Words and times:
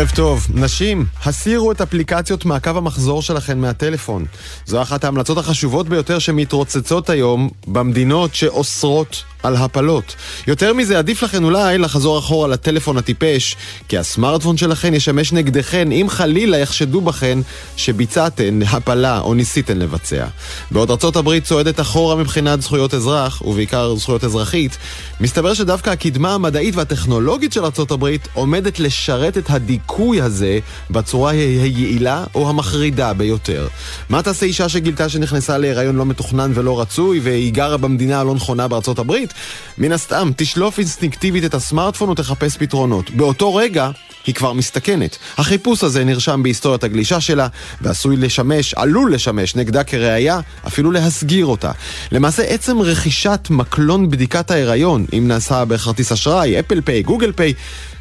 ערב 0.00 0.10
טוב. 0.14 0.46
נשים, 0.54 1.06
הסירו 1.24 1.72
את 1.72 1.80
אפליקציות 1.80 2.44
מעקב 2.44 2.76
המחזור 2.76 3.22
שלכן 3.22 3.58
מהטלפון. 3.58 4.24
זו 4.66 4.82
אחת 4.82 5.04
ההמלצות 5.04 5.38
החשובות 5.38 5.88
ביותר 5.88 6.18
שמתרוצצות 6.18 7.10
היום 7.10 7.50
במדינות 7.66 8.34
שאוסרות 8.34 9.24
על 9.42 9.56
הפלות. 9.56 10.14
יותר 10.46 10.74
מזה, 10.74 10.98
עדיף 10.98 11.22
לכן 11.22 11.44
אולי 11.44 11.78
לחזור 11.78 12.18
אחורה 12.18 12.48
לטלפון 12.48 12.96
הטיפש, 12.96 13.56
כי 13.88 13.98
הסמארטפון 13.98 14.56
שלכן 14.56 14.94
ישמש 14.94 15.32
נגדכן 15.32 15.92
אם 15.92 16.06
חלילה 16.08 16.58
יחשדו 16.58 17.00
בכן 17.00 17.38
שביצעתן 17.76 18.60
הפלה 18.62 19.20
או 19.20 19.34
ניסיתן 19.34 19.78
לבצע. 19.78 20.26
בעוד 20.70 20.90
ארצות 20.90 21.16
הברית 21.16 21.44
צועדת 21.44 21.80
אחורה 21.80 22.16
מבחינת 22.16 22.62
זכויות 22.62 22.94
אזרח, 22.94 23.42
ובעיקר 23.42 23.94
זכויות 23.94 24.24
אזרחית, 24.24 24.78
מסתבר 25.20 25.54
שדווקא 25.54 25.90
הקדמה 25.90 26.34
המדעית 26.34 26.76
והטכנולוגית 26.76 27.52
של 27.52 27.64
ארצות 27.64 27.90
הברית 27.90 28.28
עומדת 28.34 28.80
לשרת 28.80 29.38
את 29.38 29.50
הדיכוי 29.50 30.20
הזה 30.20 30.58
בצורה 30.90 31.30
היעילה 31.30 32.24
או 32.34 32.48
המחרידה 32.48 33.12
ביותר. 33.12 33.68
מה 34.08 34.22
תעשה 34.22 34.46
אישה 34.46 34.68
שגילתה 34.68 35.08
שנכנסה 35.08 35.58
להיריון 35.58 35.96
לא 35.96 36.06
מתוכנן 36.06 36.52
ולא 36.54 36.80
רצוי, 36.80 37.20
והיא 37.20 37.52
גרה 37.52 37.76
במדינה 37.76 38.20
הלא 38.20 38.34
נכונה 38.34 38.68
בארצות 38.68 38.98
הברית? 38.98 39.29
מן 39.78 39.92
הסתם, 39.92 40.30
תשלוף 40.36 40.78
אינסטינקטיבית 40.78 41.44
את 41.44 41.54
הסמארטפון 41.54 42.08
ותחפש 42.08 42.56
פתרונות. 42.56 43.10
באותו 43.10 43.54
רגע, 43.54 43.90
היא 44.26 44.34
כבר 44.34 44.52
מסתכנת. 44.52 45.18
החיפוש 45.38 45.84
הזה 45.84 46.04
נרשם 46.04 46.42
בהיסטוריית 46.42 46.84
הגלישה 46.84 47.20
שלה, 47.20 47.48
ועשוי 47.80 48.16
לשמש, 48.16 48.74
עלול 48.74 49.14
לשמש 49.14 49.56
נגדה 49.56 49.84
כראיה, 49.84 50.40
אפילו 50.66 50.90
להסגיר 50.90 51.46
אותה. 51.46 51.70
למעשה, 52.12 52.42
עצם 52.42 52.80
רכישת 52.80 53.48
מקלון 53.50 54.10
בדיקת 54.10 54.50
ההיריון, 54.50 55.06
אם 55.18 55.28
נעשה 55.28 55.64
בכרטיס 55.64 56.12
אשראי, 56.12 56.60
Apple 56.60 56.80
Pay, 56.80 57.02
Google 57.02 57.32
Pay, 57.32 57.54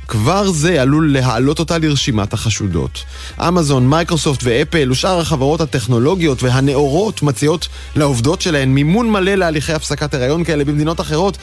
כבר 0.10 0.52
זה 0.52 0.82
עלול 0.82 1.14
להעלות 1.14 1.60
אותה 1.60 1.78
לרשימת 1.78 2.34
החשודות. 2.34 3.04
אמזון, 3.48 3.88
מייקרוסופט 3.90 4.40
ואפל 4.44 4.92
ושאר 4.92 5.20
החברות 5.20 5.62
הטכנולוגיות 5.62 6.44
והנאורות 6.44 7.24
מציעות 7.24 7.68
לעובדות 7.96 8.42
שלהן 8.42 8.70
מימון 8.70 9.12
מלא 9.12 9.36
להליכי 9.36 9.74
הפסקת 9.74 10.14
הריון 10.14 10.44
כאלה 10.44 10.66
במדינות 10.66 11.02
אחרות. 11.02 11.38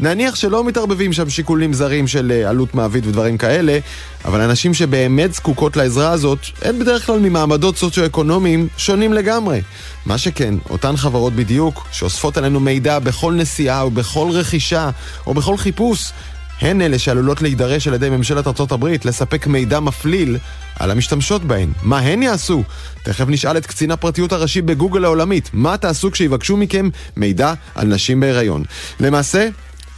נניח 0.00 0.34
שלא 0.34 0.64
מתערבבים 0.64 1.12
שם 1.12 1.30
שיקולים 1.30 1.72
זרים 1.72 2.06
של 2.06 2.32
אה, 2.34 2.48
עלות 2.48 2.74
מעביד 2.74 3.06
ודברים 3.06 3.38
כאלה, 3.38 3.78
אבל 4.24 4.40
אנשים 4.40 4.74
שבאמת 4.74 5.34
זקוקות 5.34 5.76
לעזרה 5.76 6.10
הזאת, 6.10 6.38
הן 6.62 6.78
בדרך 6.78 7.06
כלל 7.06 7.18
ממעמדות 7.18 7.76
סוציו-אקונומיים 7.76 8.68
שונים 8.76 9.12
לגמרי. 9.12 9.60
מה 10.06 10.18
שכן, 10.18 10.54
אותן 10.70 10.96
חברות 10.96 11.32
בדיוק, 11.32 11.86
שאוספות 11.92 12.36
עלינו 12.36 12.60
מידע 12.60 12.98
בכל 12.98 13.32
נסיעה 13.32 13.82
או 13.82 13.90
בכל 13.90 14.28
רכישה 14.30 14.90
או 15.26 15.34
בכל 15.34 15.56
חיפוש, 15.56 16.12
הן 16.60 16.80
אלה 16.80 16.98
שעלולות 16.98 17.42
להידרש 17.42 17.88
על 17.88 17.94
ידי 17.94 18.10
ממשלת 18.10 18.46
ארצות 18.46 18.72
הברית 18.72 19.04
לספק 19.04 19.46
מידע 19.46 19.80
מפליל 19.80 20.38
על 20.78 20.90
המשתמשות 20.90 21.44
בהן. 21.44 21.72
מה 21.82 21.98
הן 21.98 22.22
יעשו? 22.22 22.62
תכף 23.02 23.24
נשאל 23.28 23.56
את 23.56 23.66
קצין 23.66 23.90
הפרטיות 23.90 24.32
הראשי 24.32 24.62
בגוגל 24.62 25.04
העולמית, 25.04 25.50
מה 25.52 25.76
תעשו 25.76 26.10
כשיבקשו 26.10 26.56
מכם 26.56 26.88
מידע 27.16 27.52
על 27.74 27.86
נשים 27.86 28.20
בהיריון? 28.20 28.64
למעשה, 29.00 29.48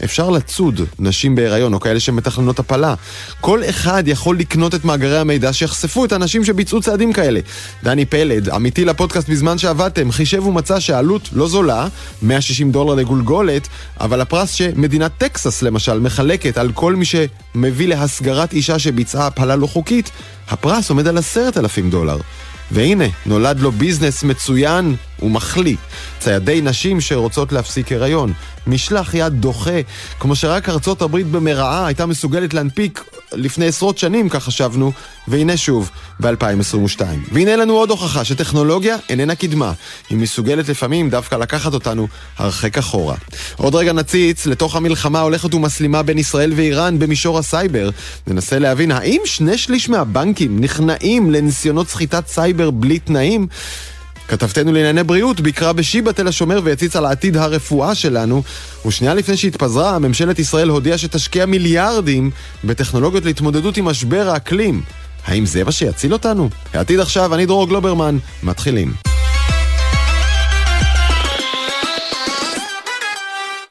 אפשר 0.05 0.31
לצוד 0.31 0.81
נשים 0.99 1.35
בהיריון 1.35 1.75
או 1.75 1.81
כאלה 1.81 2.01
שמתכננות 2.01 2.59
הפלה. 2.59 2.95
כל 3.41 3.63
אחד 3.69 4.03
יכול 4.07 4.39
לקנות 4.39 4.75
את 4.75 4.85
מאגרי 4.85 5.19
המידע 5.19 5.53
שיחשפו 5.53 6.05
את 6.05 6.13
האנשים 6.13 6.45
שביצעו 6.45 6.81
צעדים 6.81 7.13
כאלה. 7.13 7.41
דני 7.83 8.05
פלד, 8.05 8.49
עמיתי 8.49 8.85
לפודקאסט 8.85 9.29
בזמן 9.29 9.59
שעבדתם, 9.59 10.13
חישב 10.13 10.47
ומצא 10.47 10.81
שהעלות 10.81 11.29
לא 11.33 11.49
זולה, 11.49 11.89
160 12.23 12.73
דולר 12.73 12.95
לגולגולת, 12.95 13.69
אבל 14.01 14.21
הפרס 14.21 14.51
שמדינת 14.51 15.13
טקסס 15.19 15.63
למשל 15.63 16.01
מחלקת 16.01 16.59
על 16.59 16.73
כל 16.73 16.97
מי 16.97 17.05
שמביא 17.05 17.89
להסגרת 17.89 18.53
אישה 18.53 18.79
שביצעה 18.79 19.27
הפלה 19.27 19.57
לא 19.57 19.67
חוקית, 19.67 20.11
הפרס 20.51 20.91
עומד 20.91 21.09
על 21.09 21.19
עשרת 21.19 21.59
אלפים 21.59 21.91
דולר. 21.91 22.19
והנה, 22.71 23.05
נולד 23.27 23.61
לו 23.61 23.73
ביזנס 23.73 24.23
מצוין 24.23 24.97
ומחליא. 25.23 25.77
ציידי 26.19 26.61
נשים 26.61 27.01
שרוצות 27.01 27.53
להפסיק 27.53 27.93
הריון. 27.93 28.33
משלח 28.67 29.15
יד 29.15 29.33
דוחה, 29.33 29.81
כמו 30.21 30.37
שרק 30.37 30.69
ארצות 30.69 31.03
הברית 31.03 31.27
במרעה 31.27 31.87
הייתה 31.87 32.07
מסוגלת 32.07 32.55
להנפיק 32.55 33.05
לפני 33.33 33.67
עשרות 33.67 33.99
שנים, 33.99 34.29
כך 34.29 34.45
חשבנו, 34.45 34.93
והנה 35.29 35.57
שוב, 35.57 35.91
ב-2022. 36.21 37.03
והנה 37.33 37.57
לנו 37.57 37.73
עוד 37.73 37.91
הוכחה 37.91 38.25
שטכנולוגיה 38.25 38.97
איננה 39.09 39.35
קדמה. 39.35 39.73
היא 40.11 40.19
מסוגלת 40.19 40.69
לפעמים 40.69 41.11
דווקא 41.11 41.35
לקחת 41.35 41.75
אותנו 41.75 42.09
הרחק 42.39 42.79
אחורה. 42.79 43.17
עוד 43.57 43.75
רגע 43.75 43.93
נציץ 43.93 44.47
לתוך 44.47 44.77
המלחמה 44.77 45.19
ההולכת 45.19 45.55
ומסלימה 45.55 46.03
בין 46.03 46.19
ישראל 46.19 46.53
ואיראן 46.57 46.99
במישור 46.99 47.39
הסייבר. 47.39 47.91
ננסה 48.27 48.59
להבין 48.59 48.91
האם 48.91 49.21
שני 49.25 49.59
שליש 49.59 49.89
מהבנקים 49.89 50.61
נכנעים 50.61 51.31
לניסיונות 51.31 51.89
סחיטת 51.89 52.27
סייבר 52.27 52.71
בלי 52.71 52.99
תנאים? 52.99 53.47
כתבתנו 54.29 54.73
לענייני 54.73 55.03
בריאות 55.03 55.41
ביקרה 55.41 55.73
בשיבא 55.73 56.13
תל 56.13 56.29
השומר 56.29 56.61
והציץ 56.65 56.97
על 56.97 57.07
עתיד 57.07 57.37
הרפואה 57.37 57.95
שלנו, 57.95 58.43
ושנייה 58.87 59.15
לפני 59.15 59.37
שהתפזרה, 59.37 59.99
ממשלת 59.99 60.39
ישראל 60.39 60.69
הודיעה 60.69 60.99
שתשקיע 60.99 61.47
מיליארדים 61.47 62.31
בטכנולוגיות 62.65 63.25
להתמודדות 63.25 63.77
עם 63.77 63.85
משבר 63.85 64.29
האקלים. 64.29 64.83
האם 65.25 65.47
זה 65.47 65.65
מה 65.65 65.73
שיציל 65.73 66.13
אותנו? 66.13 66.51
העתיד 66.75 67.01
עכשיו, 67.01 67.35
אני 67.35 67.47
דרור 67.47 67.69
גלוברמן, 67.69 68.19
מתחילים. 68.43 68.93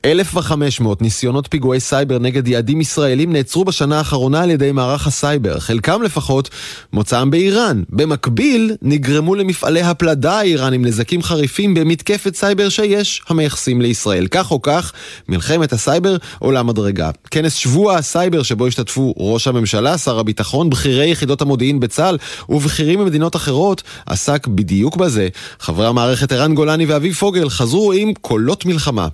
1,500 0.05 1.01
ניסיונות 1.01 1.47
פיגועי 1.49 1.79
סייבר 1.79 2.19
נגד 2.19 2.47
יעדים 2.47 2.81
ישראלים 2.81 3.33
נעצרו 3.33 3.65
בשנה 3.65 3.97
האחרונה 3.97 4.43
על 4.43 4.49
ידי 4.49 4.71
מערך 4.71 5.07
הסייבר, 5.07 5.59
חלקם 5.59 6.01
לפחות 6.01 6.49
מוצאם 6.93 7.31
באיראן. 7.31 7.83
במקביל, 7.89 8.75
נגרמו 8.81 9.35
למפעלי 9.35 9.81
הפלדה 9.81 10.39
האיראנים 10.39 10.85
נזקים 10.85 11.23
חריפים 11.23 11.73
במתקפת 11.73 12.35
סייבר 12.35 12.69
שיש 12.69 13.21
המייחסים 13.29 13.81
לישראל. 13.81 14.27
כך 14.27 14.51
או 14.51 14.61
כך, 14.61 14.93
מלחמת 15.29 15.73
הסייבר 15.73 16.17
עולה 16.39 16.63
מדרגה. 16.63 17.09
כנס 17.31 17.53
שבוע 17.53 17.95
הסייבר 17.95 18.43
שבו 18.43 18.67
השתתפו 18.67 19.13
ראש 19.17 19.47
הממשלה, 19.47 19.97
שר 19.97 20.19
הביטחון, 20.19 20.69
בכירי 20.69 21.09
יחידות 21.09 21.41
המודיעין 21.41 21.79
בצה"ל 21.79 22.17
ובכירים 22.49 22.99
ממדינות 22.99 23.35
אחרות, 23.35 23.83
עסק 24.05 24.47
בדיוק 24.47 24.95
בזה. 24.95 25.27
חברי 25.59 25.87
המערכת 25.87 26.31
ערן 26.31 26.55
גולני 26.55 26.85
ואביב 26.85 27.13
פוגל 27.13 27.49
חזרו 27.49 27.91
עם 27.91 28.13
קולות 28.21 28.65
מלחמה. 28.65 29.07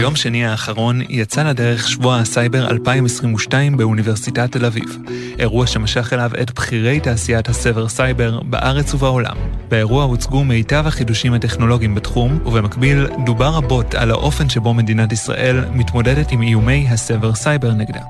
ביום 0.00 0.16
שני 0.16 0.46
האחרון 0.46 1.00
יצא 1.08 1.42
לדרך 1.42 1.88
שבוע 1.88 2.18
הסייבר 2.18 2.70
2022 2.70 3.76
באוניברסיטת 3.76 4.52
תל 4.52 4.64
אביב. 4.64 4.96
אירוע 5.38 5.66
שמשך 5.66 6.12
אליו 6.12 6.30
את 6.42 6.54
בכירי 6.54 7.00
תעשיית 7.00 7.48
הסייבר 7.48 8.40
בארץ 8.40 8.94
ובעולם. 8.94 9.36
באירוע 9.68 10.04
הוצגו 10.04 10.44
מיטב 10.44 10.84
החידושים 10.86 11.34
הטכנולוגיים 11.34 11.94
בתחום, 11.94 12.38
ובמקביל 12.46 13.06
דובר 13.26 13.48
רבות 13.48 13.94
על 13.94 14.10
האופן 14.10 14.48
שבו 14.48 14.74
מדינת 14.74 15.12
ישראל 15.12 15.64
מתמודדת 15.72 16.32
עם 16.32 16.42
איומי 16.42 16.86
הסייבר 16.90 17.72
נגדה. 17.72 18.00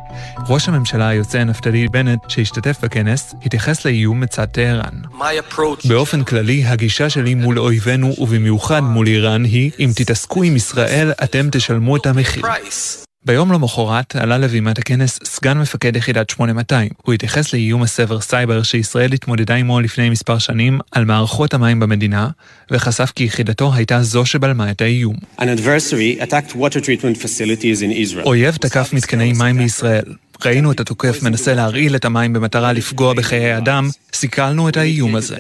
ראש 0.49 0.69
הממשלה 0.69 1.09
היוצא 1.09 1.45
נפתלי 1.45 1.89
בנט, 1.89 2.19
שהשתתף 2.29 2.77
בכנס, 2.83 3.35
התייחס 3.47 3.85
לאיום 3.85 4.21
מצד 4.21 4.45
טהרן. 4.45 4.95
באופן 5.89 6.25
כללי, 6.25 6.65
הגישה 6.65 7.11
שלי 7.11 7.35
מול 7.35 7.59
אויבינו, 7.59 8.15
ובמיוחד 8.19 8.81
מול 8.81 9.07
איראן, 9.07 9.45
היא, 9.45 9.71
אם 9.81 9.91
תתעסקו 9.95 10.43
עם 10.43 10.57
ישראל, 10.57 11.13
אתם 11.25 11.49
תשלמו 11.53 11.80
את 11.97 12.07
המחיר. 12.07 12.43
ביום 13.25 13.53
למחרת 13.53 14.17
עלה 14.17 14.39
לבימת 14.39 14.79
הכנס 14.79 15.19
סגן 15.25 15.59
מפקד 15.59 15.97
יחידת 15.97 16.31
8200. 16.31 16.89
הוא 17.03 17.15
התייחס 17.15 17.53
לאיום 17.53 17.83
הסייבר 17.83 18.63
שישראל 18.63 19.13
התמודדה 19.13 19.55
עמו 19.55 19.81
לפני 19.81 20.11
מספר 20.11 20.39
שנים 20.39 20.79
על 20.93 21.05
מערכות 21.05 21.55
המים 21.55 21.81
במדינה, 21.81 22.29
וחשף 22.71 23.13
כי 23.15 23.25
יחידתו 23.25 23.75
הייתה 23.75 24.03
זו 24.03 24.27
שבלמה 24.27 24.71
את 24.71 24.81
האיום. 24.81 25.15
אויב 28.27 28.57
תקף 28.57 28.93
מתקני 28.93 29.33
מים 29.33 29.57
בישראל. 29.57 30.05
ראינו 30.45 30.73
את 30.73 30.81
התוקף 30.81 31.23
מנסה 31.23 31.55
להרעיל 31.55 31.97
את 31.97 32.05
המים 32.05 32.33
במטרה 32.33 32.73
לפגוע 32.73 33.15
בחיי 33.15 33.57
אדם, 33.57 33.89
סיכלנו 34.15 34.69
את 34.69 34.77
האיום 34.77 35.17
הזה. 35.17 35.37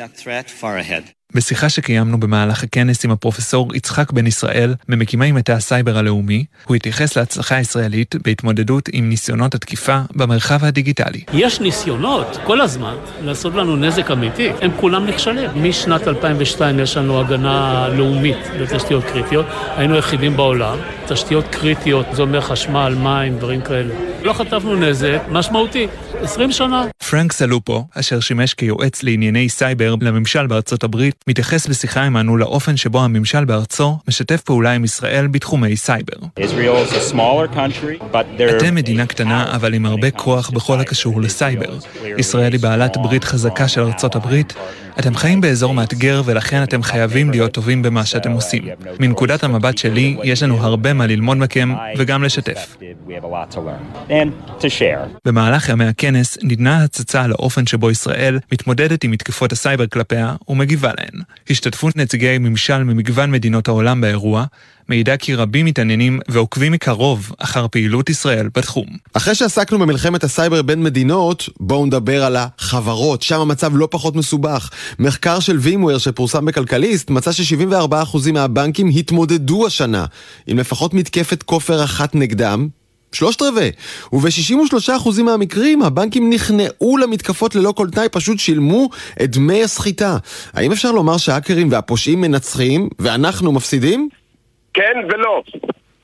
בשיחה 1.34 1.68
שקיימנו 1.68 2.20
במהלך 2.20 2.62
הכנס 2.62 3.04
עם 3.04 3.10
הפרופסור 3.10 3.76
יצחק 3.76 4.12
בן 4.12 4.26
ישראל, 4.26 4.74
ממקימי 4.88 5.32
מטה 5.32 5.52
הסייבר 5.52 5.98
הלאומי, 5.98 6.44
הוא 6.64 6.76
התייחס 6.76 7.16
להצלחה 7.16 7.54
הישראלית 7.54 8.14
בהתמודדות 8.24 8.88
עם 8.92 9.08
ניסיונות 9.08 9.54
התקיפה 9.54 10.00
במרחב 10.14 10.64
הדיגיטלי. 10.64 11.20
יש 11.32 11.60
ניסיונות 11.60 12.36
כל 12.44 12.60
הזמן 12.60 12.94
לעשות 13.22 13.54
לנו 13.54 13.76
נזק 13.76 14.10
אמיתי, 14.10 14.48
הם 14.60 14.70
כולם 14.80 15.06
נכשלים. 15.06 15.50
משנת 15.56 16.08
2002 16.08 16.80
יש 16.80 16.96
לנו 16.96 17.20
הגנה 17.20 17.88
לאומית 17.88 18.38
לתשתיות 18.58 19.04
קריטיות, 19.04 19.46
היינו 19.76 19.94
היחידים 19.94 20.36
בעולם, 20.36 20.78
תשתיות 21.06 21.44
קריטיות, 21.50 22.06
זה 22.12 22.22
אומר 22.22 22.40
חשמל, 22.40 22.94
מים, 23.02 23.38
דברים 23.38 23.60
כאלה. 23.60 24.09
לא 24.22 24.32
חטפנו 24.32 24.76
נזק 24.76 25.18
משמעותי. 25.28 25.86
20 26.22 26.52
שנה. 26.52 26.84
פרנק 27.10 27.32
סלופו, 27.32 27.84
אשר 27.94 28.20
שימש 28.20 28.54
כיועץ 28.54 29.02
לענייני 29.02 29.48
סייבר 29.48 29.94
לממשל 30.00 30.46
בארצות 30.46 30.84
הברית, 30.84 31.14
מתייחס 31.26 31.66
בשיחה 31.66 32.02
עמנו 32.02 32.36
לאופן 32.36 32.76
שבו 32.76 33.00
הממשל 33.00 33.44
בארצו 33.44 33.98
משתף 34.08 34.40
פעולה 34.40 34.72
עם 34.72 34.84
ישראל 34.84 35.26
בתחומי 35.26 35.76
סייבר. 35.76 36.16
אתם 38.56 38.74
מדינה 38.74 39.06
קטנה, 39.06 39.54
אבל 39.56 39.74
עם 39.74 39.86
הרבה 39.86 40.10
כוח 40.10 40.50
בכל 40.50 40.80
הקשור 40.80 41.20
לסייבר. 41.20 41.78
ישראל 42.18 42.52
היא 42.52 42.60
בעלת 42.60 42.96
ברית 42.96 43.24
חזקה 43.24 43.68
של 43.68 43.80
ארצות 43.80 44.16
הברית. 44.16 44.54
אתם 45.00 45.14
חיים 45.14 45.40
באזור 45.40 45.74
מאתגר 45.74 46.22
ולכן 46.24 46.62
אתם 46.62 46.82
חייבים 46.82 47.30
להיות 47.30 47.52
טובים 47.52 47.82
במה 47.82 48.06
שאתם 48.06 48.32
עושים. 48.32 48.64
מנקודת 49.00 49.44
המבט 49.44 49.78
שלי, 49.78 50.16
יש 50.24 50.42
לנו 50.42 50.56
הרבה 50.56 50.92
מה 50.92 51.06
ללמוד 51.06 51.36
מכם 51.36 51.74
וגם 51.98 52.22
לשתף. 52.22 52.76
במהלך 55.24 55.68
ימי 55.68 55.84
הכנס 55.84 56.38
ניתנה 56.42 56.84
הצצה 56.84 57.22
על 57.22 57.30
האופן 57.30 57.66
שבו 57.66 57.90
ישראל 57.90 58.38
מתמודדת 58.52 59.04
עם 59.04 59.10
מתקפות 59.10 59.52
הסייבר 59.52 59.86
כלפיה 59.86 60.34
ומגיבה 60.48 60.92
להן. 60.98 61.22
השתתפות 61.50 61.96
נציגי 61.96 62.38
ממשל 62.38 62.84
ממגוון 62.84 63.30
מדינות 63.30 63.68
העולם 63.68 64.00
באירוע, 64.00 64.44
מעידה 64.90 65.16
כי 65.16 65.34
רבים 65.34 65.66
מתעניינים 65.66 66.20
ועוקבים 66.28 66.72
מקרוב 66.72 67.32
אחר 67.38 67.66
פעילות 67.68 68.10
ישראל 68.10 68.48
בתחום. 68.54 68.86
אחרי 69.12 69.34
שעסקנו 69.34 69.78
במלחמת 69.78 70.24
הסייבר 70.24 70.62
בין 70.62 70.82
מדינות, 70.82 71.48
בואו 71.60 71.86
נדבר 71.86 72.24
על 72.24 72.36
החברות, 72.36 73.22
שם 73.22 73.40
המצב 73.40 73.76
לא 73.76 73.88
פחות 73.90 74.16
מסובך. 74.16 74.70
מחקר 74.98 75.40
של 75.40 75.56
וימוור 75.56 75.98
שפורסם 75.98 76.44
בכלכליסט 76.44 77.10
מצא 77.10 77.32
ש-74% 77.32 78.32
מהבנקים 78.32 78.88
התמודדו 78.88 79.66
השנה 79.66 80.04
עם 80.46 80.58
לפחות 80.58 80.94
מתקפת 80.94 81.42
כופר 81.42 81.84
אחת 81.84 82.14
נגדם, 82.14 82.68
שלושת 83.12 83.42
רבעי. 83.42 83.70
וב-63% 84.12 85.22
מהמקרים 85.22 85.82
הבנקים 85.82 86.30
נכנעו 86.30 86.96
למתקפות 86.96 87.54
ללא 87.54 87.72
כל 87.72 87.88
תנאי, 87.90 88.08
פשוט 88.08 88.38
שילמו 88.38 88.88
את 89.22 89.30
דמי 89.30 89.64
הסחיטה. 89.64 90.16
האם 90.52 90.72
אפשר 90.72 90.92
לומר 90.92 91.16
שהאקרים 91.16 91.68
והפושעים 91.70 92.20
מנצחים 92.20 92.88
ואנחנו 92.98 93.52
מפסידים? 93.52 94.08
כן 94.74 94.92
ולא. 95.08 95.42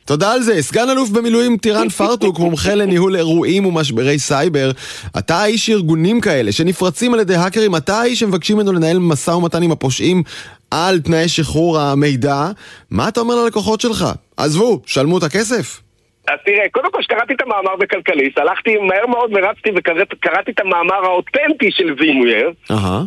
תודה 0.04 0.32
על 0.32 0.42
זה. 0.42 0.62
סגן 0.62 0.90
אלוף 0.90 1.10
במילואים 1.10 1.56
טירן 1.56 1.88
פרטוק, 1.88 2.38
מומחה 2.38 2.74
לניהול 2.74 3.16
אירועים 3.16 3.66
ומשברי 3.66 4.18
סייבר. 4.18 4.70
אתה 5.18 5.36
האיש 5.36 5.70
ארגונים 5.70 6.20
כאלה 6.20 6.52
שנפרצים 6.52 7.14
על 7.14 7.20
ידי 7.20 7.34
האקרים, 7.34 7.76
אתה 7.76 8.00
האיש 8.00 8.20
שמבקשים 8.20 8.56
ממנו 8.56 8.72
לנהל 8.72 8.98
משא 8.98 9.30
ומתן 9.30 9.62
עם 9.62 9.72
הפושעים 9.72 10.22
על 10.70 11.00
תנאי 11.00 11.28
שחרור 11.28 11.78
המידע. 11.78 12.50
מה 12.90 13.08
אתה 13.08 13.20
אומר 13.20 13.34
ללקוחות 13.44 13.80
שלך? 13.80 14.06
עזבו, 14.36 14.82
שלמו 14.86 15.18
את 15.18 15.22
הכסף. 15.22 15.80
אז 16.28 16.38
תראה, 16.44 16.68
קודם 16.72 16.92
כל 16.92 17.00
כשקראתי 17.00 17.34
את 17.34 17.42
המאמר 17.42 17.76
בכלכליסט, 17.76 18.38
הלכתי 18.38 18.76
מהר 18.76 19.06
מאוד, 19.06 19.30
מרצתי 19.30 19.70
וקראתי 19.76 20.50
את 20.50 20.60
המאמר 20.60 21.04
האותנטי 21.04 21.70
של 21.70 21.94
VMware, 21.98 22.52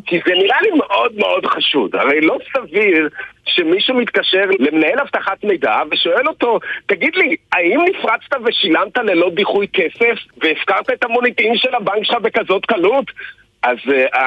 כי 0.05 0.19
זה 0.25 0.33
נראה 0.33 0.61
לי 0.61 0.69
מאוד 0.77 1.11
מאוד 1.17 1.45
חשוד. 1.45 1.95
הרי 1.95 2.21
לא 2.21 2.37
סביר 2.53 3.09
שמישהו 3.45 3.95
מתקשר 3.95 4.45
למנהל 4.59 4.99
אבטחת 4.99 5.43
מידע 5.43 5.79
ושואל 5.91 6.27
אותו, 6.27 6.59
תגיד 6.85 7.15
לי, 7.15 7.35
האם 7.53 7.79
נפרצת 7.89 8.37
ושילמת 8.45 8.97
ללא 8.97 9.29
דיחוי 9.29 9.67
כסף 9.73 10.19
והפקרת 10.43 10.89
את 10.89 11.03
המוניטין 11.03 11.57
של 11.57 11.75
הבנק 11.75 12.03
שלך 12.03 12.17
בכזאת 12.21 12.65
קלות? 12.65 13.05
אז 13.63 13.77
אה, 13.85 14.17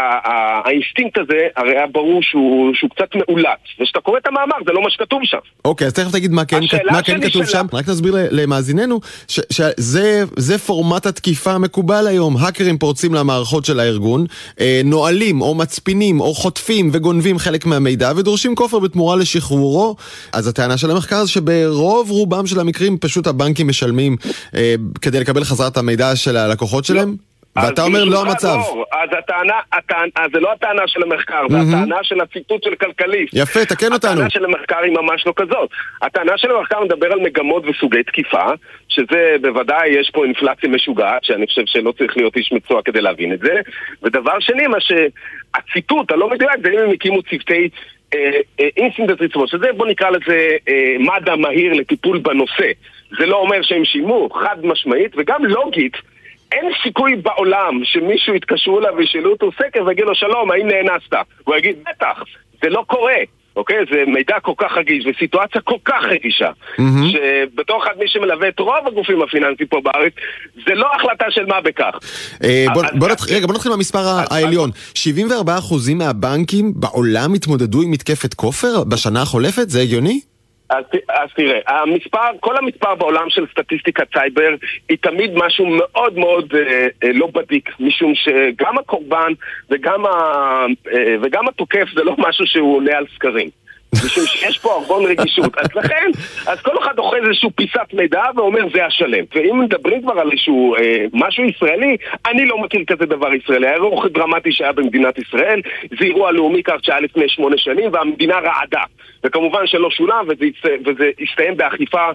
האינסטינקט 0.64 1.18
הזה, 1.18 1.38
הרי 1.56 1.70
היה 1.70 1.86
ברור 1.86 2.22
שהוא, 2.22 2.88
קצת 2.94 3.08
מאולץ. 3.14 3.58
וכשאתה 3.80 4.00
קורא 4.00 4.18
את 4.18 4.26
המאמר, 4.26 4.56
זה 4.66 4.72
לא 4.72 4.82
מה 4.82 4.90
שכתוב 4.90 5.20
שם. 5.24 5.38
אוקיי, 5.64 5.86
אז 5.86 5.92
תכף 5.92 6.12
תגיד 6.12 6.32
מה 6.32 6.44
כן, 6.44 6.60
כן 7.04 7.28
כתוב 7.28 7.44
שם. 7.44 7.66
רק 7.72 7.88
נסביר 7.88 8.14
למאזיננו, 8.30 9.00
שזה 9.28 10.58
פורמט 10.66 11.06
התקיפה 11.06 11.52
המקובל 11.52 12.06
היום. 12.06 12.36
האקרים 12.36 12.78
פורצים 12.78 13.14
למערכות 13.14 13.64
של 13.64 13.80
הארגון, 13.80 14.26
אה, 14.60 14.80
נועלים 14.84 15.40
או 15.40 15.54
מצפינים 15.54 16.20
או 16.20 16.34
חוטפים 16.34 16.90
וגונבים 16.92 17.38
חלק 17.38 17.66
מהמידע 17.66 18.12
ודורשים 18.16 18.54
כופר 18.54 18.78
בתמורה 18.78 19.16
לשחרורו. 19.16 19.96
אז 20.32 20.48
הטענה 20.48 20.76
של 20.76 20.90
המחקר 20.90 21.24
זה 21.24 21.30
שברוב 21.30 22.10
רובם 22.10 22.46
של 22.46 22.60
המקרים 22.60 22.98
פשוט 22.98 23.26
הבנקים 23.26 23.68
משלמים 23.68 24.16
אה, 24.54 24.74
כדי 25.02 25.20
לקבל 25.20 25.44
חזרת 25.44 25.76
המידע 25.76 26.16
של 26.16 26.36
הלקוחות 26.36 26.84
שלהם? 26.84 27.31
ואתה 27.56 27.82
אומר 27.82 28.04
לא 28.04 28.20
המצב. 28.20 28.58
אז 28.92 29.08
הטענה, 29.18 29.60
הטענה, 29.72 30.28
זה 30.32 30.40
לא 30.40 30.52
הטענה 30.52 30.82
של 30.86 31.02
המחקר, 31.02 31.42
זה 31.48 31.56
הטענה 31.58 31.96
של 32.02 32.20
הציטוט 32.20 32.64
של 32.64 32.74
כלכליסט. 32.74 33.34
יפה, 33.34 33.64
תקן 33.64 33.92
אותנו. 33.92 34.12
הטענה 34.12 34.30
של 34.30 34.44
המחקר 34.44 34.78
היא 34.78 34.92
ממש 34.92 35.26
לא 35.26 35.32
כזאת. 35.36 35.70
הטענה 36.02 36.32
של 36.36 36.50
המחקר 36.50 36.80
מדבר 36.80 37.12
על 37.12 37.20
מגמות 37.20 37.62
וסוגי 37.66 38.02
תקיפה, 38.02 38.44
שזה 38.88 39.36
בוודאי, 39.42 39.88
יש 39.88 40.10
פה 40.14 40.24
אינפלציה 40.24 40.68
משוגעת, 40.68 41.24
שאני 41.24 41.46
חושב 41.46 41.62
שלא 41.66 41.92
צריך 41.92 42.16
להיות 42.16 42.36
איש 42.36 42.52
מקצוע 42.52 42.82
כדי 42.82 43.00
להבין 43.00 43.32
את 43.32 43.38
זה. 43.38 43.60
ודבר 44.02 44.40
שני, 44.40 44.66
מה 44.66 44.78
שהציטוט 44.80 46.12
הלא 46.12 46.30
מדויק 46.30 46.56
זה 46.62 46.70
אם 46.70 46.78
הם 46.78 46.90
הקימו 46.90 47.22
צוותי 47.22 47.68
incident 48.76 49.20
response, 49.20 49.48
שזה 49.48 49.66
בוא 49.76 49.86
נקרא 49.86 50.10
לזה 50.10 50.48
אה, 50.68 50.96
מד"א 50.98 51.36
מהיר 51.36 51.72
לטיפול 51.72 52.18
בנושא. 52.18 52.70
זה 53.18 53.26
לא 53.26 53.36
אומר 53.36 53.62
שהם 53.62 53.84
שילמו, 53.84 54.28
חד 54.30 54.56
משמעית, 54.62 55.12
וגם 55.16 55.44
לוגית. 55.44 55.96
אין 56.52 56.72
סיכוי 56.82 57.16
בעולם 57.16 57.80
שמישהו 57.84 58.34
יתקשרו 58.34 58.78
אליו 58.78 58.94
וישאלו 58.96 59.30
אותו 59.30 59.50
סקר 59.52 59.84
ויגיד 59.86 60.04
לו 60.04 60.14
שלום, 60.14 60.50
האם 60.50 60.68
נאנסת? 60.68 61.14
הוא 61.44 61.56
יגיד 61.56 61.76
בטח, 61.88 62.22
זה 62.62 62.68
לא 62.68 62.84
קורה. 62.86 63.18
אוקיי? 63.56 63.76
זה 63.90 64.04
מידע 64.06 64.40
כל 64.42 64.52
כך 64.58 64.72
רגיש 64.76 65.06
וסיטואציה 65.06 65.60
כל 65.60 65.76
כך 65.84 66.02
רגישה 66.04 66.50
mm-hmm. 66.50 66.82
שבתור 67.12 67.84
אחד 67.84 67.92
מי 67.98 68.08
שמלווה 68.08 68.48
את 68.48 68.58
רוב 68.58 68.86
הגופים 68.86 69.22
הפיננסיים 69.22 69.68
פה 69.68 69.80
בארץ 69.84 70.12
זה 70.66 70.74
לא 70.74 70.86
החלטה 70.96 71.24
של 71.30 71.46
מה 71.46 71.60
בכך. 71.60 71.98
אה, 72.44 72.66
בוא, 72.74 72.82
בוא 72.98 73.08
נת... 73.08 73.20
רגע, 73.30 73.46
בוא 73.46 73.54
נתחיל 73.54 73.70
מהמספר 73.70 74.04
העליון. 74.30 74.70
74% 74.94 74.98
מהבנקים 75.94 76.72
בעולם 76.76 77.34
התמודדו 77.34 77.82
עם 77.82 77.90
מתקפת 77.90 78.34
כופר 78.34 78.84
בשנה 78.84 79.22
החולפת? 79.22 79.70
זה 79.70 79.80
הגיוני? 79.80 80.20
אז, 80.70 80.84
אז 81.08 81.28
תראה, 81.36 81.60
המספר, 81.66 82.38
כל 82.40 82.56
המספר 82.56 82.94
בעולם 82.94 83.30
של 83.30 83.46
סטטיסטיקת 83.50 84.06
סייבר 84.12 84.54
היא 84.88 84.98
תמיד 85.00 85.30
משהו 85.34 85.66
מאוד 85.66 86.18
מאוד 86.18 86.54
אה, 86.54 86.86
אה, 87.04 87.12
לא 87.12 87.28
בדיק, 87.34 87.70
משום 87.80 88.12
שגם 88.14 88.78
הקורבן 88.78 89.32
וגם, 89.70 90.06
ה, 90.06 90.10
אה, 90.92 91.14
וגם 91.22 91.48
התוקף 91.48 91.86
זה 91.94 92.04
לא 92.04 92.14
משהו 92.18 92.46
שהוא 92.46 92.76
עונה 92.76 92.96
על 92.96 93.04
סקרים. 93.14 93.50
משום 93.94 94.26
שיש 94.26 94.58
פה 94.58 94.78
ארגון 94.80 95.04
רגישות. 95.06 95.58
אז 95.58 95.66
לכן, 95.74 96.10
אז 96.46 96.60
כל 96.60 96.78
אחד 96.78 96.98
אוכל 96.98 97.16
איזשהו 97.26 97.50
פיסת 97.56 97.92
מידע 97.92 98.22
ואומר 98.36 98.60
זה 98.74 98.86
השלם. 98.86 99.24
ואם 99.34 99.60
מדברים 99.60 100.02
כבר 100.02 100.20
על 100.20 100.30
איזשהו 100.30 100.76
אה, 100.76 101.04
משהו 101.12 101.44
ישראלי, 101.44 101.96
אני 102.26 102.46
לא 102.46 102.58
מכיר 102.58 102.84
כזה 102.86 103.06
דבר 103.06 103.34
ישראלי. 103.34 103.66
היה 103.66 103.74
אירוע 103.74 104.08
דרמטי 104.08 104.52
שהיה 104.52 104.72
במדינת 104.72 105.18
ישראל, 105.18 105.60
זה 105.98 106.04
אירוע 106.04 106.32
לאומי 106.32 106.62
כך 106.62 106.76
שהיה 106.82 107.00
לפני 107.00 107.28
שמונה 107.28 107.58
שנים, 107.58 107.92
והמדינה 107.92 108.34
רעדה. 108.34 108.82
וכמובן 109.24 109.66
שלא 109.66 109.90
שולם, 109.90 110.26
וזה, 110.28 110.44
וזה 110.86 111.10
הסתיים 111.20 111.56
באכיפה 111.56 112.10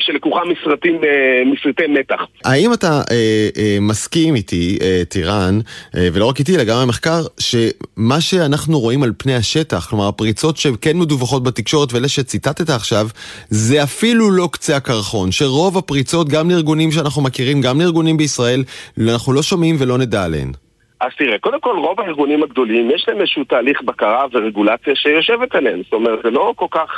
שלקוחה 0.00 0.40
מסרטים, 0.44 0.94
אה, 1.04 1.42
מסרטי 1.52 1.86
מתח. 1.86 2.20
האם 2.44 2.72
אתה 2.72 3.00
אה, 3.10 3.48
אה, 3.56 3.78
מסכים 3.80 4.34
איתי, 4.34 4.78
אה, 4.82 5.02
טירן, 5.08 5.58
אה, 5.96 6.08
ולא 6.12 6.26
רק 6.26 6.38
איתי, 6.38 6.56
אלא 6.56 6.64
גם 6.64 6.76
במחקר, 6.82 7.20
שמה 7.38 8.20
שאנחנו 8.20 8.80
רואים 8.80 9.02
על 9.02 9.12
פני 9.18 9.34
השטח, 9.34 9.86
כלומר 9.90 10.08
הפריצות 10.08 10.56
שכן 10.56 10.98
מדווחות 10.98 11.44
בתקשורת 11.44 11.92
ואלה 11.92 12.08
שציטטת 12.08 12.70
עכשיו, 12.70 13.06
זה 13.48 13.82
אפילו 13.82 14.30
לא 14.30 14.48
קצה 14.52 14.76
הקרחון, 14.76 15.32
שרוב 15.32 15.78
הפריצות, 15.78 16.28
גם 16.28 16.50
לארגונים 16.50 16.90
שאנחנו 16.90 17.22
מכירים, 17.22 17.60
גם 17.60 17.80
לארגונים 17.80 18.16
בישראל, 18.16 18.64
אנחנו 19.12 19.32
לא 19.32 19.42
שומעים 19.42 19.76
ולא 19.78 19.98
נדע 19.98 20.24
עליהן. 20.24 20.52
אז 21.00 21.10
תראה, 21.18 21.38
קודם 21.38 21.60
כל 21.60 21.76
רוב 21.76 22.00
הארגונים 22.00 22.42
הגדולים 22.42 22.90
יש 22.90 23.04
להם 23.08 23.20
איזשהו 23.20 23.44
תהליך 23.44 23.82
בקרה 23.82 24.26
ורגולציה 24.32 24.94
שיושבת 24.96 25.54
עליהם. 25.54 25.82
זאת 25.84 25.92
אומרת, 25.92 26.18
זה 26.24 26.30
לא 26.30 26.52
כל 26.56 26.66
כך... 26.70 26.90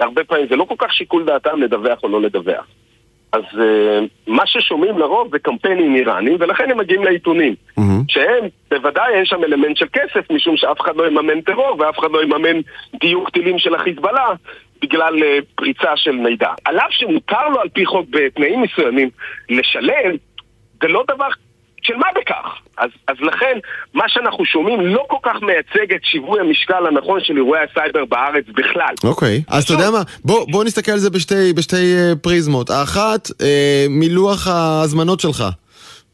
הרבה 0.00 0.24
פעמים 0.24 0.46
זה 0.50 0.56
לא 0.56 0.64
כל 0.64 0.74
כך 0.78 0.92
שיקול 0.92 1.24
דעתם 1.24 1.62
לדווח 1.62 2.02
או 2.02 2.08
לא 2.08 2.22
לדווח. 2.22 2.66
אז 3.32 3.42
uh, 3.52 3.60
מה 4.26 4.42
ששומעים 4.46 4.98
לרוב 4.98 5.28
זה 5.30 5.38
קמפיינים 5.38 5.94
איראנים, 5.94 6.36
ולכן 6.40 6.70
הם 6.70 6.78
מגיעים 6.78 7.04
לעיתונים. 7.04 7.54
Mm-hmm. 7.78 7.82
שהם, 8.08 8.44
בוודאי 8.70 9.14
אין 9.14 9.24
שם 9.24 9.44
אלמנט 9.44 9.76
של 9.76 9.86
כסף, 9.92 10.30
משום 10.30 10.56
שאף 10.56 10.80
אחד 10.80 10.96
לא 10.96 11.06
יממן 11.06 11.40
טרור 11.40 11.76
ואף 11.78 11.98
אחד 11.98 12.10
לא 12.10 12.22
יממן 12.22 12.60
דיוק 13.00 13.30
טילים 13.30 13.58
של 13.58 13.74
החיזבאללה 13.74 14.28
בגלל 14.82 15.14
uh, 15.18 15.44
פריצה 15.54 15.96
של 15.96 16.10
מידע. 16.12 16.50
על 16.64 16.78
אף 16.78 16.90
שמותר 16.90 17.48
לו 17.48 17.60
על 17.60 17.68
פי 17.68 17.86
חוק 17.86 18.06
בתנאים 18.10 18.62
מסוימים 18.62 19.10
לשלם, 19.50 20.16
זה 20.82 20.88
לא 20.88 21.04
דבר 21.08 21.28
של 21.82 21.96
מה 21.96 22.06
בכך? 22.14 22.58
אז, 22.78 22.90
אז 23.08 23.16
לכן, 23.20 23.58
מה 23.94 24.04
שאנחנו 24.08 24.44
שומעים 24.44 24.80
לא 24.80 25.04
כל 25.08 25.16
כך 25.22 25.42
מייצג 25.42 25.92
את 25.94 26.04
שיווי 26.04 26.40
המשקל 26.40 26.86
הנכון 26.86 27.20
של 27.22 27.36
אירועי 27.36 27.60
הסייבר 27.70 28.04
בארץ 28.04 28.44
בכלל. 28.48 28.94
אוקיי, 29.04 29.42
אז 29.48 29.64
אתה 29.64 29.72
יודע 29.72 29.90
מה? 29.90 30.02
בוא, 30.24 30.46
בוא 30.50 30.64
נסתכל 30.64 30.92
על 30.92 30.98
זה 30.98 31.10
בשתי, 31.10 31.52
בשתי 31.52 31.76
uh, 31.76 32.16
פריזמות. 32.18 32.70
האחת, 32.70 33.28
uh, 33.28 33.32
מלוח 33.88 34.46
ההזמנות 34.46 35.20
שלך. 35.20 35.44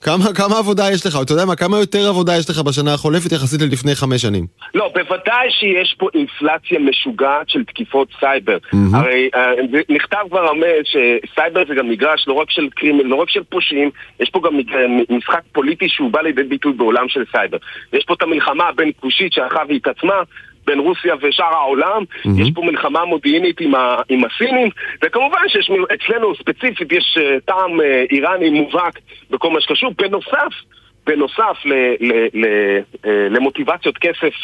כמה, 0.04 0.24
כמה 0.34 0.58
עבודה 0.58 0.84
יש 0.92 1.06
לך? 1.06 1.18
אתה 1.22 1.32
יודע 1.32 1.44
מה, 1.44 1.56
כמה 1.56 1.78
יותר 1.78 2.08
עבודה 2.08 2.32
יש 2.36 2.50
לך 2.50 2.58
בשנה 2.58 2.94
החולפת 2.94 3.32
יחסית 3.32 3.60
ללפני 3.62 3.94
חמש 3.94 4.22
שנים? 4.22 4.46
לא, 4.74 4.92
בוודאי 4.94 5.50
שיש 5.50 5.96
פה 5.98 6.08
אינפלציה 6.14 6.78
משוגעת 6.78 7.48
של 7.48 7.64
תקיפות 7.64 8.08
סייבר. 8.20 8.56
Mm-hmm. 8.56 8.96
הרי 8.96 9.30
אה, 9.34 9.94
נכתב 9.94 10.24
כבר 10.30 10.50
שסייבר 10.84 11.62
זה 11.68 11.74
גם 11.74 11.88
מגרש 11.88 12.24
לא 12.28 12.32
רק 12.32 12.50
של 12.50 12.68
criminal, 12.74 13.02
לא 13.02 13.16
רק 13.16 13.30
של 13.30 13.42
פושעים, 13.44 13.90
יש 14.20 14.30
פה 14.30 14.40
גם 14.44 14.58
משחק 15.10 15.42
פוליטי 15.52 15.88
שהוא 15.88 16.10
בא 16.10 16.20
לידי 16.20 16.42
ביטוי 16.42 16.72
בעולם 16.72 17.08
של 17.08 17.22
סייבר. 17.32 17.58
יש 17.92 18.04
פה 18.04 18.14
את 18.14 18.22
המלחמה 18.22 18.68
הבין 18.68 18.90
כושית 19.00 19.32
שהלכה 19.32 19.60
והתעצמה, 19.68 20.14
בין 20.66 20.78
רוסיה 20.78 21.14
ושאר 21.22 21.54
העולם, 21.54 22.02
mm-hmm. 22.02 22.42
יש 22.42 22.50
פה 22.54 22.62
מלחמה 22.62 23.04
מודיעינית 23.04 23.60
עם, 23.60 23.74
ה, 23.74 23.96
עם 24.08 24.22
הסינים, 24.24 24.68
וכמובן 25.04 25.48
שיש 25.48 25.70
אצלנו 25.94 26.34
ספציפית 26.34 26.92
יש 26.92 27.18
אה, 27.18 27.40
טעם 27.44 27.80
אה, 27.80 27.84
איראני 28.10 28.50
מובהק 28.50 28.98
בכל 29.30 29.50
מה 29.50 29.60
שקשור, 29.60 29.92
בנוסף, 29.98 30.54
בנוסף 31.06 31.56
ל, 31.64 31.72
ל, 32.00 32.12
ל, 32.34 32.44
uh, 33.04 33.08
למוטיבציות 33.30 33.98
כסף 33.98 34.34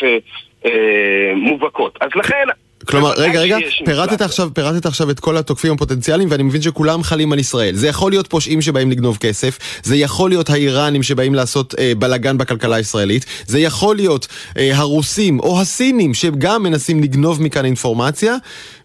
מובהקות. 1.34 1.98
אז 2.00 2.10
לכן... 2.16 2.44
כלומר, 2.86 3.10
רגע, 3.16 3.40
רגע, 3.40 3.56
פירטת 3.84 4.22
עכשיו, 4.22 4.48
פירטת 4.54 4.86
עכשיו 4.86 5.10
את 5.10 5.20
כל 5.20 5.36
התוקפים 5.36 5.72
הפוטנציאליים 5.72 6.28
ואני 6.30 6.42
מבין 6.42 6.62
שכולם 6.62 7.02
חלים 7.02 7.32
על 7.32 7.38
ישראל. 7.38 7.74
זה 7.74 7.88
יכול 7.88 8.10
להיות 8.10 8.26
פושעים 8.26 8.62
שבאים 8.62 8.90
לגנוב 8.90 9.18
כסף, 9.20 9.58
זה 9.82 9.96
יכול 9.96 10.30
להיות 10.30 10.50
האיראנים 10.50 11.02
שבאים 11.02 11.34
לעשות 11.34 11.74
אה, 11.78 11.92
בלאגן 11.98 12.38
בכלכלה 12.38 12.76
הישראלית, 12.76 13.24
זה 13.46 13.60
יכול 13.60 13.96
להיות 13.96 14.26
אה, 14.58 14.70
הרוסים 14.74 15.40
או 15.40 15.60
הסינים 15.60 16.14
שגם 16.14 16.62
מנסים 16.62 17.02
לגנוב 17.02 17.42
מכאן 17.42 17.64
אינפורמציה, 17.64 18.34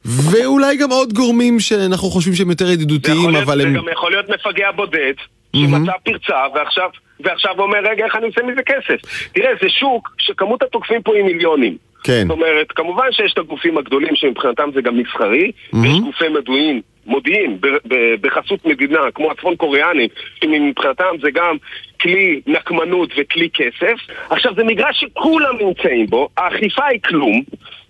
ואולי 0.06 0.78
גם 0.78 0.90
עוד 0.90 1.14
גורמים 1.14 1.60
שאנחנו 1.60 2.10
חושבים 2.10 2.36
שהם 2.36 2.50
יותר 2.50 2.70
ידידותיים, 2.70 3.36
אבל 3.36 3.62
הם... 3.62 3.74
זה 3.74 3.78
גם 3.78 3.86
יכול 3.92 4.12
להיות 4.12 4.30
מפגע 4.30 4.72
בודד, 4.72 5.14
שמצא 5.56 5.92
פרצה 6.04 6.40
ועכשיו, 6.56 6.90
ועכשיו 7.20 7.52
אומר, 7.60 7.78
רגע, 7.92 8.06
איך 8.06 8.16
אני 8.16 8.28
עושה 8.28 8.42
מזה 8.44 8.62
כסף? 8.66 9.30
תראה, 9.34 9.50
זה 9.62 9.70
שוק 9.70 10.10
שכמות 10.18 10.64
התוקפים 10.64 11.02
פה 11.02 11.16
היא 11.16 11.24
מיליונים. 11.24 11.78
כן. 12.06 12.24
זאת 12.28 12.32
אומרת, 12.32 12.72
כמובן 12.72 13.12
שיש 13.12 13.34
את 13.34 13.38
הגופים 13.38 13.78
הגדולים 13.78 14.16
שמבחינתם 14.16 14.70
זה 14.74 14.82
גם 14.82 14.98
מסחרי, 14.98 15.52
mm-hmm. 15.52 15.78
ויש 15.78 16.00
גופי 16.00 16.28
מדועים, 16.30 16.82
מודיעין, 17.06 17.58
בחסות 18.22 18.66
מדינה, 18.66 19.00
כמו 19.16 19.32
הצפון 19.32 19.56
קוריאנים, 19.56 20.10
שמבחינתם 20.44 21.16
זה 21.22 21.32
גם 21.32 21.56
כלי 22.02 22.42
נקמנות 22.48 23.10
וכלי 23.18 23.50
כסף. 23.54 23.96
עכשיו, 24.30 24.54
זה 24.56 24.64
מגרש 24.64 25.00
שכולם 25.00 25.58
נמצאים 25.60 26.06
בו, 26.06 26.30
האכיפה 26.38 26.86
היא 26.86 27.00
כלום. 27.06 27.42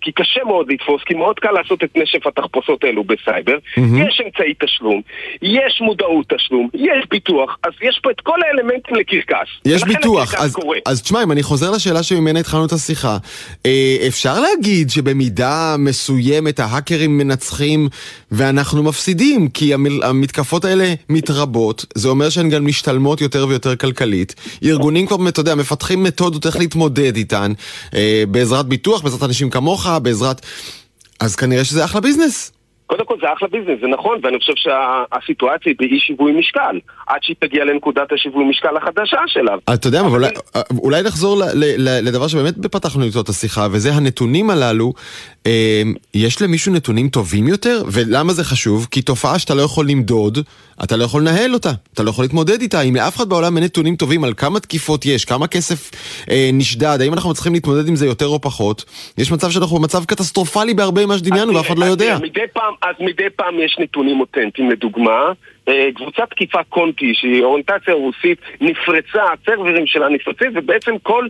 כי 0.06 0.12
קשה 0.12 0.40
מאוד 0.46 0.72
לתפוס, 0.72 1.02
כי 1.06 1.14
מאוד 1.14 1.38
קל 1.38 1.50
לעשות 1.50 1.84
את 1.84 1.90
נשף 1.96 2.26
התחפושות 2.26 2.84
האלו 2.84 3.04
בסייבר. 3.04 3.56
Mm-hmm. 3.56 4.08
יש 4.08 4.22
אמצעי 4.24 4.54
תשלום, 4.64 5.00
יש 5.42 5.80
מודעות 5.80 6.26
תשלום, 6.36 6.68
יש 6.74 7.04
ביטוח, 7.10 7.56
אז 7.64 7.72
יש 7.82 8.00
פה 8.02 8.10
את 8.10 8.20
כל 8.20 8.38
האלמנטים 8.46 8.94
לקרקס. 8.94 9.48
יש 9.64 9.84
ביטוח, 9.84 10.34
אז, 10.34 10.56
אז 10.86 11.02
תשמע, 11.02 11.22
אם 11.22 11.32
אני 11.32 11.42
חוזר 11.42 11.70
לשאלה 11.70 12.02
שממנה 12.02 12.40
התחלנו 12.40 12.66
את 12.66 12.72
השיחה, 12.72 13.16
אה, 13.66 13.96
אפשר 14.08 14.40
להגיד 14.40 14.90
שבמידה 14.90 15.76
מסוימת 15.78 16.60
ההאקרים 16.60 17.18
מנצחים 17.18 17.88
ואנחנו 18.30 18.82
מפסידים, 18.82 19.48
כי 19.48 19.74
המתקפות 20.02 20.64
האלה 20.64 20.94
מתרבות, 21.08 21.84
זה 21.94 22.08
אומר 22.08 22.28
שהן 22.28 22.50
גם 22.50 22.66
משתלמות 22.66 23.20
יותר 23.20 23.46
ויותר 23.48 23.76
כלכלית. 23.76 24.34
ארגונים 24.64 25.06
כבר, 25.06 25.28
אתה 25.28 25.40
יודע, 25.40 25.54
מפתחים 25.54 26.02
מתודות 26.02 26.46
איך 26.46 26.56
להתמודד 26.56 27.16
איתן, 27.16 27.52
אה, 27.94 28.24
בעזרת 28.28 28.66
ביטוח, 28.66 29.00
בעזרת 29.02 29.22
אנשים 29.22 29.50
כמוך, 29.50 29.86
בעזרת... 29.98 30.46
אז 31.20 31.36
כנראה 31.36 31.64
שזה 31.64 31.84
אחלה 31.84 32.00
ביזנס. 32.00 32.50
קודם 32.86 33.04
כל 33.04 33.14
זה 33.20 33.32
אחלה 33.32 33.48
ביזנס, 33.48 33.80
זה 33.80 33.86
נכון, 33.86 34.18
ואני 34.22 34.38
חושב 34.38 34.52
שהסיטואציה 34.56 35.72
היא 35.72 35.76
באי 35.78 36.00
שיווי 36.00 36.32
משקל, 36.32 36.78
עד 37.06 37.22
שהיא 37.22 37.36
תגיע 37.40 37.64
לנקודת 37.64 38.12
השיווי 38.12 38.44
משקל 38.44 38.76
החדשה 38.76 39.20
שלה. 39.26 39.54
אתה 39.74 39.88
יודע, 39.88 40.00
אבל 40.00 40.24
אולי 40.78 41.02
נחזור 41.02 41.42
לדבר 41.78 42.28
שבאמת 42.28 42.54
פתחנו 42.66 43.04
איתו 43.04 43.20
את 43.20 43.28
השיחה, 43.28 43.66
וזה 43.70 43.92
הנתונים 43.92 44.50
הללו. 44.50 44.92
אמ, 45.46 45.94
יש 46.14 46.42
למישהו 46.42 46.72
נתונים 46.72 47.08
טובים 47.08 47.48
יותר? 47.48 47.82
ולמה 47.92 48.32
זה 48.32 48.44
חשוב? 48.44 48.86
כי 48.90 49.02
תופעה 49.02 49.38
שאתה 49.38 49.54
לא 49.54 49.62
יכול 49.62 49.88
למדוד, 49.88 50.38
אתה 50.84 50.96
לא 50.96 51.04
יכול 51.04 51.22
לנהל 51.22 51.54
אותה, 51.54 51.70
אתה 51.94 52.02
לא 52.02 52.10
יכול 52.10 52.24
להתמודד 52.24 52.60
איתה. 52.60 52.82
אם 52.82 52.96
לאף 52.96 53.16
אחד 53.16 53.28
בעולם 53.28 53.56
אין 53.56 53.64
נתונים 53.64 53.96
טובים 53.96 54.24
על 54.24 54.34
כמה 54.34 54.60
תקיפות 54.60 55.06
יש, 55.06 55.24
כמה 55.24 55.46
כסף 55.46 55.90
אה, 56.30 56.50
נשרדד, 56.52 56.98
האם 57.00 57.12
אנחנו 57.12 57.30
מצליחים 57.30 57.54
להתמודד 57.54 57.88
עם 57.88 57.96
זה 57.96 58.06
יותר 58.06 58.26
או 58.26 58.40
פחות, 58.40 58.84
יש 59.18 59.32
מצב 59.32 59.50
שאנחנו 59.50 59.78
במצב 59.78 60.04
קטסטרופלי 60.04 60.74
בהרבה 60.74 61.06
ממה 61.06 61.18
שדמיינו 61.18 61.54
ואף 61.54 61.66
אחד 61.66 61.78
לא 61.78 61.84
יודע. 61.84 62.18
מדי 62.22 62.40
פעם 62.52 62.74
אז 62.82 62.94
מדי 63.00 63.30
פעם 63.36 63.60
יש 63.60 63.76
נתונים 63.78 64.20
אותנטיים, 64.20 64.70
לדוגמה, 64.70 65.32
אה, 65.68 65.88
קבוצת 65.94 66.30
תקיפה 66.30 66.62
קונטי, 66.68 67.14
שהיא 67.14 67.42
אוריינטציה 67.42 67.94
רוסית, 67.94 68.38
נפרצה, 68.60 69.22
הסרברים 69.32 69.86
שלה 69.86 70.08
נפרצים, 70.08 70.50
ובעצם 70.54 70.98
כל 71.02 71.28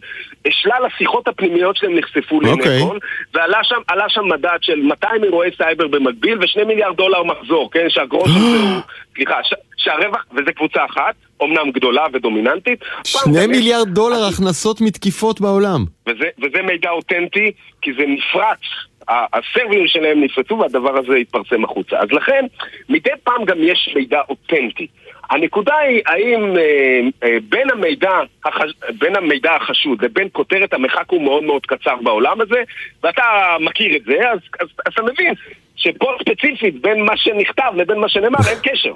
שלל 0.50 0.87
השיחות 0.87 1.29
הפנימיות 1.29 1.76
שלהם 1.76 1.99
נחשפו 1.99 2.41
אוקיי. 2.40 2.88
כל, 2.88 2.99
ועלה 3.35 3.59
שם, 3.62 3.81
שם 4.09 4.25
מדד 4.29 4.59
של 4.61 4.76
200 4.83 5.25
אירועי 5.25 5.50
סייבר 5.57 5.87
במקביל 5.87 6.38
ו-2 6.38 6.65
מיליארד 6.65 6.97
דולר 6.97 7.23
מחזור, 7.23 7.71
כן? 7.73 7.87
שהגרוש 7.88 8.31
הזה 8.37 8.59
הוא, 8.62 8.81
סליחה, 9.15 9.41
שהרווח, 9.76 10.25
וזו 10.33 10.50
קבוצה 10.57 10.85
אחת, 10.85 11.15
אמנם 11.43 11.71
גדולה 11.71 12.03
ודומיננטית. 12.12 12.79
2 13.05 13.50
מיליארד 13.50 13.88
דולר 13.88 14.25
הכנסות 14.33 14.81
מתקיפות 14.81 15.41
בעולם. 15.41 15.85
וזה, 16.07 16.29
וזה 16.38 16.62
מידע 16.62 16.91
אותנטי, 16.91 17.53
כי 17.83 17.91
זה 17.93 18.03
נפרץ. 18.07 18.61
הסרברים 19.09 19.87
שלהם 19.87 20.25
נפרצו 20.25 20.59
והדבר 20.59 20.99
הזה 20.99 21.15
התפרסם 21.15 21.65
החוצה. 21.65 21.97
אז 21.99 22.13
לכן, 22.13 22.45
מדי 22.89 23.11
פעם 23.25 23.45
גם 23.45 23.57
יש 23.61 23.91
מידע 23.95 24.21
אותנטי. 24.29 24.87
הנקודה 25.31 25.77
היא 25.77 26.03
האם 26.07 26.57
אה, 26.57 27.01
אה, 27.23 27.37
בין, 27.49 27.71
המידע 27.71 28.11
החש... 28.45 28.71
בין 28.99 29.17
המידע 29.17 29.55
החשוד 29.55 30.05
לבין 30.05 30.29
כותרת 30.33 30.73
המרחק 30.73 31.05
הוא 31.07 31.23
מאוד 31.23 31.43
מאוד 31.43 31.67
קצר 31.67 31.97
בעולם 32.03 32.41
הזה, 32.41 32.63
ואתה 33.03 33.23
מכיר 33.61 33.97
את 33.97 34.03
זה, 34.07 34.31
אז, 34.33 34.39
אז, 34.61 34.69
אז 34.87 34.93
אתה 34.93 35.03
מבין 35.03 35.35
שפה 35.77 36.07
ספציפית 36.21 36.83
בין 36.83 37.01
מה 37.01 37.17
שנכתב 37.17 37.73
לבין 37.77 37.99
מה 37.99 38.09
שנאמר 38.09 38.39
אין 38.49 38.59
קשר. 38.63 38.93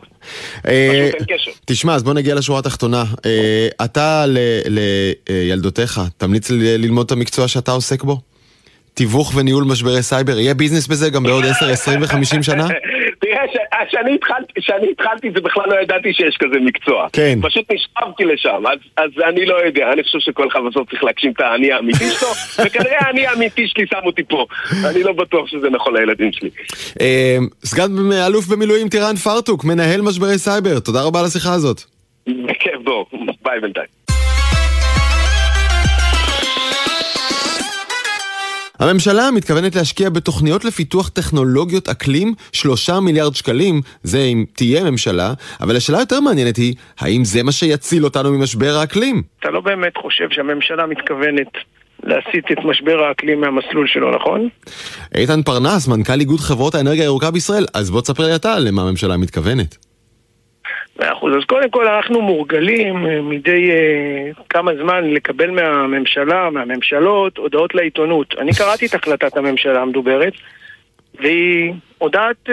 אה, 0.67 1.11
תשמע, 1.67 1.95
אז 1.95 2.03
בוא 2.03 2.15
נגיע 2.15 2.35
לשורה 2.35 2.59
התחתונה. 2.59 3.05
אה, 3.27 3.69
אתה 3.85 4.25
לילדותיך, 5.29 6.01
תמליץ 6.17 6.51
ללמוד 6.51 7.07
את 7.07 7.13
המקצוע 7.13 7.49
שאתה 7.49 7.71
עוסק 7.71 8.03
בו? 8.03 8.30
תיווך 8.95 9.33
וניהול 9.37 9.65
משברי 9.65 10.03
סייבר, 10.03 10.39
יהיה 10.39 10.55
ביזנס 10.55 10.87
בזה 10.87 11.11
גם 11.11 11.23
בעוד 11.23 11.45
10, 11.45 11.71
20 11.71 12.03
ו-50 12.03 12.43
שנה? 12.43 12.69
תראה, 13.21 13.43
כשאני 13.89 14.15
התחלתי, 14.15 14.53
התחלתי 14.93 15.31
זה 15.35 15.41
בכלל 15.41 15.65
לא 15.67 15.81
ידעתי 15.83 16.13
שיש 16.13 16.37
כזה 16.37 16.61
מקצוע. 16.61 17.07
כן. 17.13 17.39
פשוט 17.43 17.65
נשאבתי 17.73 18.25
לשם, 18.25 18.67
אז, 18.67 18.79
אז 18.97 19.11
אני 19.29 19.47
לא 19.47 19.55
יודע, 19.67 19.93
אני 19.93 20.03
חושב 20.03 20.19
שכל 20.19 20.49
אחד 20.49 20.61
בסוף 20.71 20.91
צריך 20.91 21.05
להגשים 21.05 21.33
את 21.33 21.41
האני 21.41 21.73
האמיתי 21.73 22.05
שלו, 22.19 22.29
וכנראה 22.67 22.97
האני 23.01 23.27
האמיתי 23.27 23.67
שלי 23.67 23.87
שם 23.87 24.01
אותי 24.07 24.23
פה. 24.25 24.47
אני 24.91 25.03
לא 25.03 25.13
בטוח 25.13 25.47
שזה 25.47 25.71
נכון 25.71 25.97
לילדים 25.97 26.33
שלי. 26.33 26.51
אה, 27.01 27.39
סגן 27.65 28.13
אלוף 28.27 28.47
במילואים 28.47 28.89
טירן 28.89 29.17
פרטוק, 29.17 29.65
מנהל 29.65 30.01
משברי 30.01 30.39
סייבר, 30.39 30.81
תודה 30.81 31.03
רבה 31.03 31.21
על 31.21 31.27
השיחה 31.27 31.53
הזאת. 31.53 31.83
בכיף, 32.27 32.81
בוא, 32.85 33.05
ביי 33.43 33.61
בינתיים. 33.61 34.00
הממשלה 38.81 39.31
מתכוונת 39.31 39.77
להשקיע 39.77 40.11
בתוכניות 40.11 40.65
לפיתוח 40.65 41.09
טכנולוגיות 41.09 41.89
אקלים 41.89 42.35
שלושה 42.53 43.01
מיליארד 43.01 43.35
שקלים, 43.35 43.81
זה 44.03 44.19
אם 44.19 44.45
תהיה 44.53 44.91
ממשלה, 44.91 45.33
אבל 45.61 45.77
השאלה 45.77 45.99
יותר 45.99 46.21
מעניינת 46.21 46.57
היא, 46.57 46.75
האם 47.01 47.25
זה 47.25 47.43
מה 47.43 47.53
שיציל 47.53 48.05
אותנו 48.05 48.33
ממשבר 48.33 48.77
האקלים? 48.81 49.23
אתה 49.41 49.51
לא 49.51 49.61
באמת 49.61 49.97
חושב 49.97 50.25
שהממשלה 50.31 50.87
מתכוונת 50.87 51.49
להסיט 52.03 52.53
את 52.53 52.59
משבר 52.65 53.03
האקלים 53.03 53.41
מהמסלול 53.41 53.87
שלו, 53.87 54.17
נכון? 54.17 54.49
איתן 55.15 55.43
פרנס, 55.43 55.89
מנכ"ל 55.89 56.21
איגוד 56.21 56.41
חברות 56.41 56.75
האנרגיה 56.75 57.03
הירוקה 57.03 57.31
בישראל, 57.31 57.67
אז 57.75 57.91
בוא 57.91 58.01
תספר 58.01 58.27
לי 58.27 58.35
אתה 58.35 58.59
למה 58.59 58.83
הממשלה 58.83 59.17
מתכוונת. 59.17 59.90
מאה 61.01 61.13
אחוז. 61.13 61.33
אז 61.37 61.45
קודם 61.45 61.71
כל 61.71 61.89
אנחנו 61.89 62.23
מורגלים 62.23 63.07
אה, 63.07 63.23
מדי 63.23 63.71
uh, 63.71 64.43
כמה 64.49 64.73
זמן 64.83 65.11
לקבל 65.11 65.51
מהממשלה, 65.51 66.51
מהממשלות, 66.51 67.39
הודעות 67.39 67.75
לעיתונות. 67.75 68.35
אני 68.39 68.53
קראתי 68.55 68.87
את 68.87 68.95
החלטת 68.95 69.37
הממשלה 69.37 69.83
המדוברת, 69.83 70.33
והיא 71.21 71.73
הודעת 71.99 72.37
uh, 72.47 72.51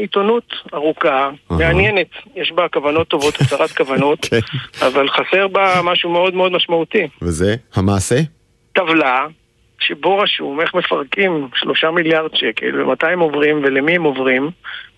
עיתונות 0.00 0.52
ארוכה, 0.74 1.30
uh-huh. 1.30 1.54
מעניינת. 1.54 2.10
יש 2.36 2.52
בה 2.52 2.68
כוונות 2.68 3.08
טובות, 3.08 3.34
הצהרת 3.40 3.70
כוונות, 3.70 4.24
okay. 4.24 4.28
כן. 4.80 4.86
אבל 4.86 5.08
חסר 5.08 5.48
בה 5.48 5.80
משהו 5.84 6.10
מאוד 6.10 6.34
מאוד 6.34 6.52
משמעותי. 6.52 7.08
וזה? 7.22 7.54
המעשה? 7.74 8.16
טבלה 8.72 9.26
שבו 9.80 10.18
רשום 10.18 10.60
איך 10.60 10.74
מפרקים 10.74 11.48
שלושה 11.54 11.90
מיליארד 11.90 12.30
שקל 12.34 12.82
ומתי 12.82 13.06
הם 13.06 13.20
עוברים 13.20 13.60
ולמי 13.64 13.96
הם 13.96 14.02
עוברים 14.02 14.50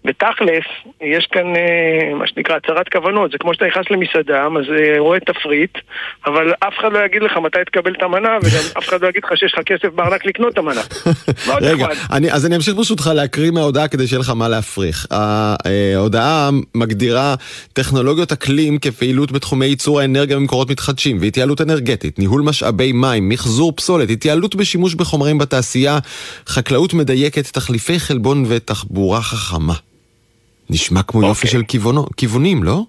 בתכלס, 0.05 0.65
יש 1.01 1.29
כאן 1.33 1.57
אה, 1.57 2.15
מה 2.15 2.27
שנקרא 2.27 2.57
הצהרת 2.57 2.89
כוונות, 2.89 3.31
זה 3.31 3.39
כמו 3.39 3.55
שאתה 3.55 3.67
נכנס 3.67 3.87
למסעדה, 3.91 4.45
אז 4.45 4.65
אה, 4.79 4.99
רואה 4.99 5.21
תפריט, 5.21 5.79
אבל 6.27 6.53
אף 6.53 6.75
אחד 6.81 6.93
לא 6.93 6.99
יגיד 7.05 7.23
לך 7.23 7.37
מתי 7.37 7.59
תקבל 7.67 7.93
את 7.93 8.03
המנה, 8.03 8.29
וגם 8.43 8.63
אף 8.79 8.89
אחד 8.89 9.03
לא 9.03 9.09
יגיד 9.09 9.23
לך 9.25 9.39
שיש 9.39 9.55
לך 9.55 9.61
כסף 9.67 9.89
בארנק 9.95 10.27
לקנות 10.27 10.53
את 10.53 10.59
המנה. 10.59 10.81
רגע, 11.61 11.87
אני, 12.13 12.33
אז 12.33 12.47
אני 12.47 12.57
אמשיך 12.57 12.75
ברשותך 12.75 13.11
להקריא 13.15 13.51
מההודעה 13.51 13.89
כדי 13.89 14.07
שיהיה 14.07 14.21
לך 14.21 14.31
מה 14.31 14.49
להפריך. 14.49 15.07
ההודעה 15.11 16.51
מגדירה 16.75 17.35
טכנולוגיות 17.73 18.33
אקלים 18.33 18.79
כפעילות 18.79 19.33
בתחומי 19.33 19.67
ייצור 19.67 20.01
האנרגיה 20.01 20.39
ממקורות 20.39 20.71
מתחדשים 20.71 21.19
והתייעלות 21.21 21.61
אנרגטית, 21.61 22.19
ניהול 22.19 22.43
משאבי 22.43 22.93
מים, 22.93 23.29
מחזור 23.29 23.73
פסולת, 23.77 24.11
התייעלות 24.11 24.55
בשימוש 24.55 24.95
בחומרים 24.95 25.39
בתעשייה, 25.39 25.99
חקלאות 26.47 26.95
מדייקת, 26.95 27.47
תחליפי 27.47 28.01
חלבון 28.01 28.45
ותחבורה 28.49 29.21
חכמה. 29.21 29.90
נשמע 30.71 31.03
כמו 31.03 31.23
יופי 31.23 31.47
אוקיי. 31.47 31.51
של 31.51 31.63
כיוונו, 31.69 32.07
כיוונים, 32.17 32.63
לא? 32.63 32.83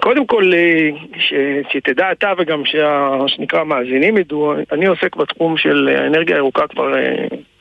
קודם 0.00 0.26
כל, 0.26 0.52
אה, 0.54 0.88
ש, 1.18 1.34
שתדע 1.72 2.12
אתה 2.12 2.32
וגם 2.38 2.62
שה, 2.64 3.10
שנקרא 3.26 3.64
מאזינים 3.64 4.18
ידעו, 4.18 4.54
אני 4.72 4.86
עוסק 4.86 5.16
בתחום 5.16 5.56
של 5.56 5.88
האנרגיה 5.88 6.36
הירוקה 6.36 6.66
כבר 6.66 6.92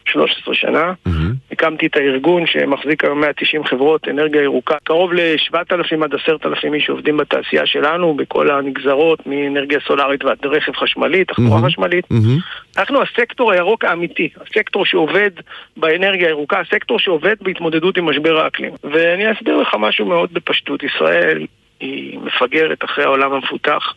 13 0.05 0.35
אה, 0.47 0.53
שנה. 0.53 0.93
Mm-hmm. 1.07 1.46
הקמתי 1.57 1.85
את 1.85 1.95
הארגון 1.95 2.45
שמחזיק 2.45 3.03
היום 3.03 3.21
190 3.21 3.63
חברות 3.63 4.07
אנרגיה 4.07 4.41
ירוקה. 4.41 4.75
קרוב 4.83 5.13
ל-7,000 5.13 6.03
עד 6.03 6.13
10,000 6.13 6.73
איש 6.73 6.85
שעובדים 6.85 7.17
בתעשייה 7.17 7.65
שלנו, 7.65 8.13
בכל 8.13 8.51
הנגזרות, 8.51 9.27
מאנרגיה 9.27 9.79
סולארית 9.87 10.23
ועד 10.23 10.45
רכב 10.45 10.71
חשמלי, 10.75 11.25
תחבורה 11.25 11.59
mm-hmm. 11.59 11.65
חשמלית. 11.65 12.05
Mm-hmm. 12.05 12.77
אנחנו 12.77 13.01
הסקטור 13.01 13.51
הירוק 13.51 13.85
האמיתי, 13.85 14.29
הסקטור 14.41 14.85
שעובד 14.85 15.31
באנרגיה 15.77 16.27
הירוקה, 16.27 16.59
הסקטור 16.59 16.99
שעובד 16.99 17.35
בהתמודדות 17.41 17.97
עם 17.97 18.09
משבר 18.09 18.39
האקלים. 18.39 18.71
ואני 18.83 19.31
אסביר 19.31 19.57
לך 19.57 19.75
משהו 19.79 20.05
מאוד 20.05 20.33
בפשטות. 20.33 20.83
ישראל 20.83 21.45
היא 21.79 22.19
מפגרת 22.19 22.83
אחרי 22.83 23.03
העולם 23.03 23.33
המפותח. 23.33 23.93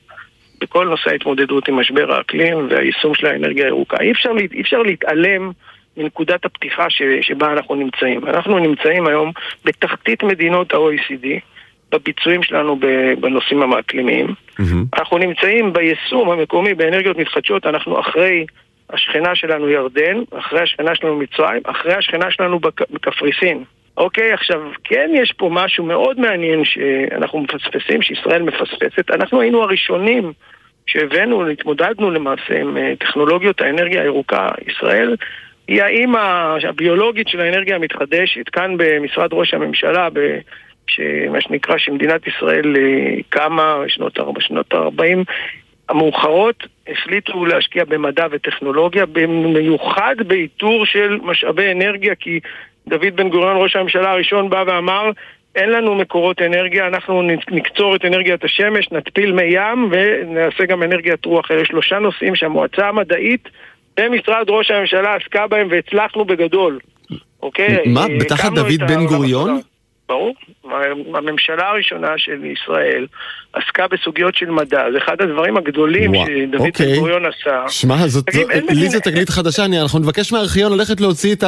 בכל 0.61 0.88
נושא 0.88 1.11
ההתמודדות 1.11 1.69
עם 1.69 1.81
משבר 1.81 2.12
האקלים 2.12 2.67
והיישום 2.71 3.14
של 3.14 3.26
האנרגיה 3.26 3.64
הירוקה. 3.64 3.97
אי 4.00 4.12
אפשר, 4.12 4.31
אי 4.52 4.61
אפשר 4.61 4.83
להתעלם 4.83 5.50
מנקודת 5.97 6.45
הפתיחה 6.45 6.91
ש, 6.91 7.03
שבה 7.21 7.53
אנחנו 7.53 7.75
נמצאים. 7.75 8.27
אנחנו 8.27 8.59
נמצאים 8.59 9.07
היום 9.07 9.33
בתחתית 9.65 10.23
מדינות 10.23 10.75
ה-OECD, 10.75 11.27
בביצועים 11.93 12.43
שלנו 12.43 12.79
בנושאים 13.21 13.63
המאקלימיים. 13.63 14.27
Mm-hmm. 14.27 14.99
אנחנו 14.99 15.19
נמצאים 15.19 15.73
ביישום 15.73 16.31
המקומי 16.31 16.75
באנרגיות 16.75 17.17
מתחדשות, 17.17 17.67
אנחנו 17.67 18.01
אחרי 18.01 18.47
השכנה 18.91 19.35
שלנו 19.35 19.69
ירדן, 19.69 20.17
אחרי 20.39 20.61
השכנה 20.61 20.95
שלנו 20.95 21.17
מצרים, 21.17 21.63
אחרי 21.65 21.95
השכנה 21.95 22.31
שלנו 22.31 22.61
בקפריסין. 22.91 23.65
אוקיי, 23.97 24.33
עכשיו, 24.33 24.61
כן 24.85 25.11
יש 25.15 25.33
פה 25.37 25.49
משהו 25.53 25.85
מאוד 25.85 26.21
מעניין 26.21 26.65
שאנחנו 26.65 27.41
מפספסים, 27.41 28.03
שישראל 28.03 28.43
מפספסת. 28.43 29.11
אנחנו 29.11 29.41
היינו 29.41 29.63
הראשונים 29.63 30.33
שהבאנו, 30.87 31.47
התמודדנו 31.47 32.11
למעשה 32.11 32.61
עם 32.61 32.77
אה, 32.77 32.93
טכנולוגיות 33.01 33.61
האנרגיה 33.61 34.03
הירוקה. 34.03 34.49
ישראל 34.67 35.17
היא 35.71 35.83
האימא 35.83 36.57
הביולוגית 36.69 37.29
של 37.29 37.41
האנרגיה 37.41 37.77
המתחדשת. 37.77 38.49
כאן 38.49 38.75
במשרד 38.77 39.29
ראש 39.33 39.55
הממשלה, 39.55 40.09
מה 41.31 41.41
שנקרא 41.41 41.79
שמדינת 41.79 42.27
ישראל 42.27 42.77
אה, 42.77 43.23
קמה 43.29 43.77
בשנות 44.35 44.75
ה-40 44.75 45.19
המאוחרות, 45.89 46.67
החליטו 46.89 47.45
להשקיע 47.45 47.85
במדע 47.85 48.27
וטכנולוגיה, 48.31 49.07
במיוחד 49.07 50.17
באיתור 50.27 50.87
של 50.87 51.19
משאבי 51.23 51.73
אנרגיה, 51.73 52.15
כי 52.15 52.41
דוד 52.89 53.17
בן 53.17 53.29
גוריון, 53.29 53.57
ראש 53.62 53.77
הממשלה 53.77 54.11
הראשון, 54.11 54.50
בא 54.50 54.65
ואמר 54.67 55.11
אין 55.55 55.71
לנו 55.71 55.95
מקורות 55.95 56.43
אנרגיה, 56.43 56.87
אנחנו 56.87 57.23
נקצור 57.50 57.97
את 57.97 58.05
אנרגיית 58.05 58.45
השמש, 58.45 58.93
נטפיל 58.93 59.33
מי 59.33 59.43
ים 59.43 59.91
ונעשה 59.91 60.67
גם 60.67 60.83
אנרגיית 60.83 61.25
רוח. 61.25 61.50
אלה 61.50 61.65
שלושה 61.65 61.99
נושאים 61.99 62.37
שהמועצה 62.37 62.89
המדעית 62.89 63.49
במשרד 63.97 64.45
ראש 64.49 64.71
הממשלה 64.71 65.15
עסקה 65.15 65.47
בהם 65.47 65.69
והצלחנו 65.71 66.25
בגדול. 66.25 66.79
אוקיי? 67.43 67.83
מה? 67.87 68.07
בתחת 68.21 68.53
דוד 68.53 68.81
בן 68.89 69.07
גוריון? 69.07 69.61
ברור. 70.11 70.35
הממשלה 71.14 71.69
הראשונה 71.69 72.09
של 72.17 72.45
ישראל 72.45 73.07
עסקה 73.52 73.87
בסוגיות 73.88 74.35
של 74.37 74.50
מדע. 74.50 74.83
זה 74.93 74.99
אחד 74.99 75.17
הדברים 75.21 75.57
הגדולים 75.57 76.12
שדוד 76.14 76.67
אוקיי. 76.67 76.87
בן 76.87 76.99
גוריון 76.99 77.23
עשה. 77.26 77.64
שמע, 77.69 77.97
זאת, 78.07 78.25
לי 78.71 78.88
זו 78.88 79.00
תגלית 79.00 79.29
חדשה, 79.29 79.64
אני, 79.64 79.81
אנחנו 79.81 79.99
נבקש 79.99 80.33
מהארכיון 80.33 80.73
ללכת 80.73 81.00
להוציא 81.00 81.35
את 81.35 81.45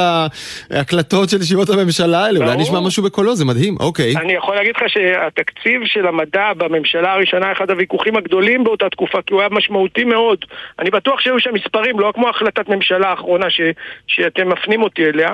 ההקלטות 0.71 1.29
של 1.29 1.41
ישיבות 1.41 1.69
הממשלה 1.69 2.25
האלה, 2.25 2.39
אולי 2.39 2.57
נשמע 2.57 2.79
משהו 2.79 3.03
בקולו, 3.03 3.35
זה 3.35 3.45
מדהים, 3.45 3.77
אוקיי. 3.79 4.17
אני 4.17 4.33
יכול 4.33 4.55
להגיד 4.55 4.75
לך 4.75 4.83
שהתקציב 4.87 5.81
של 5.85 6.07
המדע 6.07 6.53
בממשלה 6.57 7.13
הראשונה, 7.13 7.51
אחד 7.51 7.69
הוויכוחים 7.69 8.15
הגדולים 8.17 8.63
באותה 8.63 8.89
תקופה, 8.89 9.17
כי 9.27 9.33
הוא 9.33 9.41
היה 9.41 9.49
משמעותי 9.51 10.03
מאוד. 10.03 10.45
אני 10.79 10.89
בטוח 10.89 11.19
שהיו 11.19 11.39
שם 11.39 11.53
מספרים, 11.53 11.99
לא 11.99 12.11
כמו 12.15 12.29
החלטת 12.29 12.69
ממשלה 12.69 13.09
האחרונה 13.09 13.49
ש, 13.49 13.61
שאתם 14.07 14.49
מפנים 14.49 14.83
אותי 14.83 15.05
אליה. 15.05 15.29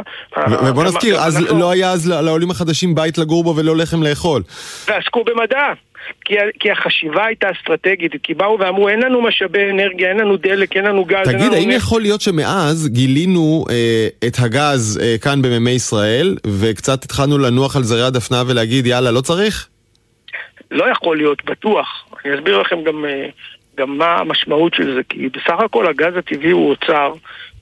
ובוא 0.67 0.83
נזכיר, 0.83 1.15
אז 1.15 1.51
לא 1.60 1.71
היה 1.71 1.91
אז 1.91 2.10
לעולים 2.10 2.51
החדשים 2.51 2.95
בית 2.95 3.18
לגור 3.19 3.43
בו 3.43 3.55
ולא 3.55 3.77
לחם 3.77 4.03
לאכול. 4.03 4.41
ועסקו 4.88 5.23
במדע. 5.23 5.73
כי, 6.25 6.36
כי 6.60 6.71
החשיבה 6.71 7.25
הייתה 7.25 7.47
אסטרטגית, 7.51 8.12
כי 8.23 8.34
באו 8.34 8.60
ואמרו 8.60 8.89
אין 8.89 8.99
לנו 8.99 9.21
משאבי 9.21 9.69
אנרגיה, 9.71 10.10
אין 10.10 10.17
לנו 10.17 10.38
דלק, 10.38 10.75
אין 10.75 10.86
לנו 10.86 11.05
גז. 11.05 11.27
תגיד, 11.27 11.53
האם 11.53 11.71
יכול 11.71 12.01
להיות 12.01 12.21
שמאז 12.21 12.88
גילינו 12.88 13.65
אה, 13.69 14.08
את 14.27 14.34
הגז 14.39 14.99
אה, 15.01 15.15
כאן 15.21 15.41
במימי 15.41 15.71
ישראל, 15.71 16.38
וקצת 16.60 17.03
התחלנו 17.03 17.38
לנוח 17.38 17.75
על 17.75 17.84
זרי 17.84 18.03
הדפנה 18.03 18.43
ולהגיד 18.47 18.86
יאללה, 18.86 19.12
לא 19.12 19.21
צריך? 19.21 19.67
לא 20.71 20.86
יכול 20.91 21.17
להיות, 21.17 21.45
בטוח. 21.45 21.88
אני 22.25 22.36
אסביר 22.36 22.58
לכם 22.58 22.84
גם, 22.84 23.05
אה, 23.05 23.29
גם 23.77 23.97
מה 23.97 24.15
המשמעות 24.15 24.73
של 24.73 24.95
זה, 24.95 25.01
כי 25.10 25.29
בסך 25.29 25.60
הכל 25.65 25.88
הגז 25.88 26.17
הטבעי 26.17 26.51
הוא 26.51 26.69
אוצר. 26.69 27.13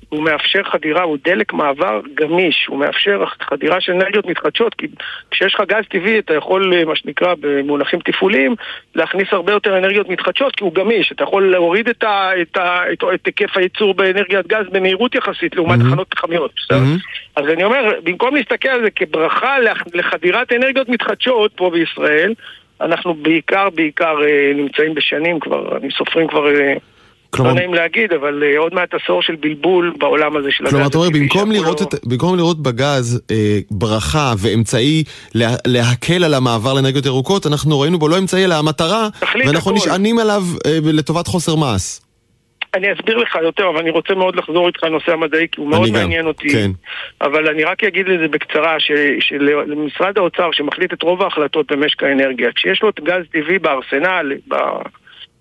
הוא 0.10 0.24
מאפשר 0.24 0.64
חדירה, 0.64 1.04
הוא 1.04 1.18
דלק 1.26 1.54
מעבר 1.54 2.02
גמיש, 2.14 2.66
הוא 2.70 2.80
מאפשר 2.80 3.24
חדירה 3.26 3.82
של 3.82 3.92
אנרגיות 3.92 4.26
מתחדשות, 4.26 4.74
כי 4.74 4.88
כשיש 5.32 5.56
לך 5.56 5.62
גז 5.68 5.84
טבעי 5.90 6.20
אתה 6.20 6.34
יכול, 6.34 6.86
מה 6.86 6.96
שנקרא 6.96 7.34
במונחים 7.40 8.00
תפעוליים, 8.00 8.56
להכניס 8.96 9.28
הרבה 9.32 9.52
יותר 9.52 9.78
אנרגיות 9.78 10.10
מתחדשות, 10.10 10.56
כי 10.56 10.64
הוא 10.64 10.74
גמיש, 10.74 11.12
אתה 11.12 11.24
יכול 11.24 11.52
להוריד 11.52 11.90
את, 11.90 12.04
ה, 12.04 12.32
את, 12.42 12.58
ה, 12.58 12.92
את, 12.94 13.04
את 13.14 13.26
היקף 13.26 13.58
הייצור 13.58 13.94
באנרגיית 13.94 14.48
גז 14.48 14.66
במהירות 14.72 15.16
יחסית 15.16 15.56
לעומת 15.56 15.80
mm-hmm. 15.80 15.84
תחנות 15.84 16.08
פחמיות, 16.10 16.52
mm-hmm. 16.52 17.36
אז 17.36 17.46
אני 17.46 17.64
אומר, 17.64 17.92
במקום 18.04 18.36
להסתכל 18.36 18.70
על 18.70 18.82
זה 18.84 18.90
כברכה 18.90 19.56
לחדירת 19.94 20.52
אנרגיות 20.52 20.90
מתחדשות 20.90 21.52
פה 21.56 21.70
בישראל, 21.70 22.34
אנחנו 22.82 23.14
בעיקר, 23.14 23.70
בעיקר 23.70 24.16
אה, 24.24 24.52
נמצאים 24.56 24.94
בשנים 24.94 25.40
כבר, 25.40 25.78
אני 25.78 25.92
סופרים 25.92 26.28
כבר... 26.28 26.46
כלומר... 27.30 27.50
לא 27.50 27.56
נעים 27.56 27.74
להגיד, 27.74 28.14
אבל 28.14 28.44
uh, 28.44 28.60
עוד 28.60 28.74
מעט 28.74 28.94
עשור 28.94 29.22
של 29.22 29.36
בלבול 29.36 29.94
בעולם 29.98 30.38
הזה 30.38 30.52
של 30.52 30.64
הגז. 30.64 30.74
כלומר, 30.74 30.88
אתה 30.88 30.98
אומר, 30.98 31.10
במקום 31.10 31.52
לראות, 31.52 31.82
את, 31.82 32.06
במקום 32.06 32.38
לראות 32.38 32.64
בגז 32.64 33.22
אה, 33.32 33.60
ברכה 33.72 34.34
ואמצעי 34.38 35.04
לה, 35.36 35.50
להקל 35.68 36.24
על 36.24 36.34
המעבר 36.34 36.74
לאנרגיות 36.74 37.06
ירוקות, 37.06 37.48
אנחנו 37.48 37.80
ראינו 37.80 38.00
בו 38.00 38.08
לא 38.08 38.18
אמצעי 38.18 38.46
אלא 38.46 38.56
המטרה, 38.56 39.08
ואנחנו 39.46 39.72
הכל. 39.72 39.74
נשענים 39.74 40.20
עליו 40.20 40.42
אה, 40.66 40.78
לטובת 40.84 41.28
חוסר 41.28 41.56
מעש. 41.56 42.00
אני 42.74 42.94
אסביר 42.94 43.18
לך 43.18 43.38
יותר, 43.44 43.70
אבל 43.70 43.78
אני 43.78 43.90
רוצה 43.90 44.14
מאוד 44.16 44.36
לחזור 44.36 44.68
איתך 44.68 44.84
לנושא 44.84 45.12
המדעי, 45.12 45.48
כי 45.52 45.62
הוא 45.62 45.70
מאוד 45.70 45.88
גם, 45.88 45.94
מעניין 45.94 46.28
אותי. 46.28 46.50
כן. 46.50 46.72
אבל 47.22 47.48
אני 47.48 47.64
רק 47.64 47.84
אגיד 47.84 48.08
לזה 48.08 48.28
בקצרה, 48.28 48.76
שלמשרד 49.20 50.18
האוצר, 50.18 50.50
שמחליט 50.52 50.94
את 50.94 51.02
רוב 51.04 51.22
ההחלטות 51.22 51.72
במשק 51.72 52.04
האנרגיה, 52.04 52.52
כשיש 52.56 52.84
לו 52.84 52.90
את 52.90 53.00
גז 53.00 53.24
טבעי 53.32 53.60
בארסנל, 53.60 54.32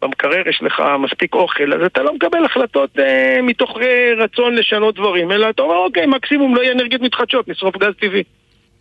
במקרר 0.02 0.48
יש 0.48 0.62
לך 0.62 0.82
מספיק 0.98 1.34
אוכל, 1.34 1.72
אז 1.72 1.86
אתה 1.86 2.02
לא 2.02 2.14
מקבל 2.14 2.44
החלטות 2.44 2.98
אה, 2.98 3.38
מתוך 3.42 3.78
אה, 3.82 4.12
רצון 4.18 4.54
לשנות 4.54 4.94
דברים, 4.94 5.32
אלא 5.32 5.50
אתה 5.50 5.62
אומר, 5.62 5.76
אוקיי, 5.76 6.06
מקסימום 6.06 6.54
לא 6.54 6.62
יהיה 6.62 6.72
אנרגיות 6.72 7.02
מתחדשות, 7.02 7.48
נשרוף 7.48 7.76
גז 7.76 7.94
טבעי. 8.00 8.22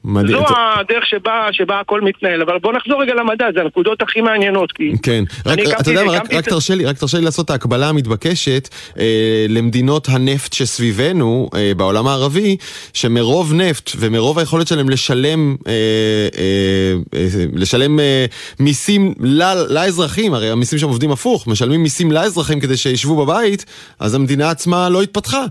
מדהים. 0.06 0.38
זו 0.38 0.44
הדרך 0.80 1.06
שבה, 1.06 1.48
שבה 1.52 1.80
הכל 1.80 2.02
מתנהל, 2.02 2.41
אבל 2.41 2.60
בוא 2.60 2.74
נחזור 2.74 3.02
רגע 3.02 3.13
למדע, 3.13 3.46
זה 3.56 3.62
הנקודות 3.62 4.02
הכי 4.02 4.22
מעניינות, 4.22 4.72
כי... 4.72 4.91
כן, 5.04 5.24
רק, 5.46 5.60
אתה 5.82 5.91
יודע 5.91 6.04
מה, 6.04 6.12
רק, 6.12 6.34
רק, 6.34 6.46
תרשה 6.46 6.76
לי, 6.76 6.86
רק 6.86 6.98
תרשה 6.98 7.18
לי 7.18 7.26
לעשות 7.26 7.46
את 7.46 7.50
ההקבלה 7.50 7.89
המתבקשת 7.89 8.70
אה, 9.00 9.46
למדינות 9.50 10.10
הנפט 10.10 10.54
שסביבנו, 10.54 11.50
אה, 11.56 11.72
בעולם 11.78 12.08
הערבי, 12.08 12.58
שמרוב 12.94 13.54
נפט 13.54 13.91
ומרוב 13.98 14.39
היכולת 14.39 14.68
שלהם 14.68 14.89
לשלם, 14.89 15.56
אה, 15.68 15.74
אה, 16.38 17.20
אה, 17.20 17.46
לשלם 17.54 18.00
אה, 18.00 18.26
מיסים 18.60 19.13
ל, 19.20 19.44
לאזרחים, 19.70 20.34
הרי 20.34 20.50
המיסים 20.50 20.80
שם 20.80 20.88
עובדים 20.88 21.12
הפוך, 21.12 21.48
משלמים 21.48 21.84
מיסים 21.84 22.12
לאזרחים 22.12 22.60
כדי 22.60 22.78
שישבו 22.78 23.26
בבית, 23.26 23.65
אז 24.00 24.15
המדינה 24.15 24.50
עצמה 24.50 24.89
לא 24.89 25.02
התפתחה, 25.02 25.46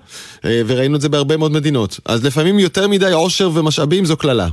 אה, 0.44 0.60
וראינו 0.66 0.96
את 0.96 1.00
זה 1.00 1.08
בהרבה 1.08 1.36
מאוד 1.36 1.52
מדינות. 1.52 2.00
אז 2.06 2.24
לפעמים 2.24 2.58
יותר 2.58 2.88
מדי 2.88 3.12
עושר 3.12 3.50
ומשאבים 3.54 4.04
זו 4.04 4.16
קללה. 4.16 4.43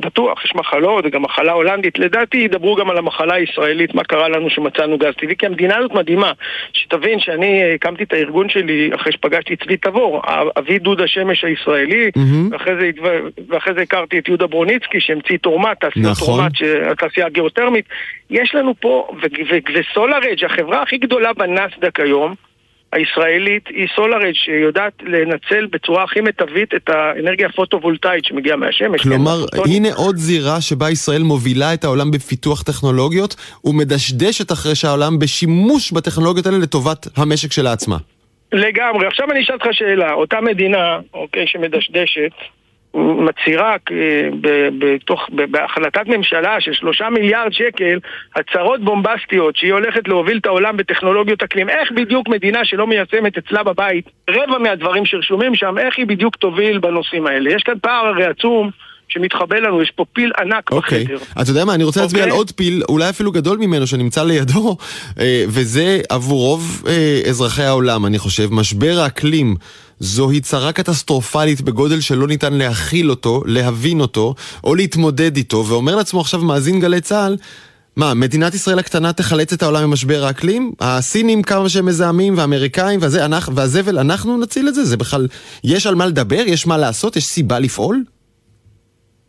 בטוח, 0.00 0.44
יש 0.44 0.54
מחלות, 0.54 1.04
וגם 1.06 1.22
מחלה 1.22 1.52
הולנדית. 1.52 1.98
לדעתי 1.98 2.36
ידברו 2.36 2.76
גם 2.76 2.90
על 2.90 2.98
המחלה 2.98 3.34
הישראלית, 3.34 3.94
מה 3.94 4.04
קרה 4.04 4.28
לנו 4.28 4.50
שמצאנו 4.50 4.98
גז 4.98 5.14
טבעי, 5.14 5.36
כי 5.36 5.46
המדינה 5.46 5.76
הזאת 5.76 5.92
מדהימה. 5.92 6.32
שתבין 6.72 7.20
שאני 7.20 7.74
הקמתי 7.74 8.02
את 8.02 8.12
הארגון 8.12 8.48
שלי 8.48 8.90
אחרי 8.94 9.12
שפגשתי 9.12 9.54
את 9.54 9.62
צבי 9.62 9.76
תבור, 9.76 10.22
אבי 10.58 10.78
דוד 10.78 11.00
השמש 11.00 11.44
הישראלי, 11.44 12.08
mm-hmm. 12.08 12.52
ואחרי, 12.52 12.74
זה, 12.80 12.90
ואחרי 13.48 13.74
זה 13.74 13.80
הכרתי 13.80 14.18
את 14.18 14.28
יהודה 14.28 14.46
ברוניצקי 14.46 15.00
שהמציא 15.00 15.38
תורמת, 15.38 15.80
תעשיית 15.80 16.06
נכון. 16.06 16.26
תורמת, 16.26 16.52
התעשייה 16.90 17.26
הגיאותרמית. 17.26 17.84
יש 18.30 18.54
לנו 18.54 18.74
פה, 18.80 19.08
וסולארג', 19.74 20.44
החברה 20.44 20.82
הכי 20.82 20.98
גדולה 20.98 21.32
בנסדק 21.32 22.00
היום, 22.00 22.34
הישראלית 22.92 23.68
היא 23.68 23.88
סולארג' 23.96 24.34
שיודעת 24.34 24.92
לנצל 25.02 25.66
בצורה 25.66 26.04
הכי 26.04 26.20
מיטבית 26.20 26.74
את 26.74 26.88
האנרגיה 26.88 27.46
הפוטו-וולטאית 27.46 28.24
שמגיעה 28.24 28.56
מהשמש. 28.56 29.02
כלומר, 29.02 29.44
כן, 29.54 29.62
הנה 29.66 29.88
עוד 29.96 30.16
זירה 30.16 30.60
שבה 30.60 30.90
ישראל 30.90 31.22
מובילה 31.22 31.74
את 31.74 31.84
העולם 31.84 32.10
בפיתוח 32.10 32.62
טכנולוגיות 32.62 33.36
ומדשדשת 33.64 34.52
אחרי 34.52 34.74
שהעולם 34.74 35.18
בשימוש 35.18 35.92
בטכנולוגיות 35.92 36.46
האלה 36.46 36.58
לטובת 36.58 37.06
המשק 37.16 37.52
שלה 37.52 37.72
עצמה. 37.72 37.96
לגמרי. 38.52 39.06
עכשיו 39.06 39.30
אני 39.30 39.42
אשאל 39.42 39.54
אותך 39.54 39.66
שאלה. 39.72 40.12
אותה 40.12 40.40
מדינה, 40.40 40.98
אוקיי, 41.14 41.46
שמדשדשת, 41.46 42.32
מצהירה 42.94 43.76
אה, 43.92 44.28
בתוך, 44.78 45.30
בהחלטת 45.50 46.06
ממשלה 46.06 46.60
של 46.60 46.72
שלושה 46.72 47.10
מיליארד 47.10 47.52
שקל 47.52 47.98
הצהרות 48.36 48.84
בומבסטיות 48.84 49.56
שהיא 49.56 49.72
הולכת 49.72 50.08
להוביל 50.08 50.38
את 50.38 50.46
העולם 50.46 50.76
בטכנולוגיות 50.76 51.42
אקלים 51.42 51.68
איך 51.68 51.92
בדיוק 51.92 52.28
מדינה 52.28 52.64
שלא 52.64 52.86
מיישמת 52.86 53.38
אצלה 53.38 53.62
בבית 53.62 54.04
רבע 54.30 54.58
מהדברים 54.58 55.06
שרשומים 55.06 55.54
שם 55.54 55.78
איך 55.78 55.98
היא 55.98 56.06
בדיוק 56.06 56.36
תוביל 56.36 56.78
בנושאים 56.78 57.26
האלה 57.26 57.50
יש 57.54 57.62
כאן 57.62 57.74
פער 57.82 58.06
הרי 58.06 58.26
עצום 58.26 58.70
שמתחבא 59.10 59.56
לנו, 59.56 59.82
יש 59.82 59.92
פה 59.96 60.04
פיל 60.12 60.32
ענק 60.40 60.72
okay. 60.72 60.74
אוקיי. 60.74 61.04
בחדר. 61.04 61.18
אתה 61.42 61.50
יודע 61.50 61.64
מה, 61.64 61.74
אני 61.74 61.84
רוצה 61.84 62.00
okay. 62.00 62.02
להצביע 62.02 62.22
על 62.22 62.28
אוקיי? 62.30 62.38
עוד 62.38 62.50
פיל, 62.50 62.82
אולי 62.88 63.08
אפילו 63.08 63.32
גדול 63.32 63.58
ממנו, 63.58 63.86
שנמצא 63.86 64.24
לידו, 64.24 64.76
אה, 65.20 65.44
וזה 65.48 66.00
עבור 66.08 66.40
רוב 66.40 66.82
אה, 66.86 67.20
אזרחי 67.28 67.62
העולם, 67.62 68.06
אני 68.06 68.18
חושב, 68.18 68.48
משבר 68.52 68.94
האקלים. 68.98 69.56
זוהי 70.00 70.40
צרה 70.40 70.72
קטסטרופלית 70.72 71.60
בגודל 71.60 72.00
שלא 72.00 72.26
ניתן 72.26 72.52
להכיל 72.52 73.10
אותו, 73.10 73.42
להבין 73.46 74.00
אותו, 74.00 74.34
או 74.64 74.74
להתמודד 74.74 75.36
איתו, 75.36 75.64
ואומר 75.68 75.96
לעצמו 75.96 76.20
עכשיו 76.20 76.40
מאזין 76.40 76.80
גלי 76.80 77.00
צה"ל, 77.00 77.36
מה, 77.96 78.14
מדינת 78.14 78.54
ישראל 78.54 78.78
הקטנה 78.78 79.12
תחלץ 79.12 79.52
את 79.52 79.62
העולם 79.62 79.90
ממשבר 79.90 80.24
האקלים? 80.24 80.72
הסינים 80.80 81.42
כמה 81.42 81.68
שהם 81.68 81.86
מזהמים, 81.86 82.38
והאמריקאים, 82.38 83.00
והזה, 83.02 83.24
אנחנו, 83.24 83.56
והזבל, 83.56 83.98
אנחנו 83.98 84.40
נציל 84.40 84.68
את 84.68 84.74
זה? 84.74 84.84
זה 84.84 84.96
בכלל, 84.96 85.26
יש 85.64 85.86
על 85.86 85.94
מה 85.94 86.06
לדבר? 86.06 86.42
יש 86.46 86.66
מה 86.66 86.78
לעשות? 86.78 87.16
יש 87.16 87.24
סיבה 87.24 87.58
לפעול? 87.58 88.02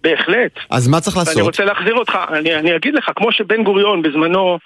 בהחלט. 0.03 0.51
אז 0.69 0.88
מה 0.88 0.99
צריך 0.99 1.17
לעשות? 1.17 1.34
אני 1.34 1.41
רוצה 1.41 1.65
להחזיר 1.65 1.95
אותך, 1.95 2.17
אני, 2.34 2.55
אני 2.55 2.75
אגיד 2.75 2.93
לך, 2.93 3.12
כמו 3.15 3.31
שבן 3.31 3.63
גוריון 3.63 4.01
בזמנו 4.01 4.57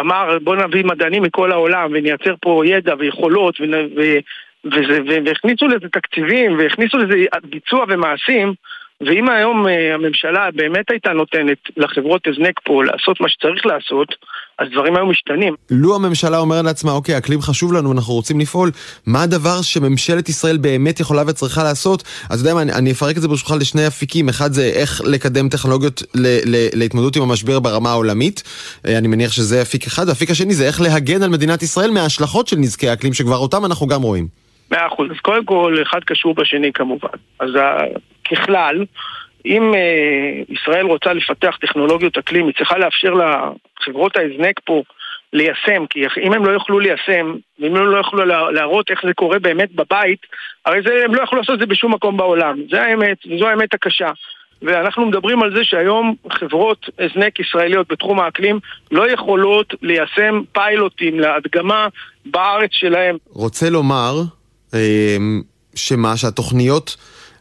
אמר 0.00 0.38
בוא 0.44 0.56
נביא 0.56 0.84
מדענים 0.84 1.22
מכל 1.22 1.52
העולם 1.52 1.90
ונייצר 1.92 2.34
פה 2.40 2.62
ידע 2.66 2.94
ויכולות 2.98 3.60
ו, 3.60 3.64
ו, 3.96 4.02
והכניסו 5.24 5.66
לזה 5.66 5.88
תקציבים 5.92 6.58
והכניסו 6.58 6.98
לזה 6.98 7.14
ביצוע 7.50 7.84
ומעשים 7.88 8.54
ואם 9.00 9.28
היום 9.28 9.66
אה, 9.68 9.94
הממשלה 9.94 10.48
באמת 10.54 10.90
הייתה 10.90 11.12
נותנת 11.12 11.58
לחברות 11.76 12.22
הזנק 12.26 12.60
פה 12.64 12.84
לעשות 12.84 13.20
מה 13.20 13.28
שצריך 13.28 13.66
לעשות, 13.66 14.08
אז 14.58 14.68
דברים 14.72 14.96
היו 14.96 15.06
משתנים. 15.06 15.54
לו 15.70 15.94
הממשלה 15.94 16.38
אומרת 16.38 16.64
לעצמה, 16.64 16.92
אוקיי, 16.92 17.18
אקלים 17.18 17.40
חשוב 17.40 17.72
לנו, 17.72 17.92
אנחנו 17.92 18.14
רוצים 18.14 18.40
לפעול, 18.40 18.70
מה 19.06 19.22
הדבר 19.22 19.62
שממשלת 19.62 20.28
ישראל 20.28 20.56
באמת 20.56 21.00
יכולה 21.00 21.22
וצריכה 21.26 21.62
לעשות? 21.62 22.02
אז 22.30 22.40
אתה 22.40 22.48
יודע 22.48 22.54
מה, 22.54 22.62
אני, 22.62 22.72
אני 22.72 22.92
אפרק 22.92 23.16
את 23.16 23.22
זה 23.22 23.28
ברשותך 23.28 23.54
לשני 23.60 23.86
אפיקים. 23.86 24.28
אחד 24.28 24.52
זה 24.52 24.64
איך 24.64 25.00
לקדם 25.04 25.48
טכנולוגיות 25.48 26.02
ל, 26.14 26.26
ל, 26.26 26.68
להתמודדות 26.72 27.16
עם 27.16 27.22
המשבר 27.22 27.60
ברמה 27.60 27.90
העולמית. 27.90 28.42
אה, 28.86 28.98
אני 28.98 29.08
מניח 29.08 29.32
שזה 29.32 29.62
אפיק 29.62 29.86
אחד. 29.86 30.04
והאפיק 30.06 30.30
השני 30.30 30.54
זה 30.54 30.66
איך 30.66 30.80
להגן 30.80 31.22
על 31.22 31.30
מדינת 31.30 31.62
ישראל 31.62 31.90
מההשלכות 31.90 32.48
של 32.48 32.56
נזקי 32.56 32.88
האקלים, 32.88 33.12
שכבר 33.12 33.36
אותם 33.36 33.64
אנחנו 33.64 33.86
גם 33.86 34.02
רואים. 34.02 34.43
מאה 34.70 34.86
אחוז. 34.86 35.10
אז 35.10 35.16
קודם 35.16 35.44
כל, 35.44 35.76
אחד 35.82 36.04
קשור 36.04 36.34
בשני 36.34 36.72
כמובן. 36.72 37.08
אז 37.40 37.50
ככלל, 38.30 38.84
אם 39.46 39.74
אה, 39.74 40.42
ישראל 40.48 40.86
רוצה 40.86 41.12
לפתח 41.12 41.56
טכנולוגיות 41.60 42.18
אקלים, 42.18 42.46
היא 42.46 42.54
צריכה 42.54 42.78
לאפשר 42.78 43.14
לחברות 43.14 44.16
ההזנק 44.16 44.60
פה 44.64 44.82
ליישם, 45.32 45.86
כי 45.90 46.00
אם 46.22 46.32
הם 46.32 46.44
לא 46.46 46.50
יוכלו 46.50 46.80
ליישם, 46.80 47.34
ואם 47.60 47.76
הם 47.76 47.86
לא 47.86 47.96
יוכלו 47.96 48.24
להראות 48.50 48.90
איך 48.90 49.00
זה 49.06 49.14
קורה 49.14 49.38
באמת 49.38 49.72
בבית, 49.72 50.20
הרי 50.66 50.82
זה, 50.86 51.04
הם 51.04 51.14
לא 51.14 51.22
יכלו 51.22 51.38
לעשות 51.38 51.54
את 51.54 51.60
זה 51.60 51.66
בשום 51.66 51.94
מקום 51.94 52.16
בעולם. 52.16 52.58
זה 52.70 52.82
האמת, 52.82 53.18
וזו 53.30 53.48
האמת 53.48 53.74
הקשה. 53.74 54.10
ואנחנו 54.62 55.06
מדברים 55.06 55.42
על 55.42 55.56
זה 55.56 55.64
שהיום 55.64 56.14
חברות 56.30 56.86
הזנק 56.98 57.40
ישראליות 57.40 57.88
בתחום 57.88 58.20
האקלים 58.20 58.58
לא 58.90 59.10
יכולות 59.10 59.74
ליישם 59.82 60.42
פיילוטים 60.52 61.20
להדגמה 61.20 61.88
בארץ 62.26 62.70
שלהם. 62.72 63.16
רוצה 63.32 63.70
לומר 63.70 64.14
שמה, 65.74 66.16
שהתוכניות, 66.16 66.96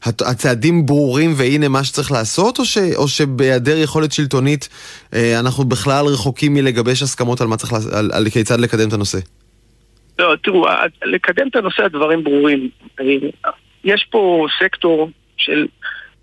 הצעדים 0.05 0.85
ברורים 0.85 1.33
והנה 1.37 1.67
מה 1.67 1.83
שצריך 1.83 2.11
לעשות, 2.11 2.59
או, 2.59 2.65
ש, 2.65 2.77
או 2.95 3.07
שבהיעדר 3.07 3.77
יכולת 3.77 4.11
שלטונית 4.11 4.69
אה, 5.13 5.39
אנחנו 5.39 5.63
בכלל 5.63 6.05
רחוקים 6.05 6.53
מלגבש 6.53 7.01
הסכמות 7.01 7.41
על, 7.41 7.47
מה 7.47 7.57
צריך, 7.57 7.73
על, 7.73 8.09
על 8.13 8.29
כיצד 8.29 8.59
לקדם 8.59 8.87
את 8.87 8.93
הנושא? 8.93 9.17
לא, 10.19 10.35
תראו, 10.43 10.65
לקדם 11.05 11.47
את 11.47 11.55
הנושא 11.55 11.83
הדברים 11.83 12.23
ברורים. 12.23 12.69
יש 13.83 14.07
פה 14.11 14.47
סקטור 14.59 15.09
של 15.37 15.65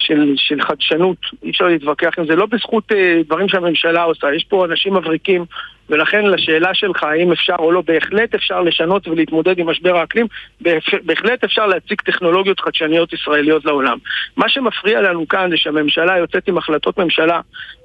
של, 0.00 0.34
של 0.36 0.62
חדשנות, 0.62 1.16
אי 1.42 1.50
אפשר 1.50 1.64
להתווכח 1.64 2.18
עם 2.18 2.26
זה, 2.26 2.36
לא 2.36 2.46
בזכות 2.46 2.92
אה, 2.92 3.20
דברים 3.26 3.48
שהממשלה 3.48 4.02
עושה, 4.02 4.34
יש 4.36 4.44
פה 4.48 4.64
אנשים 4.64 4.94
מבריקים, 4.94 5.44
ולכן 5.90 6.26
לשאלה 6.26 6.74
שלך 6.74 7.02
האם 7.02 7.32
אפשר 7.32 7.54
או 7.58 7.72
לא, 7.72 7.82
בהחלט 7.86 8.34
אפשר 8.34 8.60
לשנות 8.60 9.08
ולהתמודד 9.08 9.58
עם 9.58 9.70
משבר 9.70 9.96
האקלים, 9.96 10.26
בהחלט 11.04 11.44
אפשר 11.44 11.66
להציג 11.66 12.00
טכנולוגיות 12.00 12.60
חדשניות 12.60 13.12
ישראליות 13.12 13.64
לעולם. 13.64 13.98
מה 14.36 14.48
שמפריע 14.48 15.00
לנו 15.00 15.28
כאן 15.28 15.50
זה 15.50 15.56
שהממשלה 15.56 16.18
יוצאת 16.18 16.48
עם 16.48 16.58
החלטות 16.58 16.98
ממשלה 16.98 17.40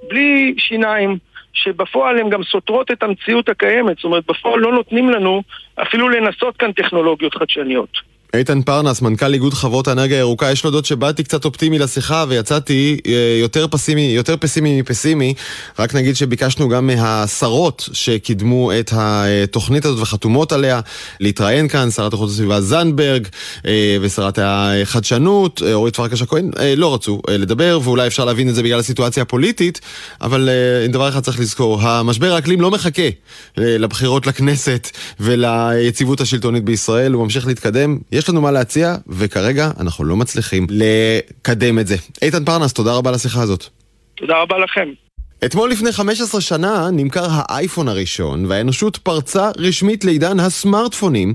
בלי 0.09 0.55
שיניים. 0.57 1.17
שבפועל 1.55 2.19
הן 2.19 2.29
גם 2.29 2.43
סותרות 2.43 2.91
את 2.91 3.03
המציאות 3.03 3.49
הקיימת, 3.49 3.95
זאת 3.95 4.03
אומרת 4.03 4.25
בפועל 4.27 4.59
לא 4.59 4.71
נותנים 4.71 5.09
לנו 5.09 5.43
אפילו 5.75 6.09
לנסות 6.09 6.57
כאן 6.57 6.71
טכנולוגיות 6.71 7.35
חדשניות. 7.35 8.14
איתן 8.33 8.61
פרנס, 8.61 9.01
מנכ"ל 9.01 9.33
איגוד 9.33 9.53
חברות 9.53 9.87
האנרגיה 9.87 10.17
הירוקה, 10.17 10.51
יש 10.51 10.63
להודות 10.65 10.85
שבאתי 10.85 11.23
קצת 11.23 11.45
אופטימי 11.45 11.79
לשיחה 11.79 12.25
ויצאתי 12.27 12.99
אה, 13.07 13.37
יותר 13.41 13.67
פסימי, 13.67 14.01
יותר 14.01 14.35
פסימי 14.39 14.81
מפסימי. 14.81 15.33
רק 15.79 15.95
נגיד 15.95 16.15
שביקשנו 16.15 16.69
גם 16.69 16.87
מהשרות 16.87 17.89
שקידמו 17.93 18.71
את 18.79 18.91
התוכנית 18.95 19.85
הזאת 19.85 19.99
וחתומות 20.01 20.51
עליה 20.51 20.79
להתראיין 21.19 21.67
כאן, 21.67 21.91
שרת 21.91 22.13
איכות 22.13 22.29
הסביבה 22.29 22.61
זנדברג 22.61 23.27
אה, 23.67 23.97
ושרת 24.01 24.39
החדשנות, 24.41 25.61
אה, 25.65 25.73
אורית 25.73 25.95
פרקש 25.95 26.21
הכהן, 26.21 26.51
לא 26.77 26.93
רצו 26.93 27.21
לדבר, 27.29 27.79
ואולי 27.83 28.07
אפשר 28.07 28.25
להבין 28.25 28.49
את 28.49 28.55
זה 28.55 28.63
בגלל 28.63 28.79
הסיטואציה 28.79 29.23
הפוליטית, 29.23 29.81
אבל 30.21 30.49
דבר 30.89 31.09
אחד 31.09 31.19
צריך 31.19 31.39
לזכור, 31.39 31.81
המשבר 31.81 32.33
האקלים 32.33 32.61
לא 32.61 32.71
מחכה 32.71 33.09
לבחירות 33.57 34.27
לכנסת 34.27 34.89
וליציבות 35.19 36.21
השלטונית 36.21 36.63
בישראל, 36.63 37.11
הוא 37.11 37.23
ממשיך 37.23 37.47
להתקדם. 37.47 37.97
יש 38.11 38.24
יש 38.25 38.29
לנו 38.29 38.41
מה 38.41 38.51
להציע, 38.51 38.95
וכרגע 39.07 39.69
אנחנו 39.79 40.05
לא 40.05 40.15
מצליחים 40.15 40.67
לקדם 40.69 41.79
את 41.79 41.87
זה. 41.87 41.95
איתן 42.21 42.45
פרנס, 42.45 42.73
תודה 42.73 42.93
רבה 42.93 43.09
על 43.09 43.15
השיחה 43.15 43.41
הזאת. 43.41 43.65
תודה 44.15 44.41
רבה 44.41 44.57
לכם. 44.57 44.89
אתמול 45.45 45.71
לפני 45.71 45.91
15 45.91 46.41
שנה 46.41 46.89
נמכר 46.91 47.25
האייפון 47.29 47.87
הראשון, 47.87 48.45
והאנושות 48.45 48.97
פרצה 48.97 49.49
רשמית 49.57 50.05
לעידן 50.05 50.39
הסמארטפונים. 50.39 51.33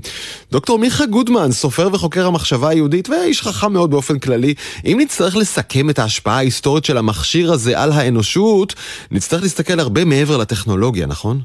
דוקטור 0.51 0.79
מיכה 0.79 1.05
גודמן, 1.05 1.51
סופר 1.51 1.87
וחוקר 1.93 2.27
המחשבה 2.27 2.69
היהודית, 2.69 3.09
ואיש 3.09 3.41
חכם 3.41 3.73
מאוד 3.73 3.91
באופן 3.91 4.19
כללי, 4.19 4.53
אם 4.85 4.97
נצטרך 4.99 5.35
לסכם 5.35 5.89
את 5.89 5.99
ההשפעה 5.99 6.37
ההיסטורית 6.37 6.85
של 6.85 6.97
המכשיר 6.97 7.51
הזה 7.51 7.79
על 7.79 7.89
האנושות, 7.91 8.73
נצטרך 9.11 9.41
להסתכל 9.41 9.79
הרבה 9.79 10.05
מעבר 10.05 10.37
לטכנולוגיה, 10.37 11.07
נכון? 11.07 11.37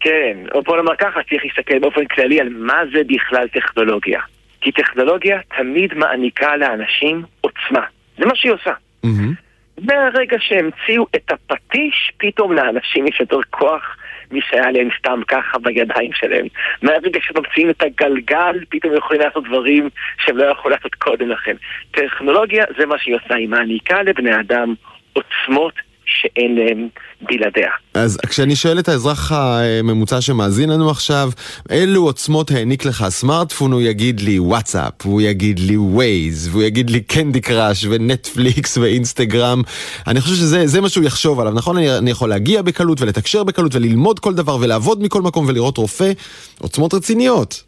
כן, 0.00 0.36
או 0.54 0.62
בוא 0.62 0.76
נאמר 0.76 0.96
ככה, 0.98 1.20
צריך 1.30 1.42
להסתכל 1.44 1.78
באופן 1.78 2.04
כללי 2.14 2.40
על 2.40 2.48
מה 2.48 2.78
זה 2.92 3.00
בכלל 3.08 3.46
טכנולוגיה. 3.48 4.20
כי 4.66 4.72
טכנולוגיה 4.72 5.38
תמיד 5.56 5.94
מעניקה 5.94 6.56
לאנשים 6.56 7.22
עוצמה. 7.40 7.86
זה 8.18 8.26
מה 8.26 8.36
שהיא 8.36 8.52
עושה. 8.52 8.72
Mm-hmm. 9.04 9.80
מהרגע 9.82 10.36
שהמציאו 10.40 11.06
את 11.16 11.32
הפטיש, 11.32 12.12
פתאום 12.16 12.52
לאנשים 12.52 13.06
יש 13.06 13.20
יותר 13.20 13.38
כוח 13.50 13.96
משהיה 14.30 14.70
להם 14.70 14.88
סתם 14.98 15.20
ככה 15.28 15.58
בידיים 15.58 16.10
שלהם. 16.12 16.46
מהרגע 16.82 17.20
שממציאים 17.22 17.70
את 17.70 17.82
הגלגל, 17.82 18.64
פתאום 18.68 18.94
יכולים 18.96 19.22
לעשות 19.22 19.44
דברים 19.44 19.88
שהם 20.18 20.36
לא 20.36 20.44
יכולים 20.44 20.76
לעשות 20.78 20.94
קודם 20.94 21.28
לכן. 21.28 21.56
טכנולוגיה 21.90 22.64
זה 22.78 22.86
מה 22.86 22.98
שהיא 22.98 23.14
עושה, 23.14 23.34
היא 23.34 23.48
מעניקה 23.48 24.02
לבני 24.02 24.40
אדם 24.40 24.74
עוצמות 25.12 25.74
שאין 26.06 26.54
להם 26.54 26.88
בלעדיה. 27.20 27.70
אז 27.94 28.18
כשאני 28.28 28.56
שואל 28.56 28.78
את 28.78 28.88
האזרח 28.88 29.32
הממוצע 29.32 30.20
שמאזין 30.20 30.70
לנו 30.70 30.90
עכשיו, 30.90 31.28
אילו 31.70 32.02
עוצמות 32.02 32.50
העניק 32.50 32.84
לך 32.84 33.02
הסמארטפון, 33.02 33.72
הוא 33.72 33.80
יגיד 33.80 34.20
לי 34.20 34.38
וואטסאפ, 34.38 34.92
הוא 35.04 35.20
יגיד 35.22 35.58
לי 35.58 35.76
ווייז, 35.76 36.48
והוא 36.52 36.62
יגיד 36.62 36.90
לי 36.90 37.00
קנדי 37.00 37.40
קראש 37.40 37.86
ונטפליקס 37.90 38.78
ואינסטגרם. 38.78 39.62
אני 40.06 40.20
חושב 40.20 40.34
שזה 40.34 40.80
מה 40.80 40.88
שהוא 40.88 41.04
יחשוב 41.04 41.40
עליו, 41.40 41.52
נכון? 41.52 41.76
אני, 41.76 41.98
אני 41.98 42.10
יכול 42.10 42.28
להגיע 42.28 42.62
בקלות 42.62 43.00
ולתקשר 43.00 43.44
בקלות 43.44 43.74
וללמוד 43.74 44.18
כל 44.18 44.34
דבר 44.34 44.56
ולעבוד 44.60 45.02
מכל 45.02 45.22
מקום 45.22 45.46
ולראות 45.48 45.78
רופא. 45.78 46.12
עוצמות 46.60 46.94
רציניות. 46.94 47.62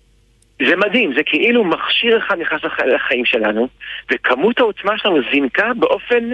זה 0.66 0.76
מדהים, 0.76 1.12
זה 1.16 1.20
כאילו 1.26 1.64
מכשיר 1.64 2.18
אחד 2.18 2.36
נכנס 2.40 2.60
לחיים 2.94 3.24
שלנו, 3.24 3.68
וכמות 4.12 4.58
העוצמה 4.58 4.98
שלנו 4.98 5.16
זינקה 5.32 5.72
באופן 5.78 6.30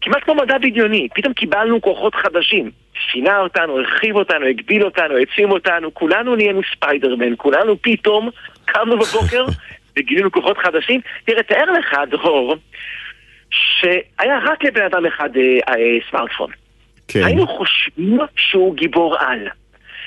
כמעט 0.00 0.24
כמו 0.24 0.34
מדע 0.34 0.58
בדיוני. 0.58 1.08
פתאום 1.14 1.32
קיבלנו 1.32 1.80
כוחות 1.80 2.14
חדשים. 2.14 2.70
שינה 2.94 3.38
אותנו, 3.38 3.78
הרחיב 3.78 4.16
אותנו, 4.16 4.46
הגביל 4.46 4.84
אותנו, 4.84 5.16
העצים 5.16 5.50
אותנו, 5.50 5.94
כולנו 5.94 6.36
נהיינו 6.36 6.60
ספיידרמן, 6.76 7.32
כולנו 7.36 7.82
פתאום 7.82 8.30
קמנו 8.64 8.98
בבוקר 8.98 9.44
וגילינו 9.96 10.30
כוחות 10.32 10.58
חדשים. 10.58 11.00
תראה, 11.24 11.42
תאר 11.42 11.70
לך, 11.78 11.94
דרור, 12.10 12.56
שהיה 13.50 14.38
רק 14.44 14.64
לבן 14.64 14.82
אדם 14.82 15.06
אחד 15.06 15.36
אה, 15.36 15.42
אה, 15.68 15.98
סמארטפון. 16.10 16.50
כן. 17.08 17.24
היינו 17.24 17.46
חושבים 17.46 18.18
שהוא 18.36 18.76
גיבור 18.76 19.16
על. 19.18 19.48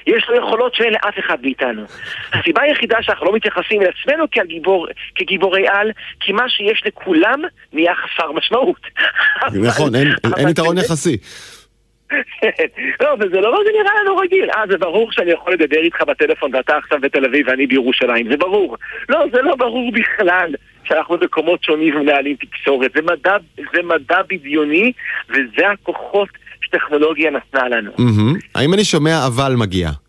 יש 0.08 0.30
לו 0.30 0.36
יכולות 0.36 0.76
שאין 0.76 0.94
לאף 0.94 1.20
אחד 1.20 1.38
מאיתנו. 1.42 1.84
הסיבה 2.34 2.62
היחידה 2.62 2.98
שאנחנו 3.02 3.26
לא 3.26 3.34
מתייחסים 3.36 3.82
אל 3.82 3.88
עצמנו 3.88 4.26
כגיבור, 4.32 4.88
כגיבורי 5.16 5.68
על, 5.68 5.92
כי 6.20 6.32
מה 6.32 6.50
שיש 6.50 6.84
לכולם 6.86 7.42
נהיה 7.74 7.94
חסר 7.96 8.32
משמעות. 8.32 8.82
נכון, 9.68 9.96
אין, 9.96 10.08
אין 10.38 10.50
יתרון 10.50 10.78
יחסי. 10.78 11.18
לא, 13.02 13.16
וזה 13.20 13.42
לא 13.42 13.60
זה 13.66 13.70
נראה 13.82 13.92
לנו 14.04 14.18
רגיל. 14.18 14.50
אה, 14.50 14.64
זה 14.70 14.78
ברור 14.78 15.12
שאני 15.12 15.32
יכול 15.32 15.54
לדבר 15.54 15.78
איתך 15.78 16.02
בטלפון 16.02 16.56
ואתה 16.56 16.78
עכשיו 16.78 17.00
בתל 17.02 17.26
אביב 17.26 17.48
ואני 17.48 17.68
בירושלים, 17.68 18.32
זה 18.32 18.38
ברור. 18.38 18.78
לא, 19.10 19.26
זה 19.32 19.42
לא 19.42 19.56
ברור 19.56 19.92
בכלל 19.92 20.56
שאנחנו 20.84 21.18
במקומות 21.18 21.64
שונים 21.64 21.96
ומנהלים 21.96 22.36
תקשורת. 22.36 22.92
זה 22.96 23.02
מדע, 23.02 23.38
זה 23.74 23.82
מדע 23.84 24.22
בדיוני, 24.30 24.92
וזה 25.30 25.70
הכוחות 25.74 26.30
שטכנולוגיה 26.74 27.32
נתנה 27.32 27.70
לנו. 27.70 27.92
האם 28.56 28.74
אני 28.74 28.84
שומע 28.84 29.16
אבל 29.28 29.54
מגיע? 29.56 29.90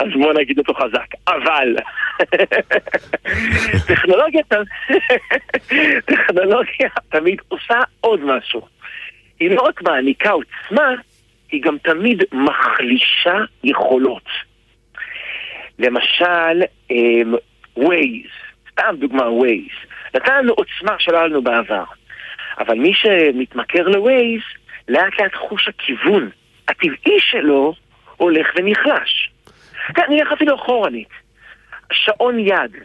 אז 0.00 0.08
בוא 0.14 0.32
נגיד 0.32 0.58
אותו 0.58 0.74
חזק, 0.74 1.06
אבל 1.28 1.76
טכנולוגיה, 3.88 4.42
טכנולוגיה 6.12 6.88
תמיד 7.08 7.40
עושה 7.48 7.80
עוד 8.00 8.20
משהו. 8.24 8.66
היא 9.40 9.50
לא 9.50 9.62
רק 9.62 9.82
מעניקה 9.82 10.30
עוצמה, 10.30 10.94
היא 11.52 11.62
גם 11.62 11.76
תמיד 11.78 12.22
מחלישה 12.32 13.36
יכולות. 13.64 14.28
למשל, 15.78 16.62
ווייז, 17.76 18.30
סתם 18.70 18.96
דוגמה 18.98 19.30
ווייז, 19.30 19.72
נתן 20.14 20.38
לנו 20.38 20.52
עוצמה 20.52 20.96
שלא 20.98 21.24
לנו 21.24 21.42
בעבר. 21.42 21.84
אבל 22.58 22.78
מי 22.78 22.94
שמתמכר 22.94 23.88
לווייז, 23.88 24.40
לאט 24.88 25.20
לאט 25.20 25.34
חוש 25.34 25.68
הכיוון 25.68 26.30
הטבעי 26.68 27.20
שלו 27.20 27.74
הולך 28.16 28.46
ונחלש. 28.56 29.30
כן, 29.94 30.02
אני 30.08 30.20
אלך 30.22 30.32
אפילו 30.32 30.54
אחורנית. 30.54 31.08
שעון 31.92 32.38
יד, 32.38 32.76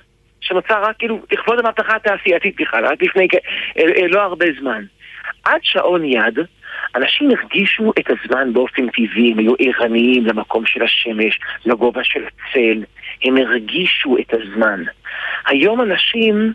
שנוצר 0.41 0.81
רק 0.83 0.95
כאילו 0.99 1.19
לכבוד 1.31 1.59
המהפכה 1.59 1.95
התעשייתית 1.95 2.61
בכלל, 2.61 2.85
רק 2.85 3.03
לפני 3.03 3.27
אה, 3.77 3.83
אה, 3.83 4.07
לא 4.07 4.21
הרבה 4.21 4.45
זמן. 4.59 4.83
עד 5.43 5.59
שעון 5.63 6.05
יד, 6.05 6.39
אנשים 6.95 7.29
הרגישו 7.31 7.91
את 7.99 8.05
הזמן 8.09 8.53
באופן 8.53 8.89
טבעי, 8.89 9.31
הם 9.31 9.37
היו 9.39 9.53
ערניים 9.59 10.25
למקום 10.25 10.65
של 10.65 10.83
השמש, 10.83 11.39
לגובה 11.65 12.03
של 12.03 12.23
הצל, 12.27 12.83
הם 13.23 13.37
הרגישו 13.37 14.17
את 14.17 14.33
הזמן. 14.33 14.83
היום 15.47 15.81
אנשים 15.81 16.53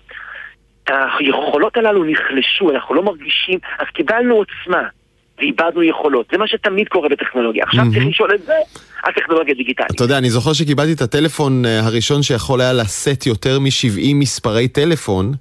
היכולות 0.91 1.77
הללו 1.77 2.05
נחלשו, 2.05 2.71
אנחנו 2.71 2.95
לא 2.95 3.03
מרגישים, 3.03 3.59
אז 3.79 3.87
קיבלנו 3.95 4.35
עוצמה 4.35 4.83
ואיבדנו 5.39 5.83
יכולות. 5.83 6.27
זה 6.33 6.39
מה 6.39 6.49
שתמיד 6.49 6.89
קורה 6.89 7.09
בטכנולוגיה. 7.09 7.65
עכשיו 7.65 7.85
צריך 7.93 8.05
לשאול 8.07 8.35
את 8.35 8.43
זה 8.43 8.53
על 9.03 9.13
טכנולוגיה 9.13 9.55
דיגיטלית. 9.55 9.91
אתה 9.91 10.05
יודע, 10.05 10.19
אני 10.19 10.31
זוכר 10.31 10.53
שקיבלתי 10.53 10.93
את 10.93 11.01
הטלפון 11.01 11.65
אה, 11.65 11.81
הראשון 11.81 12.23
שיכול 12.23 12.61
היה 12.61 12.73
לשאת 12.73 13.27
יותר 13.27 13.59
מ-70 13.59 14.15
מספרי 14.15 14.69
טלפון. 14.69 15.33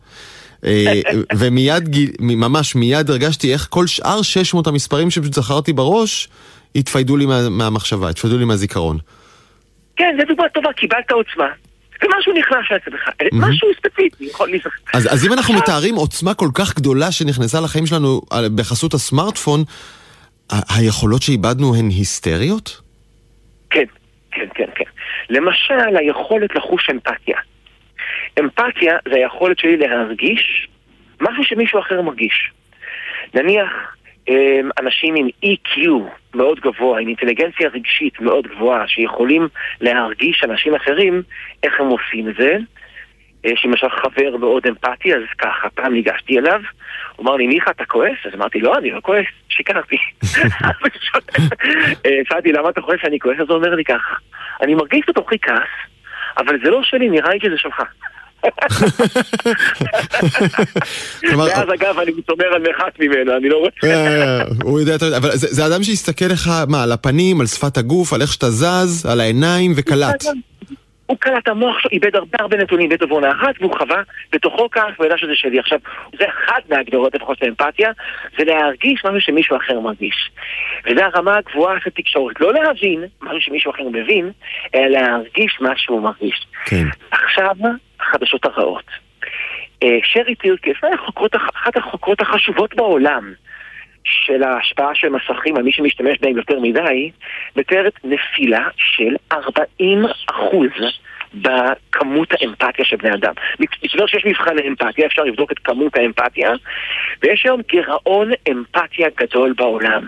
אה, 0.66 1.02
ומיד, 1.40 1.96
ממש 2.20 2.76
מיד 2.76 3.10
הרגשתי 3.10 3.54
איך 3.54 3.68
כל 3.70 3.88
שאר 3.88 4.22
600 4.22 4.68
המספרים 4.68 5.10
שפשוט 5.10 5.34
זכרתי 5.34 5.74
בראש, 5.74 6.30
התפיידו 6.76 7.18
לי 7.18 7.26
מהמחשבה, 7.50 8.10
התפיידו 8.10 8.38
לי 8.38 8.46
מהזיכרון. 8.46 8.98
כן, 9.96 10.16
זו 10.20 10.26
דוגמה 10.28 10.50
טובה, 10.50 10.74
קיבלת 10.74 11.12
עוצמה. 11.12 11.48
ומשהו 12.04 12.34
נכנס 12.34 12.72
לעצמך, 12.72 13.10
משהו 13.34 13.68
ספציפי 13.78 14.26
יכול 14.26 14.50
להיזכר. 14.50 14.70
אז, 14.94 15.14
אז 15.14 15.26
אם 15.26 15.34
אנחנו 15.34 15.54
מתארים 15.54 15.96
עוצמה 15.96 16.34
כל 16.34 16.50
כך 16.54 16.76
גדולה 16.76 17.12
שנכנסה 17.12 17.62
לחיים 17.62 17.86
שלנו 17.86 18.22
בחסות 18.56 18.94
הסמארטפון, 18.94 19.64
היכולות 20.50 21.22
שאיבדנו 21.22 21.76
הן 21.76 21.90
היסטריות? 21.90 22.82
כן, 23.70 23.84
כן, 24.32 24.46
כן, 24.56 24.70
כן. 24.76 24.84
למשל, 25.30 25.98
היכולת 25.98 26.56
לחוש 26.56 26.90
אמפתיה. 26.90 27.38
אמפתיה 28.40 28.98
זה 29.10 29.16
היכולת 29.16 29.60
שלי 29.60 29.78
להרגיש 29.78 30.68
משהו 31.22 31.44
שמישהו 31.44 31.80
אחר 31.80 32.02
מרגיש. 32.02 32.52
נניח, 33.34 33.95
אנשים 34.80 35.16
עם 35.16 35.28
EQ 35.46 35.82
מאוד 36.36 36.60
גבוה, 36.60 37.00
עם 37.00 37.08
אינטליגנציה 37.08 37.70
רגשית 37.70 38.22
מאוד 38.22 38.48
גבוהה, 38.48 38.88
שיכולים 38.88 39.48
להרגיש 39.82 40.44
אנשים 40.44 40.76
אחרים, 40.76 41.22
איך 41.64 41.80
הם 41.80 41.88
עושים 41.88 42.30
את 42.30 42.36
זה. 42.40 42.58
יש 43.44 43.64
לי 43.64 43.70
למשל 43.70 43.90
חבר 43.90 44.38
מאוד 44.38 44.68
אמפתי, 44.68 45.14
אז 45.14 45.22
ככה, 45.38 45.70
פעם 45.70 45.94
ניגשתי 45.94 46.40
אליו, 46.40 46.62
הוא 47.16 47.24
אמר 47.26 47.36
לי, 47.36 47.48
מיכה, 47.48 47.72
אתה 47.72 47.86
כועס? 47.86 48.18
אז 48.26 48.32
אמרתי, 48.36 48.60
לא, 48.60 48.78
אני 48.78 48.92
לא 48.92 49.00
כועס, 49.02 49.26
שיקרתי. 49.50 49.98
שאלתי, 52.30 52.52
למה 52.52 52.70
אתה 52.70 52.82
כועס? 52.82 53.00
אני 53.04 53.20
כועס? 53.20 53.40
אז 53.40 53.50
הוא 53.50 53.58
אומר 53.58 53.76
לי 53.76 53.84
ככה, 53.84 54.16
אני 54.62 54.76
מרגיש 54.76 55.02
בתוכי 55.08 55.40
כעס, 55.40 55.70
אבל 56.38 56.60
זה 56.64 56.70
לא 56.70 56.84
שלי, 56.84 57.10
נראה 57.10 57.30
לי 57.30 57.40
שזה 57.44 57.58
שלך. 57.58 57.84
ואז 61.38 61.70
אגב 61.74 62.00
אני 62.00 62.12
מתומר 62.18 62.46
על 62.46 62.62
מרחק 62.62 63.00
ממנו, 63.00 63.38
אני 63.38 63.50
לא 63.50 63.58
רוצה. 63.58 63.88
אה, 63.88 64.42
הוא 64.64 64.80
יודע, 64.80 64.96
אבל 65.18 65.30
זה 65.34 65.66
אדם 65.66 65.84
שהסתכל 65.84 66.26
לך, 66.26 66.50
מה, 66.68 66.84
על 66.84 66.92
הפנים, 66.92 67.42
על 67.42 67.48
שפת 67.48 67.78
הגוף, 67.78 68.14
על 68.14 68.22
איך 68.22 68.34
שאתה 68.34 68.50
זז, 68.50 69.06
על 69.06 69.20
העיניים, 69.20 69.74
וקלט. 69.76 70.26
הוא 71.06 71.18
קלט, 71.20 71.48
המוח 71.48 71.80
שלו 71.80 71.92
איבד 71.92 72.16
הרבה 72.16 72.38
הרבה 72.40 72.58
נתונים 72.58 72.90
בעת 72.90 73.02
עוונה 73.02 73.32
אחת, 73.32 73.62
והוא 73.62 73.78
חווה 73.78 74.02
בתוכו 74.34 74.70
כעס, 74.72 74.84
והוא 74.96 75.06
ידע 75.06 75.18
שזה 75.18 75.36
שלי. 75.36 75.60
עכשיו, 75.60 75.80
זה 76.20 76.26
אחד 76.30 76.60
מהגדרות 76.70 77.16
לפחות 77.16 77.38
של 77.38 77.46
אמפתיה, 77.46 77.92
זה 78.38 78.44
להרגיש 78.46 79.06
משהו 79.06 79.22
שמישהו 79.22 79.58
אחר 79.58 79.80
מרגיש. 79.80 80.32
וזה 80.86 81.06
הרמה 81.06 81.38
הגבוהה 81.38 81.80
של 81.84 81.90
תקשורת. 81.90 82.42
לא 82.42 82.54
להבין 82.54 83.04
משהו 83.22 83.42
שמישהו 83.42 83.72
אחר 83.72 83.84
מבין, 83.92 84.32
אלא 84.76 84.88
להרגיש 84.88 85.58
מה 85.62 85.74
שהוא 85.78 86.02
מרגיש. 86.02 86.48
כן. 86.66 86.86
עכשיו, 87.12 87.56
החדשות 88.00 88.46
הרעות. 88.46 88.86
אה, 89.84 89.98
שרי 90.04 90.36
טירקס, 90.36 90.80
אחת 91.54 91.78
החוקרות 91.78 92.22
החשובות 92.22 92.76
בעולם 92.76 93.34
של 94.04 94.44
ההשפעה 94.44 94.96
של 94.96 95.10
מסכים 95.10 95.58
על 95.58 95.64
מי 95.64 95.72
שמשתמש 95.72 96.18
בהם 96.22 96.38
יותר 96.38 96.60
מדי, 96.60 97.12
מתארת 97.56 97.94
נפילה 98.04 98.68
של 98.78 99.16
40 99.32 100.06
אחוז 100.30 100.70
בכמות 101.34 102.34
האמפתיה 102.34 102.86
של 102.86 102.96
בני 102.96 103.14
אדם. 103.14 103.34
מסתבר 103.84 104.06
שיש 104.06 104.26
מבחן 104.26 104.60
האמפתיה, 104.60 105.06
אפשר 105.06 105.24
לבדוק 105.24 105.52
את 105.52 105.60
כמות 105.60 105.98
האמפתיה, 105.98 106.52
ויש 107.24 107.46
היום 107.46 107.62
גירעון 107.68 108.32
אמפתיה 108.52 109.08
גדול 109.18 109.54
בעולם. 109.54 110.08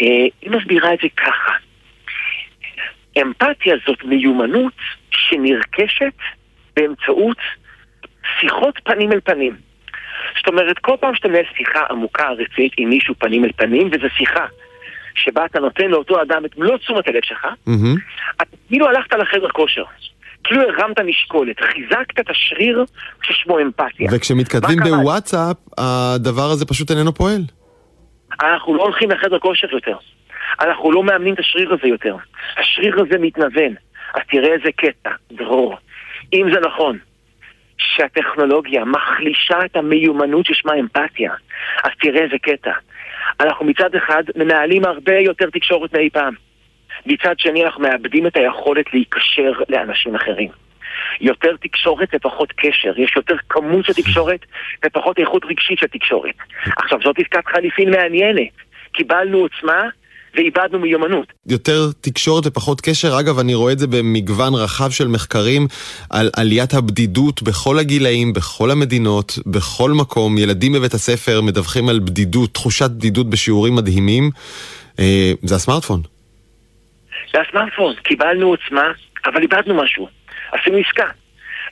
אה, 0.00 0.26
היא 0.42 0.50
מסבירה 0.50 0.94
את 0.94 0.98
זה 1.02 1.08
ככה. 1.16 1.52
אמפתיה 3.22 3.74
זאת 3.86 4.04
מיומנות 4.04 4.72
שנרכשת 5.10 6.12
באמצעות 6.78 7.36
שיחות 8.40 8.80
פנים 8.84 9.12
אל 9.12 9.20
פנים. 9.20 9.56
זאת 10.36 10.48
אומרת, 10.48 10.78
כל 10.78 10.96
פעם 11.00 11.14
שאתה 11.14 11.28
מנהל 11.28 11.44
שיחה 11.56 11.80
עמוקה, 11.90 12.28
רצינית 12.28 12.72
עם 12.76 12.88
מישהו 12.88 13.14
פנים 13.18 13.44
אל 13.44 13.50
פנים, 13.56 13.90
וזו 13.92 14.06
שיחה 14.16 14.46
שבה 15.14 15.44
אתה 15.44 15.60
נותן 15.60 15.90
לאותו 15.90 16.22
אדם 16.22 16.44
את 16.44 16.58
מלוא 16.58 16.78
תשומת 16.78 17.08
הלב 17.08 17.22
שלך, 17.22 17.44
mm-hmm. 17.44 17.98
אתה 18.36 18.56
כאילו 18.68 18.88
הלכת 18.88 19.12
לחדר 19.12 19.48
כושר. 19.48 19.84
כאילו 20.44 20.62
הרמת 20.62 21.00
משקולת, 21.00 21.60
חיזקת 21.60 22.20
את 22.20 22.30
השריר 22.30 22.84
ששמו 23.22 23.60
אמפתיה. 23.60 24.08
וכשמתכתבים 24.12 24.78
בוואטסאפ, 24.78 25.56
הדבר 25.78 26.50
הזה 26.50 26.66
פשוט 26.66 26.90
איננו 26.90 27.14
פועל. 27.14 27.42
אנחנו 28.42 28.74
לא 28.74 28.82
הולכים 28.82 29.10
לחדר 29.10 29.38
כושר 29.38 29.66
יותר. 29.72 29.96
אנחנו 30.60 30.92
לא 30.92 31.02
מאמנים 31.02 31.34
את 31.34 31.38
השריר 31.38 31.74
הזה 31.74 31.88
יותר. 31.88 32.16
השריר 32.56 32.96
הזה 33.00 33.18
מתנוון. 33.18 33.74
אז 34.14 34.22
תראה 34.30 34.52
איזה 34.52 34.68
קטע, 34.76 35.10
דרור. 35.32 35.76
אם 36.32 36.46
זה 36.54 36.60
נכון 36.60 36.98
שהטכנולוגיה 37.78 38.84
מחלישה 38.84 39.64
את 39.64 39.76
המיומנות 39.76 40.46
ששמה 40.46 40.74
אמפתיה, 40.74 41.32
אז 41.84 41.90
תראה 42.00 42.22
איזה 42.22 42.38
קטע. 42.42 42.72
אנחנו 43.40 43.64
מצד 43.66 43.94
אחד 43.94 44.22
מנהלים 44.36 44.84
הרבה 44.84 45.18
יותר 45.18 45.50
תקשורת 45.50 45.92
מאי 45.92 46.10
פעם. 46.10 46.34
מצד 47.06 47.38
שני 47.38 47.64
אנחנו 47.64 47.82
מאבדים 47.82 48.26
את 48.26 48.36
היכולת 48.36 48.94
להיקשר 48.94 49.52
לאנשים 49.68 50.14
אחרים. 50.14 50.48
יותר 51.20 51.56
תקשורת 51.56 52.08
ופחות 52.14 52.52
קשר, 52.52 52.92
יש 52.96 53.16
יותר 53.16 53.36
כמות 53.48 53.84
של 53.84 53.92
תקשורת 53.92 54.40
ופחות 54.84 55.18
איכות 55.18 55.44
רגשית 55.44 55.78
של 55.78 55.86
תקשורת. 55.86 56.34
עכשיו 56.76 56.98
זאת 57.02 57.16
עסקת 57.18 57.46
חליפין 57.46 57.90
מעניינת. 57.90 58.52
קיבלנו 58.92 59.38
עוצמה 59.38 59.82
ואיבדנו 60.34 60.78
מיומנות. 60.78 61.32
יותר 61.46 61.90
תקשורת 62.00 62.46
ופחות 62.46 62.80
קשר, 62.80 63.20
אגב, 63.20 63.38
אני 63.38 63.54
רואה 63.54 63.72
את 63.72 63.78
זה 63.78 63.86
במגוון 63.86 64.54
רחב 64.54 64.90
של 64.90 65.08
מחקרים 65.08 65.66
על 66.10 66.30
עליית 66.36 66.74
הבדידות 66.74 67.42
בכל 67.42 67.78
הגילאים, 67.78 68.32
בכל 68.32 68.70
המדינות, 68.70 69.38
בכל 69.46 69.90
מקום. 69.90 70.38
ילדים 70.38 70.72
בבית 70.72 70.94
הספר 70.94 71.40
מדווחים 71.40 71.88
על 71.88 71.98
בדידות, 71.98 72.54
תחושת 72.54 72.90
בדידות 72.90 73.30
בשיעורים 73.30 73.74
מדהימים. 73.74 74.30
אה, 74.98 75.32
זה 75.42 75.54
הסמארטפון. 75.54 76.02
זה 77.32 77.38
הסמארטפון, 77.40 77.94
קיבלנו 78.02 78.48
עוצמה, 78.48 78.92
אבל 79.26 79.42
איבדנו 79.42 79.74
משהו. 79.74 80.08
עשינו 80.52 80.76
עסקה. 80.76 81.04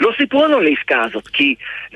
לא 0.00 0.10
סיפרו 0.20 0.44
לנו 0.44 0.56
על 0.56 0.66
העסקה 0.66 1.02
הזאת, 1.02 1.28
כי, 1.28 1.54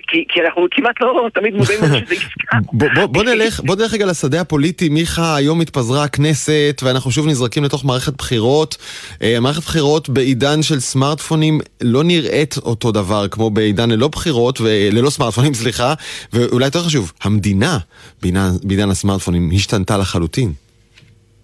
כי, 0.08 0.24
כי 0.28 0.40
אנחנו 0.42 0.66
כמעט 0.70 1.00
לא 1.00 1.28
תמיד 1.34 1.54
מודעים 1.54 1.80
לזה 1.82 1.98
שזה 1.98 2.14
עסקה. 2.14 2.56
בוא, 2.72 2.88
בוא, 2.94 3.06
בוא 3.06 3.24
נלך, 3.24 3.60
בוא 3.60 3.76
נלך 3.76 3.94
רגע 3.94 4.06
לשדה 4.06 4.40
הפוליטי, 4.40 4.88
מיכה, 4.88 5.36
היום 5.36 5.60
התפזרה 5.60 6.04
הכנסת 6.04 6.80
ואנחנו 6.84 7.10
שוב 7.10 7.26
נזרקים 7.26 7.64
לתוך 7.64 7.84
מערכת 7.84 8.12
בחירות. 8.18 8.76
אה, 9.22 9.40
מערכת 9.40 9.62
בחירות 9.62 10.08
בעידן 10.08 10.62
של 10.62 10.80
סמארטפונים 10.80 11.58
לא 11.82 12.04
נראית 12.04 12.54
אותו 12.56 12.92
דבר 12.92 13.28
כמו 13.28 13.50
בעידן 13.50 13.90
ללא 13.90 14.08
בחירות, 14.08 14.58
ללא 14.92 15.10
סמארטפונים, 15.10 15.54
סליחה, 15.60 15.94
ואולי 16.32 16.64
יותר 16.64 16.78
חשוב, 16.78 17.12
המדינה 17.24 17.78
בעידן, 18.22 18.48
בעידן 18.64 18.90
הסמארטפונים 18.90 19.50
השתנתה 19.54 19.98
לחלוטין. 19.98 20.52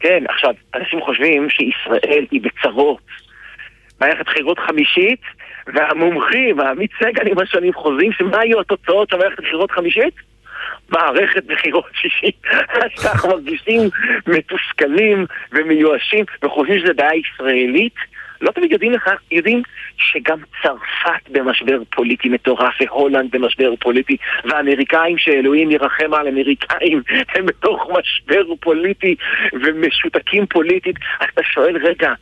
כן, 0.01 0.25
עכשיו, 0.29 0.51
אנשים 0.75 1.01
חושבים 1.01 1.49
שישראל 1.51 2.25
היא 2.31 2.41
בצרות. 2.43 3.07
מערכת 4.01 4.27
בחירות 4.27 4.59
חמישית, 4.59 5.21
והמומחים, 5.67 6.61
העמית 6.61 6.91
סגל 7.01 7.27
עם 7.31 7.39
השנים 7.39 7.73
חוזים 7.73 8.13
שמה 8.13 8.45
יהיו 8.45 8.61
התוצאות 8.61 9.11
של 9.11 9.17
מערכת 9.17 9.41
בחירות 9.41 9.71
חמישית? 9.71 10.15
מערכת 10.89 11.45
בחירות 11.45 11.91
שישית. 11.95 12.37
אז 12.83 13.07
אנחנו 13.07 13.29
מרגישים 13.29 13.81
מתוסכלים 14.27 15.27
ומיואשים 15.53 16.25
וחושבים 16.43 16.79
שזה 16.79 16.95
בעיה 16.95 17.15
ישראלית. 17.15 17.95
לא 18.41 18.51
תמיד 18.51 18.73
יודעים 18.73 18.93
לך, 18.93 19.11
יודעים 19.31 19.63
שגם 19.97 20.39
צרפת 20.63 21.29
במשבר 21.31 21.79
פוליטי 21.91 22.29
מטורף, 22.29 22.75
והולנד 22.81 23.31
במשבר 23.31 23.75
פוליטי, 23.81 24.17
והאמריקאים, 24.45 25.19
שאלוהים 25.19 25.71
ירחם 25.71 26.15
על 26.15 26.29
אמריקאים, 26.29 27.03
הם 27.35 27.47
בתוך 27.47 27.91
משבר 27.99 28.43
פוליטי 28.61 29.15
ומשותקים 29.53 30.47
פוליטית. 30.47 30.97
אז 31.21 31.27
אתה 31.35 31.43
שואל, 31.43 31.77
רגע, 31.77 32.13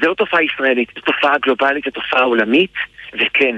זו 0.00 0.08
לא 0.08 0.14
תופעה 0.14 0.44
ישראלית, 0.44 0.88
זו 0.94 1.00
תופעה 1.00 1.38
גלובלית, 1.38 1.84
זו 1.84 1.90
תופעה 1.90 2.22
עולמית, 2.22 2.72
וכן, 3.14 3.56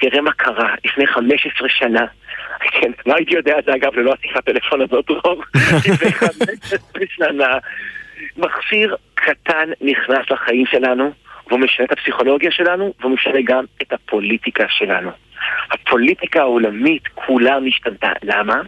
תראה 0.00 0.20
מה 0.20 0.32
קרה 0.32 0.74
לפני 0.84 1.06
15 1.06 1.68
שנה. 1.68 2.06
כן, 2.60 2.90
לא 3.06 3.14
הייתי 3.14 3.34
יודע 3.34 3.58
את 3.58 3.64
זה 3.64 3.74
אגב 3.74 3.94
ללא 3.94 4.14
השיחת 4.18 4.44
טלפון 4.44 4.80
הזאת, 4.80 5.10
רוב. 5.10 5.44
לפני 5.92 6.12
15 6.12 6.78
שנה, 7.08 7.58
מכשיר 8.36 8.96
קטן 9.14 9.70
נכנס 9.80 10.30
לחיים 10.30 10.66
שלנו, 10.66 11.12
והוא 11.48 11.60
משנה 11.60 11.86
את 11.86 11.92
הפסיכולוגיה 11.92 12.50
שלנו, 12.50 12.94
והוא 13.00 13.12
משנה 13.12 13.42
גם 13.44 13.64
את 13.82 13.92
הפוליטיקה 13.92 14.64
שלנו. 14.68 15.10
הפוליטיקה 15.70 16.40
העולמית 16.40 17.02
כולה 17.14 17.60
משתנתה. 17.60 18.12
למה? 18.22 18.60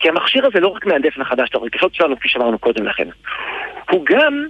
כי 0.00 0.08
המכשיר 0.08 0.46
הזה 0.46 0.60
לא 0.60 0.68
רק 0.68 0.86
מהנדס 0.86 1.16
מחדש 1.16 1.48
את 1.48 1.54
הרגשות 1.54 1.94
שלנו, 1.94 2.18
כפי 2.18 2.28
שאמרנו 2.28 2.58
קודם 2.58 2.86
לכן. 2.86 3.08
הוא 3.90 4.06
גם 4.06 4.46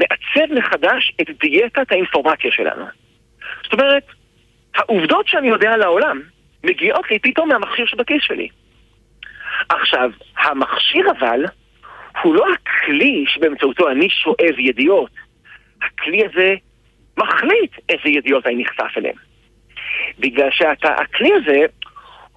מעצב 0.00 0.52
מחדש 0.54 1.12
את 1.20 1.26
דיאטת 1.40 1.92
האינפורמציה 1.92 2.52
שלנו. 2.52 2.84
זאת 3.62 3.72
אומרת, 3.72 4.04
העובדות 4.74 5.28
שאני 5.28 5.48
יודע 5.48 5.72
על 5.72 5.82
העולם 5.82 6.20
מגיעות 6.64 7.10
לי 7.10 7.18
פתאום 7.18 7.48
מהמכשיר 7.48 7.86
שבכיס 7.86 8.22
שלי. 8.22 8.48
עכשיו, 9.68 10.10
המכשיר 10.36 11.10
אבל 11.18 11.44
הוא 12.22 12.34
לא 12.34 12.44
הכלי 12.52 13.24
שבאמצעותו 13.28 13.90
אני 13.90 14.10
שואב 14.10 14.58
ידיעות. 14.58 15.10
הכלי 15.82 16.26
הזה 16.26 16.54
מחליט 17.18 17.72
איזה 17.88 18.08
ידיעות 18.08 18.46
אני 18.46 18.62
נחשף 18.62 18.98
אליהן. 18.98 19.14
בגלל 20.18 20.48
שהכלי 20.50 21.30
הזה 21.32 21.66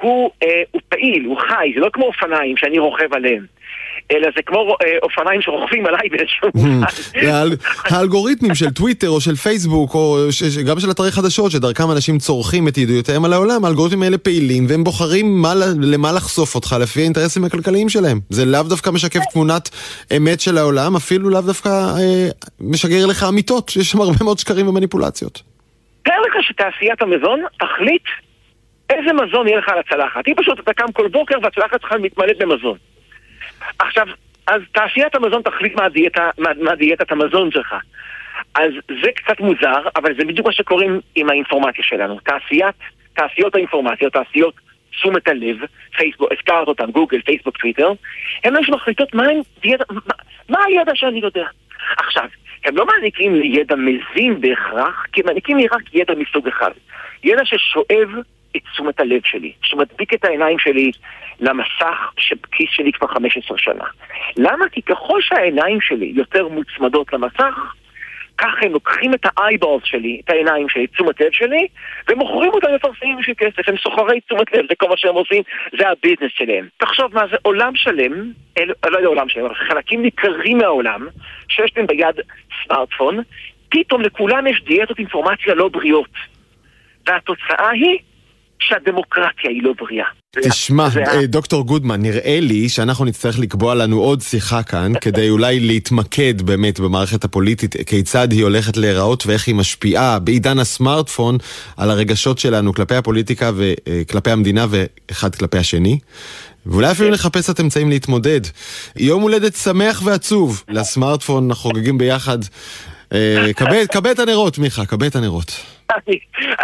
הוא, 0.01 0.31
אה, 0.43 0.63
הוא 0.71 0.81
פעיל, 0.89 1.25
הוא 1.25 1.39
חי, 1.39 1.71
זה 1.75 1.79
לא 1.81 1.89
כמו 1.93 2.05
אופניים 2.05 2.57
שאני 2.57 2.79
רוכב 2.79 3.13
עליהם. 3.13 3.45
אלא 4.11 4.27
זה 4.35 4.41
כמו 4.45 4.75
אה, 4.83 4.97
אופניים 5.03 5.41
שרוכבים 5.41 5.85
עליי 5.85 6.09
באיזשהו 6.09 6.49
מובן. 6.55 7.47
האלגוריתמים 7.83 8.55
של 8.55 8.69
טוויטר 8.69 9.09
או 9.09 9.21
של 9.21 9.35
פייסבוק, 9.35 9.95
או 9.95 10.17
גם 10.67 10.79
של 10.79 10.91
אתרי 10.91 11.11
חדשות, 11.11 11.51
שדרכם 11.51 11.91
אנשים 11.91 12.17
צורכים 12.17 12.67
את 12.67 12.77
ידיעותיהם 12.77 13.25
על 13.25 13.33
העולם, 13.33 13.65
האלגוריתמים 13.65 14.03
האלה 14.03 14.17
פעילים, 14.17 14.65
והם 14.69 14.83
בוחרים 14.83 15.43
למה 15.81 16.11
לחשוף 16.11 16.55
אותך 16.55 16.75
לפי 16.81 16.99
האינטרסים 17.01 17.43
הכלכליים 17.43 17.89
שלהם. 17.89 18.19
זה 18.29 18.45
לאו 18.45 18.63
דווקא 18.63 18.89
משקף 18.89 19.21
תמונת 19.31 19.69
אמת 20.17 20.41
של 20.41 20.57
העולם, 20.57 20.95
אפילו 20.95 21.29
לאו 21.29 21.41
דווקא 21.41 21.69
אה, 21.69 22.27
משגר 22.61 23.05
לך 23.05 23.25
אמיתות, 23.29 23.69
שיש 23.69 23.91
שם 23.91 24.01
הרבה 24.01 24.23
מאוד 24.23 24.39
שקרים 24.39 24.67
ומניפולציות. 24.67 25.41
תאר 26.03 26.21
לך 26.21 26.43
שתעשיית 26.43 27.01
המזון 27.01 27.41
תחליט 27.59 28.03
איזה 28.89 29.13
מזון 29.13 29.47
יהיה 29.47 29.57
לך 29.57 29.69
על 29.69 29.79
הצלחת. 29.79 30.27
היא 30.27 30.35
פשוט, 30.37 30.59
אתה 30.59 30.73
קם 30.73 30.91
כל 30.93 31.07
בוקר 31.07 31.35
והצלחת 31.43 31.81
שלך 31.81 31.91
מתמלאת 32.01 32.37
במזון. 32.37 32.77
עכשיו, 33.79 34.07
אז 34.47 34.61
תעשיית 34.71 35.15
המזון 35.15 35.41
תחליט 35.41 35.75
מה, 35.75 35.89
דיאטה, 35.89 36.29
מה, 36.37 36.49
מה 36.61 36.71
המזון 37.09 37.51
שלך. 37.51 37.75
אז 38.55 38.71
זה 39.03 39.11
קצת 39.15 39.39
מוזר, 39.39 39.87
אבל 39.95 40.15
זה 40.17 40.25
בדיוק 40.25 40.47
מה 40.47 40.53
שקוראים 40.53 40.99
עם 41.15 41.29
האינפורמציה 41.29 41.83
שלנו. 41.83 42.19
תעשיית, 42.19 42.75
תעשיות 43.13 43.55
האינפורמציה, 43.55 44.09
תעשיות 44.09 44.53
תשומת 44.91 45.27
הלב, 45.27 45.57
פייסבוק, 45.97 46.31
הזכרת 46.31 46.67
אותם, 46.67 46.91
גוגל, 46.91 47.21
פייסבוק, 47.21 47.57
טוויטר, 47.57 47.91
הן 48.43 48.55
אלה 48.55 48.65
שמחליטות 48.65 49.13
מה, 49.13 49.23
דיאטה, 49.61 49.83
מה, 49.89 50.13
מה 50.49 50.59
הידע 50.67 50.91
שאני 50.95 51.19
יודע. 51.19 51.45
עכשיו, 51.97 52.27
הם 52.65 52.77
לא 52.77 52.85
מעניקים 52.85 53.35
לי 53.35 53.47
ידע 53.47 53.75
מזין 53.75 54.41
בהכרח, 54.41 55.05
כי 55.11 55.21
הם 55.21 55.27
מעניקים 55.27 55.57
לי 55.57 55.67
רק 55.67 55.81
ידע 55.93 56.13
מסוג 56.13 56.47
אחד. 56.47 56.71
ידע 57.23 57.45
ששואב 57.45 58.09
את 58.55 58.61
תשומת 58.71 58.99
הלב 58.99 59.21
שלי, 59.25 59.53
שמדביק 59.61 60.13
את 60.13 60.25
העיניים 60.25 60.59
שלי 60.59 60.91
למסך 61.39 62.11
שבכיס 62.17 62.69
שלי 62.69 62.91
כבר 62.91 63.07
15 63.07 63.57
שנה. 63.57 63.85
למה? 64.37 64.69
כי 64.71 64.81
ככל 64.81 65.21
שהעיניים 65.21 65.81
שלי 65.81 66.11
יותר 66.15 66.47
מוצמדות 66.47 67.13
למסך, 67.13 67.73
כך 68.37 68.53
הם 68.61 68.71
לוקחים 68.71 69.13
את 69.13 69.25
האייבולס 69.25 69.83
שלי, 69.85 70.21
את 70.25 70.29
העיניים 70.29 70.69
שלי, 70.69 70.87
תשומת 70.87 71.21
לב 71.21 71.31
שלי, 71.31 71.67
ומוכרים 72.09 72.51
אותם 72.51 72.67
לפרסמים 72.75 73.17
בשביל 73.17 73.35
כסף, 73.37 73.69
הם 73.69 73.77
סוחרי 73.77 74.21
תשומת 74.21 74.53
לב, 74.53 74.65
זה 74.69 74.75
כל 74.77 74.89
מה 74.89 74.97
שהם 74.97 75.15
עושים, 75.15 75.43
זה 75.79 75.89
הביזנס 75.89 76.31
שלהם. 76.35 76.67
תחשוב 76.77 77.13
מה 77.13 77.27
זה 77.31 77.35
עולם 77.41 77.75
שלם, 77.75 78.31
אל, 78.57 78.71
לא 78.89 78.97
יודע 78.97 79.07
עולם 79.07 79.29
שלם, 79.29 79.45
אבל 79.45 79.55
חלקים 79.55 80.01
ניכרים 80.01 80.57
מהעולם, 80.57 81.07
שיש 81.49 81.71
להם 81.77 81.87
ביד 81.87 82.15
סמארטפון, 82.63 83.19
פתאום 83.69 84.01
לכולם 84.01 84.47
יש 84.47 84.63
דיאטות 84.63 84.99
אינפורמציה 84.99 85.53
לא 85.53 85.67
בריאות. 85.67 86.09
והתוצאה 87.07 87.69
היא 87.69 87.99
שהדמוקרטיה 88.67 89.49
היא 89.49 89.63
לא 89.63 89.73
בריאה. 89.79 90.05
תשמע, 90.41 90.87
אה, 91.07 91.25
דוקטור 91.27 91.65
גודמן, 91.65 92.01
נראה 92.01 92.39
לי 92.41 92.69
שאנחנו 92.69 93.05
נצטרך 93.05 93.39
לקבוע 93.39 93.75
לנו 93.75 93.99
עוד 93.99 94.21
שיחה 94.21 94.63
כאן, 94.63 94.91
כדי 95.01 95.29
אולי 95.29 95.59
להתמקד 95.59 96.41
באמת 96.41 96.79
במערכת 96.79 97.23
הפוליטית, 97.23 97.75
כיצד 97.85 98.31
היא 98.31 98.43
הולכת 98.43 98.77
להיראות 98.77 99.25
ואיך 99.27 99.47
היא 99.47 99.55
משפיעה 99.55 100.19
בעידן 100.19 100.59
הסמארטפון 100.59 101.37
על 101.77 101.89
הרגשות 101.89 102.39
שלנו 102.39 102.73
כלפי 102.73 102.95
הפוליטיקה 102.95 103.51
וכלפי 103.55 104.31
המדינה 104.31 104.65
ואחד 104.69 105.35
כלפי 105.35 105.57
השני. 105.57 105.99
ואולי 106.65 106.91
אפילו 106.91 107.07
כן. 107.07 107.13
נחפש 107.13 107.49
את 107.49 107.59
אמצעים 107.59 107.89
להתמודד. 107.89 108.41
יום 108.95 109.21
הולדת 109.21 109.55
שמח 109.55 110.01
ועצוב 110.05 110.63
לסמארטפון, 110.69 111.49
אנחנו 111.49 111.69
חוגגים 111.69 111.97
ביחד. 111.97 112.37
אה, 113.13 113.53
כבה 113.91 114.11
את 114.11 114.19
הנרות, 114.19 114.57
מיכה, 114.57 114.85
כבה 114.85 115.07
את 115.07 115.15
הנרות. 115.15 115.51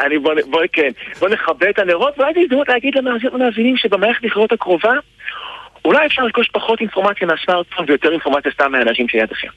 אני 0.05 0.19
בוא, 0.19 0.33
בוא, 0.49 0.61
כן, 0.73 0.89
בוא 1.19 1.29
נכבה 1.29 1.69
את 1.69 1.79
הנרות, 1.79 2.13
ואולי 2.17 2.33
זו 2.33 2.39
הזדמנות 2.39 2.69
להגיד 2.69 2.93
למאזינים 3.33 3.77
שבמערכת 3.77 4.25
בחירות 4.25 4.51
הקרובה, 4.51 4.93
אולי 5.85 6.05
אפשר 6.05 6.21
לרכוש 6.21 6.49
פחות 6.53 6.79
אינפורמציה 6.81 7.27
מהסמארטפון 7.27 7.85
ויותר 7.87 8.11
אינפורמציה 8.11 8.51
סתם 8.51 8.71
מהאנשים 8.71 9.07
שלידכם. 9.09 9.47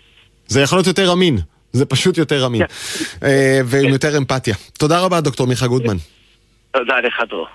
זה 0.46 0.60
יכול 0.60 0.78
להיות 0.78 0.86
יותר 0.86 1.12
אמין. 1.12 1.38
זה 1.72 1.86
פשוט 1.86 2.18
יותר 2.18 2.46
אמין. 2.46 2.66
כן. 2.66 3.26
אה, 3.26 3.60
ועם 3.64 3.88
יותר 3.88 4.18
אמפתיה. 4.18 4.54
תודה 4.78 5.00
רבה, 5.00 5.20
דוקטור 5.20 5.46
מיכה 5.46 5.66
גודמן. 5.66 5.96
תודה 6.70 7.00
לך, 7.00 7.22
דרור. 7.28 7.46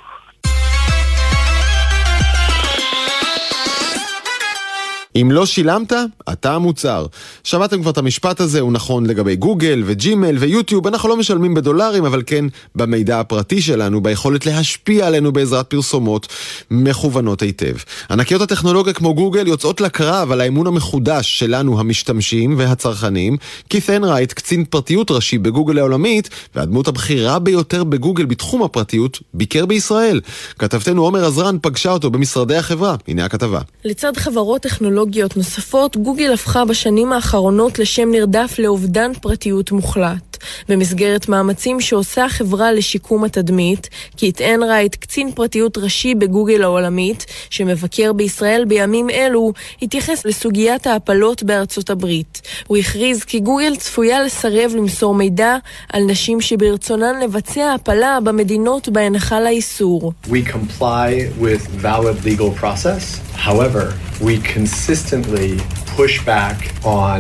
אם 5.22 5.32
לא 5.32 5.46
שילמת, 5.46 5.94
אתה 6.32 6.56
המוצר. 6.56 7.06
שמעתם 7.44 7.82
כבר 7.82 7.92
את 7.92 7.98
המשפט 7.98 8.40
הזה, 8.40 8.60
הוא 8.60 8.72
נכון 8.72 9.06
לגבי 9.06 9.36
גוגל 9.36 9.84
וג'ימל 9.86 10.38
ויוטיוב, 10.38 10.88
אנחנו 10.88 11.10
לא 11.10 11.18
משלמים 11.18 11.54
בדולרים, 11.54 12.06
אבל 12.06 12.24
כן 12.26 12.46
במידע 12.76 13.20
הפרטי 13.20 13.62
שלנו, 13.62 14.02
ביכולת 14.02 14.46
להשפיע 14.46 15.08
עלינו 15.08 15.32
בעזרת 15.32 15.68
פרסומות 15.70 16.28
מכוונות 16.72 17.42
היטב. 17.42 17.76
ענקיות 18.12 18.42
הטכנולוגיה 18.42 18.94
כמו 18.94 19.16
גוגל 19.16 19.48
יוצאות 19.48 19.82
לקרב 19.82 20.32
על 20.32 20.42
האמון 20.42 20.68
המחודש 20.68 21.40
שלנו 21.40 21.80
המשתמשים 21.80 22.56
והצרכנים. 22.58 23.38
כית' 23.70 23.90
הנרייט, 23.90 24.34
קצין 24.34 24.66
פרטיות 24.66 25.12
ראשי 25.12 25.38
בגוגל 25.38 25.78
העולמית, 25.78 26.30
והדמות 26.56 26.88
הבכירה 26.88 27.40
ביותר 27.40 27.84
בגוגל 27.84 28.26
בתחום 28.26 28.64
הפרטיות, 28.64 29.20
ביקר 29.34 29.66
בישראל. 29.66 30.22
כתבתנו 30.60 31.04
עומר 31.04 31.26
עזרן 31.26 31.58
פגשה 31.62 31.92
אותו 31.92 32.10
במשרדי 32.10 32.56
החברה. 32.56 32.96
הנה 33.08 33.26
הכתבה. 33.26 33.60
לצד 33.86 34.18
חברות 34.18 34.62
טכנולוגיות 34.62 35.07
נוספות, 35.38 35.98
גוגל 35.98 36.34
הפכה 36.34 36.66
בשנים 36.66 37.14
האחרונות 37.14 37.80
לשם 37.80 38.12
נרדף 38.12 38.56
לאובדן 38.60 39.12
פרטיות 39.22 39.72
מוחלט. 39.72 40.27
במסגרת 40.70 41.30
מאמצים 41.30 41.82
שעושה 41.82 42.26
החברה 42.26 42.72
לשיקום 42.72 43.24
התדמית, 43.24 43.90
קית' 44.16 44.42
אנרייט, 44.42 44.96
קצין 44.96 45.32
פרטיות 45.32 45.78
ראשי 45.78 46.16
בגוגל 46.16 46.64
העולמית, 46.64 47.26
שמבקר 47.50 48.14
בישראל 48.14 48.66
בימים 48.68 49.10
אלו, 49.10 49.54
התייחס 49.82 50.26
לסוגיית 50.26 50.88
ההפלות 50.88 51.44
בארצות 51.44 51.90
הברית. 51.90 52.42
הוא 52.68 52.78
הכריז 52.78 53.24
כי 53.24 53.40
גוגל 53.40 53.76
צפויה 53.76 54.24
לסרב 54.24 54.72
למסור 54.76 55.16
מידע 55.16 55.58
על 55.94 56.04
נשים 56.04 56.42
שברצונן 56.42 57.20
לבצע 57.24 57.74
הפלה 57.74 58.20
במדינות 58.24 58.90
בהן 58.90 59.20
חל 59.20 59.46
האיסור. 59.46 60.14
We 60.28 60.44
comply 60.54 61.32
with 61.40 61.68
valid 61.82 62.26
legal 62.26 62.52
process. 62.62 63.04
However, 63.48 63.94
we 64.28 64.40
consistently 64.40 65.52
push 65.98 66.16
back 66.26 66.58
on 66.84 67.20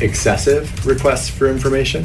excessive 0.00 0.64
requests 0.86 1.28
for 1.36 1.46
information. 1.56 2.02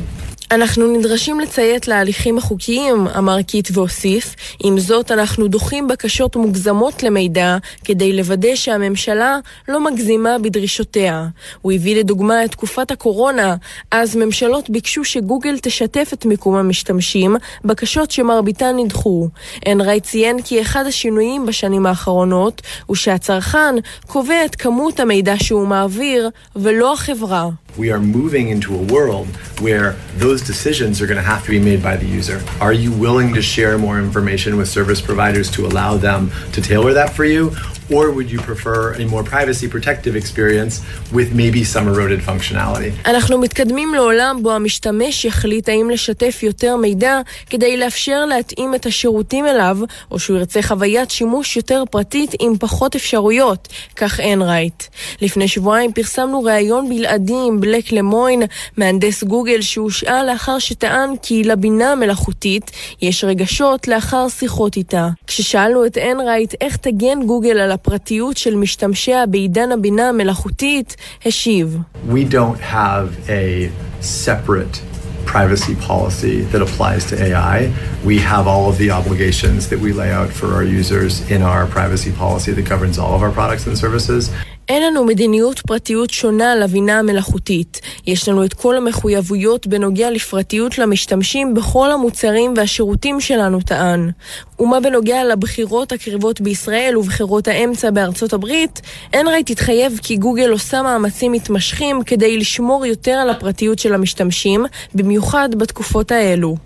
אנחנו 0.52 0.98
נדרשים 0.98 1.40
לציית 1.40 1.88
להליכים 1.88 2.38
החוקיים, 2.38 3.08
אמר 3.18 3.42
קיט 3.42 3.70
והוסיף. 3.74 4.36
עם 4.64 4.80
זאת, 4.80 5.12
אנחנו 5.12 5.48
דוחים 5.48 5.88
בקשות 5.88 6.36
מוגזמות 6.36 7.04
למידע 7.04 7.58
כדי 7.84 8.14
לוודא 8.14 8.56
שהממשלה 8.56 9.38
לא 9.68 9.86
מגזימה 9.86 10.40
בדרישותיה. 10.40 11.28
הוא 11.62 11.72
הביא 11.72 11.96
לדוגמה 11.96 12.46
את 12.46 12.52
תקופת 12.52 12.92
הקורונה, 12.92 13.56
אז 13.92 14.16
ממשלות 14.16 14.70
ביקשו 14.70 15.04
שגוגל 15.04 15.60
תשתף 15.62 16.10
את 16.14 16.26
מיקום 16.26 16.56
המשתמשים, 16.56 17.36
בקשות 17.66 18.12
שמרביתן 18.12 18.76
נדחו. 18.78 19.28
אנרי 19.68 20.00
ציין 20.00 20.42
כי 20.42 20.62
אחד 20.62 20.86
השינויים 20.86 21.46
בשנים 21.46 21.86
האחרונות 21.86 22.62
הוא 22.86 22.96
שהצרכן 22.96 23.76
קובע 24.08 24.46
את 24.46 24.56
כמות 24.56 25.00
המידע 25.00 25.34
שהוא 25.38 25.68
מעביר, 25.68 26.30
ולא 26.56 26.94
החברה. 26.94 27.50
We 27.78 27.90
are 27.92 28.00
moving 28.00 28.50
into 28.50 28.76
a 28.76 28.84
world 28.96 29.28
where 29.62 29.96
those 30.18 30.42
decisions 30.42 31.02
are 31.02 31.08
going 31.08 31.22
to 31.24 31.30
have 31.34 31.44
to 31.46 31.52
be 31.52 31.60
made 31.60 31.82
by 31.82 31.96
the 31.96 32.06
user. 32.06 32.44
Are 32.60 32.74
you 32.74 32.92
willing 32.92 33.34
to 33.34 33.42
share 33.42 33.78
more 33.78 33.98
information 34.00 34.58
with 34.58 34.68
service 34.68 35.02
providers 35.02 35.50
to 35.52 35.66
allow 35.66 35.96
them 35.98 36.32
to 36.52 36.62
tailor 36.62 36.94
that 36.94 37.14
for 37.14 37.26
you? 37.26 37.52
Or 37.98 38.06
would 38.16 38.30
you 38.32 38.40
prefer 38.40 38.94
a 38.94 39.06
more 39.14 39.24
privacy 39.24 39.68
protective 39.68 40.16
experience 40.16 40.74
with 41.12 41.34
maybe 41.34 41.64
some 41.64 41.88
eroded 41.88 42.22
functionality? 42.22 42.92
אנחנו 43.06 43.38
מתקדמים 43.38 43.94
לעולם 43.94 44.40
בו 44.44 44.52
המשתמש 44.52 45.26
יחליט 45.26 45.70
האם 45.70 45.90
לשתף 45.90 46.40
יותר 46.44 46.76
מידע 46.76 47.20
כדי 47.50 47.78
לאפשר 47.78 48.26
להתאים 48.26 48.76
את 48.76 48.86
השירותים 48.86 49.46
אליו, 49.46 49.78
או 50.12 50.20
שהוא 50.20 50.38
ירצה 50.38 50.62
חוויית 50.62 51.12
שימוש 51.12 51.58
יותר 51.58 51.84
פרטית 51.92 52.32
עם 52.40 52.58
פחות 52.60 52.96
אפשרויות, 52.96 53.68
כך 53.96 54.20
אין 54.20 54.42
רייט. 54.42 54.84
לפני 55.22 55.48
שבועיים 55.48 55.94
פרסמנו 55.94 56.44
ראיון 56.44 56.90
בלעדי 56.90 57.34
עם 57.48 57.61
בלק 57.62 57.92
למוין, 57.92 58.42
מהנדס 58.78 59.24
גוגל 59.24 59.62
שהושעה 59.62 60.24
לאחר 60.24 60.60
שטען 60.60 61.10
כי 61.22 61.44
לבינה 61.44 61.92
המלאכותית 61.92 62.72
יש 63.02 63.24
רגשות 63.24 63.88
לאחר 63.88 64.30
שיחות 64.30 64.78
איתה. 64.78 65.10
כששאלנו 65.28 65.86
את 65.86 65.98
אין 65.98 66.20
רייט 66.20 66.54
איך 66.62 66.76
תגן 66.78 67.26
גוגל 67.26 67.58
על 67.58 67.72
הפרטיות 67.72 68.38
של 68.38 68.56
משתמשיה 68.56 69.26
בעידן 69.26 69.72
הבינה 69.72 70.10
המלאכותית, 70.10 70.96
השיב. 71.26 71.78
We 72.10 72.34
don't 72.34 72.62
have 72.74 73.30
a 73.30 73.70
separate 74.02 74.82
privacy 75.26 75.76
policy 75.76 76.42
that 76.52 76.62
applies 76.62 77.06
to 77.12 77.16
AI. 77.28 77.72
We 78.04 78.18
have 78.32 78.48
all 78.48 78.66
of 78.72 78.78
the 78.78 78.92
obligations 78.92 79.70
that 79.70 79.80
we 79.80 79.94
lay 79.94 80.12
out 80.12 80.30
for 80.30 80.48
our 80.56 80.64
users 80.64 81.14
in 81.32 81.42
our 81.42 81.66
privacy 81.68 82.12
policy 82.12 82.52
that 82.58 82.66
governs 82.74 82.98
all 83.00 83.14
of 83.16 83.22
our 83.26 83.32
products 83.32 83.66
and 83.68 83.78
services. 83.78 84.24
אין 84.70 84.84
לנו 84.84 85.06
מדיניות 85.06 85.60
פרטיות 85.60 86.10
שונה 86.10 86.56
לבינה 86.56 87.00
המלאכותית. 87.00 87.82
יש 88.08 88.30
לנו 88.30 88.46
את 88.46 88.54
כל 88.54 88.78
המחויבויות 88.78 89.68
בנוגע 89.68 90.12
לפרטיות 90.12 90.78
למשתמשים 90.78 91.54
בכל 91.54 91.92
המוצרים 91.92 92.54
והשירותים 92.58 93.20
שלנו, 93.20 93.62
טען. 93.62 94.12
ומה 94.60 94.80
בנוגע 94.80 95.24
לבחירות 95.24 95.92
הקרבות 95.92 96.42
בישראל 96.42 96.98
ובחירות 96.98 97.48
האמצע 97.48 97.92
בארצות 97.92 98.34
הברית, 98.34 98.82
אנרייט 99.14 99.50
התחייב 99.50 100.00
כי 100.04 100.18
גוגל 100.18 100.50
עושה 100.52 100.82
מאמצים 100.82 101.32
מתמשכים 101.32 102.04
כדי 102.04 102.38
לשמור 102.38 102.86
יותר 102.86 103.12
על 103.12 103.30
הפרטיות 103.30 103.80
של 103.80 103.94
המשתמשים, 103.94 104.66
במיוחד 104.96 105.50
בתקופות 105.58 106.12
האלו. 106.12 106.58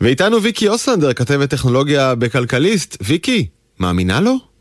ואיתנו 0.00 0.42
ויקי 0.42 0.68
אוסלנדר, 0.68 1.12
כתבת 1.12 1.50
טכנולוגיה 1.50 2.14
בכלכליסט. 2.14 2.96
ויקי, 3.00 3.46
מאמינה 3.80 4.20
לו? 4.20 4.51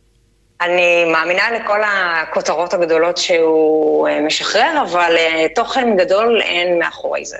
אני 0.62 1.06
מאמינה 1.06 1.52
לכל 1.52 1.80
הכותרות 1.84 2.74
הגדולות 2.74 3.18
שהוא 3.18 4.08
אה, 4.08 4.22
משחרר, 4.22 4.84
אבל 4.92 5.16
אה, 5.18 5.46
תוכן 5.56 5.98
גדול 5.98 6.42
אין 6.42 6.80
מאחורי 6.80 7.26
זה. 7.26 7.38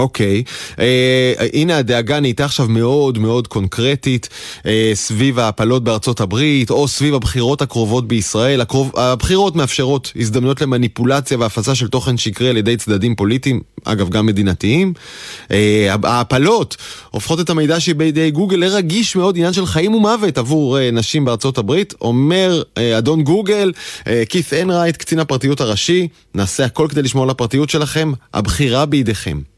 אוקיי. 0.00 0.42
אה, 0.78 1.32
הנה 1.52 1.78
הדאגה 1.78 2.20
נהייתה 2.20 2.44
עכשיו 2.44 2.68
מאוד 2.68 3.18
מאוד 3.18 3.46
קונקרטית 3.46 4.28
אה, 4.66 4.90
סביב 4.94 5.38
ההפלות 5.38 5.84
בארצות 5.84 6.20
הברית, 6.20 6.70
או 6.70 6.88
סביב 6.88 7.14
הבחירות 7.14 7.62
הקרובות 7.62 8.08
בישראל. 8.08 8.60
הקרוב, 8.60 8.92
הבחירות 8.96 9.56
מאפשרות 9.56 10.12
הזדמנויות 10.16 10.60
למניפולציה 10.60 11.38
והפצה 11.38 11.74
של 11.74 11.88
תוכן 11.88 12.16
שקרי 12.16 12.48
על 12.48 12.56
ידי 12.56 12.76
צדדים 12.76 13.14
פוליטיים, 13.14 13.60
אגב 13.84 14.08
גם 14.08 14.26
מדינתיים. 14.26 14.92
אה, 15.50 15.94
ההפלות 16.04 16.76
הופכות 17.10 17.40
את 17.40 17.50
המידע 17.50 17.80
שבידי 17.80 18.30
גוגל 18.30 18.56
לרגיש 18.56 19.16
מאוד, 19.16 19.36
עניין 19.36 19.52
של 19.52 19.66
חיים 19.66 19.94
ומוות 19.94 20.38
עבור 20.38 20.78
אה, 20.78 20.90
נשים 20.90 21.24
בארצות 21.24 21.58
הברית. 21.58 21.94
אומר 22.00 22.62
אה, 22.78 22.98
אדון 22.98 23.22
גוגל, 23.22 23.72
קית' 24.28 24.52
אנרייט, 24.52 24.96
קצין 24.96 25.18
הפרטיות 25.18 25.60
הראשי, 25.60 26.08
נעשה 26.34 26.64
הכל 26.64 26.86
כדי 26.90 27.02
לשמור 27.02 27.24
על 27.24 27.30
הפרטיות 27.30 27.70
שלכם, 27.70 28.12
הבחירה 28.34 28.86
בידיכם. 28.86 29.49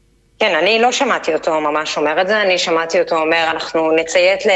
כן, 0.43 0.55
אני 0.55 0.79
לא 0.79 0.91
שמעתי 0.91 1.33
אותו 1.33 1.61
ממש 1.61 1.97
אומר 1.97 2.21
את 2.21 2.27
זה, 2.27 2.41
אני 2.41 2.57
שמעתי 2.57 2.99
אותו 2.99 3.15
אומר, 3.15 3.47
אנחנו 3.51 3.91
נציית 3.91 4.45
ל- 4.45 4.49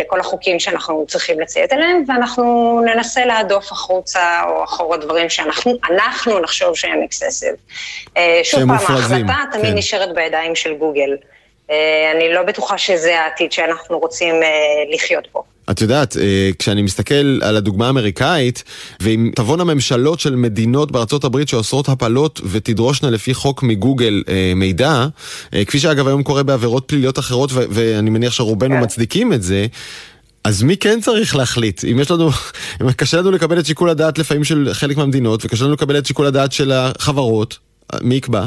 לכל 0.00 0.20
החוקים 0.20 0.60
שאנחנו 0.60 1.04
צריכים 1.08 1.40
לציית 1.40 1.72
אליהם, 1.72 2.04
ואנחנו 2.08 2.80
ננסה 2.84 3.24
להדוף 3.24 3.72
החוצה 3.72 4.42
או 4.48 4.64
אחורה 4.64 4.96
דברים 4.96 5.28
שאנחנו 5.28 5.72
אנחנו 5.90 6.38
נחשוב 6.38 6.76
שהם 6.76 7.02
excessive. 7.02 7.54
אה, 8.16 8.40
שוב 8.42 8.60
פעם, 8.60 8.70
מופרזים, 8.70 9.30
ההחלטה 9.30 9.58
תמיד 9.58 9.72
כן. 9.72 9.78
נשארת 9.78 10.14
בידיים 10.14 10.54
של 10.54 10.74
גוגל. 10.74 11.16
אה, 11.70 12.12
אני 12.16 12.34
לא 12.34 12.42
בטוחה 12.42 12.78
שזה 12.78 13.20
העתיד 13.20 13.52
שאנחנו 13.52 13.98
רוצים 13.98 14.34
אה, 14.34 14.48
לחיות 14.94 15.28
בו. 15.32 15.44
את 15.70 15.80
יודעת, 15.80 16.16
אה, 16.16 16.50
כשאני 16.58 16.82
מסתכל 16.82 17.38
על 17.42 17.56
הדוגמה 17.56 17.86
האמריקאית, 17.86 18.64
ואם 19.00 19.30
תבואנה 19.36 19.64
ממשלות 19.64 20.20
של 20.20 20.36
מדינות 20.36 20.92
בארצות 20.92 21.24
הברית 21.24 21.48
שאוסרות 21.48 21.88
הפלות 21.88 22.40
ותדרושנה 22.50 23.10
לפי 23.10 23.34
חוק 23.34 23.62
מגוגל 23.62 24.22
מידע, 24.56 25.06
כפי 25.66 25.78
שאגב 25.78 26.06
היום 26.08 26.22
קורה 26.22 26.42
בעבירות 26.42 26.84
פליליות 26.86 27.18
אחרות, 27.18 27.50
ו- 27.52 27.64
ואני 27.70 28.10
מניח 28.10 28.32
שרובנו 28.32 28.74
כן. 28.74 28.82
מצדיקים 28.82 29.32
את 29.32 29.42
זה, 29.42 29.66
אז 30.44 30.62
מי 30.62 30.76
כן 30.76 31.00
צריך 31.00 31.36
להחליט? 31.36 31.84
אם 31.84 32.00
יש 32.00 32.10
לנו, 32.10 32.30
אם 32.82 32.92
קשה 32.92 33.16
לנו 33.16 33.30
לקבל 33.30 33.58
את 33.58 33.66
שיקול 33.66 33.90
הדעת 33.90 34.18
לפעמים 34.18 34.44
של 34.44 34.70
חלק 34.72 34.96
מהמדינות, 34.96 35.44
וקשה 35.44 35.64
לנו 35.64 35.72
לקבל 35.72 35.98
את 35.98 36.06
שיקול 36.06 36.26
הדעת 36.26 36.52
של 36.52 36.72
החברות, 36.72 37.58
מי 38.02 38.14
יקבע? 38.14 38.46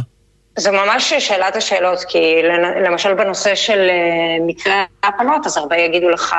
זו 0.57 0.71
ממש 0.71 1.13
שאלת 1.13 1.55
השאלות, 1.55 2.03
כי 2.03 2.41
למשל 2.85 3.13
בנושא 3.13 3.55
של 3.55 3.89
אה, 3.89 4.45
ההפלות, 5.07 5.45
אז 5.45 5.57
הרבה 5.57 5.77
יגידו 5.77 6.09
לך, 6.09 6.35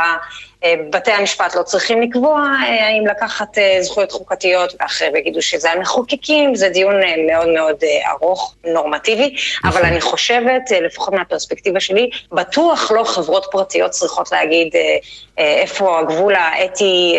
אה, 0.65 0.75
בתי 0.91 1.11
המשפט 1.11 1.57
לא 1.57 1.63
צריכים 1.63 2.03
לקבוע 2.03 2.41
אה, 2.41 2.87
האם 2.87 3.07
לקחת 3.07 3.59
אה, 3.59 3.79
זכויות 3.83 4.13
חוקתיות, 4.13 4.75
ואחרים 4.81 5.17
יגידו 5.17 5.43
שזה 5.43 5.73
המחוקקים, 5.73 6.55
זה 6.55 6.69
דיון 6.69 6.95
מאוד 7.27 7.49
מאוד 7.49 7.77
ארוך, 8.11 8.55
נורמטיבי, 8.67 9.35
אבל 9.65 9.83
אני 9.83 10.01
חושבת, 10.01 10.63
לפחות 10.83 11.15
מהפרספקטיבה 11.15 11.81
שלי, 11.81 12.11
בטוח 12.33 12.91
לא 12.91 13.05
חברות 13.05 13.47
פרטיות 13.51 13.91
צריכות 13.91 14.33
להגיד 14.33 14.69
איפה 15.39 16.01
הגבול 16.01 16.35
האתי 16.35 17.17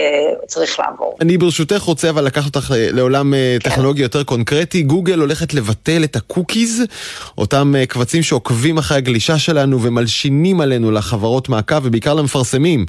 צריך 0.47 0.79
לעבור. 0.79 1.17
אני 1.21 1.37
ברשותך 1.37 1.81
רוצה 1.81 2.09
אבל 2.09 2.25
לקחת 2.25 2.55
אותך 2.55 2.71
לעולם 2.75 3.33
אה, 3.33 3.57
טכנולוגי 3.63 4.01
יותר 4.01 4.23
קונקרטי. 4.23 4.81
גוגל 4.81 5.19
הולכת 5.19 5.53
לבטל 5.53 6.03
את 6.03 6.15
הקוקיז, 6.15 6.83
אותם 7.37 7.73
קבצים 7.89 8.23
שעוקבים 8.23 8.77
אחרי 8.77 8.97
הגלישה 8.97 9.37
שלנו 9.37 9.81
ומלשינים 9.81 10.61
עלינו 10.61 10.91
לחברות 10.91 11.38
מעקב 11.47 11.79
ובעיקר 11.83 12.13
למפרסמים. 12.13 12.85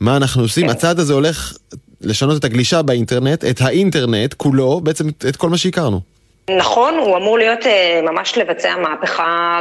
מה 0.00 0.16
אנחנו 0.16 0.42
עושים? 0.42 0.66
כן. 0.66 0.70
הצעד 0.70 0.98
הזה 0.98 1.12
הולך 1.12 1.54
לשנות 2.00 2.36
את 2.36 2.44
הגלישה 2.44 2.82
באינטרנט, 2.82 3.44
את 3.44 3.60
האינטרנט 3.60 4.34
כולו, 4.34 4.80
בעצם 4.80 5.08
את 5.08 5.36
כל 5.36 5.50
מה 5.50 5.58
שהכרנו. 5.58 6.00
נכון, 6.56 6.98
הוא 6.98 7.16
אמור 7.16 7.38
להיות 7.38 7.66
אה, 7.66 8.00
ממש 8.02 8.38
לבצע 8.38 8.76
מהפכה 8.76 9.60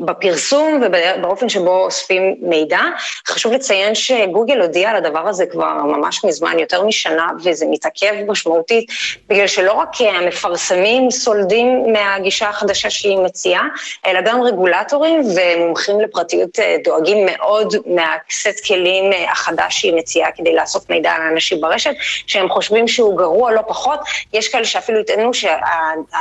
בפרסום 0.00 0.82
ובאופן 0.82 1.48
שבו 1.48 1.84
אוספים 1.84 2.34
מידע. 2.40 2.80
חשוב 3.28 3.52
לציין 3.52 3.94
שגוגל 3.94 4.60
הודיע 4.60 4.90
על 4.90 4.96
הדבר 4.96 5.28
הזה 5.28 5.46
כבר 5.46 5.74
ממש 5.74 6.24
מזמן, 6.24 6.58
יותר 6.58 6.84
משנה, 6.84 7.28
וזה 7.44 7.66
מתעכב 7.70 8.12
משמעותית, 8.28 8.90
בגלל 9.28 9.46
שלא 9.46 9.72
רק 9.72 9.88
המפרסמים 10.00 11.10
סולדים 11.10 11.92
מהגישה 11.92 12.48
החדשה 12.48 12.90
שהיא 12.90 13.18
מציעה, 13.18 13.62
אלא 14.06 14.20
גם 14.20 14.42
רגולטורים 14.42 15.22
ומומחים 15.36 16.00
לפרטיות 16.00 16.58
אה, 16.58 16.76
דואגים 16.84 17.26
מאוד 17.26 17.74
מהסט 17.86 18.66
כלים 18.66 19.12
אה, 19.12 19.32
החדש 19.32 19.80
שהיא 19.80 19.94
מציעה 19.94 20.30
כדי 20.36 20.54
לאסוף 20.54 20.90
מידע 20.90 21.12
על 21.12 21.22
אנשים 21.22 21.60
ברשת, 21.60 21.94
שהם 22.26 22.48
חושבים 22.48 22.88
שהוא 22.88 23.18
גרוע 23.18 23.52
לא 23.52 23.62
פחות. 23.68 24.00
יש 24.32 24.48
כאלה 24.48 24.64
שאפילו 24.64 25.00
יטענו 25.00 25.34
שה... 25.34 25.56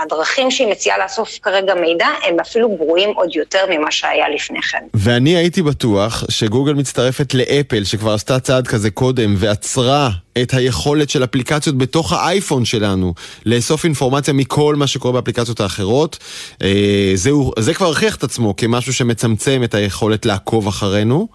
הדרכים 0.01 0.51
שהיא 0.51 0.67
מציעה 0.67 0.97
לאסוף 0.97 1.39
כרגע 1.41 1.75
מידע 1.75 2.07
הם 2.23 2.39
אפילו 2.39 2.69
גרועים 2.75 3.09
עוד 3.15 3.35
יותר 3.35 3.65
ממה 3.69 3.91
שהיה 3.91 4.29
לפני 4.29 4.61
כן. 4.61 4.83
ואני 4.93 5.35
הייתי 5.35 5.61
בטוח 5.61 6.23
שגוגל 6.29 6.73
מצטרפת 6.73 7.33
לאפל, 7.33 7.83
שכבר 7.83 8.13
עשתה 8.13 8.39
צעד 8.39 8.67
כזה 8.67 8.89
קודם, 8.89 9.35
ועצרה 9.37 10.09
את 10.41 10.53
היכולת 10.53 11.09
של 11.09 11.23
אפליקציות 11.23 11.77
בתוך 11.77 12.13
האייפון 12.13 12.65
שלנו 12.65 13.13
לאסוף 13.45 13.83
אינפורמציה 13.83 14.33
מכל 14.33 14.75
מה 14.75 14.87
שקורה 14.87 15.13
באפליקציות 15.13 15.59
האחרות. 15.59 16.17
אה, 16.63 17.11
זהו, 17.15 17.51
זה 17.59 17.73
כבר 17.73 17.87
הוכיח 17.87 18.15
את 18.15 18.23
עצמו 18.23 18.55
כמשהו 18.55 18.93
שמצמצם 18.93 19.61
את 19.63 19.73
היכולת 19.73 20.25
לעקוב 20.25 20.67
אחרינו. 20.67 21.27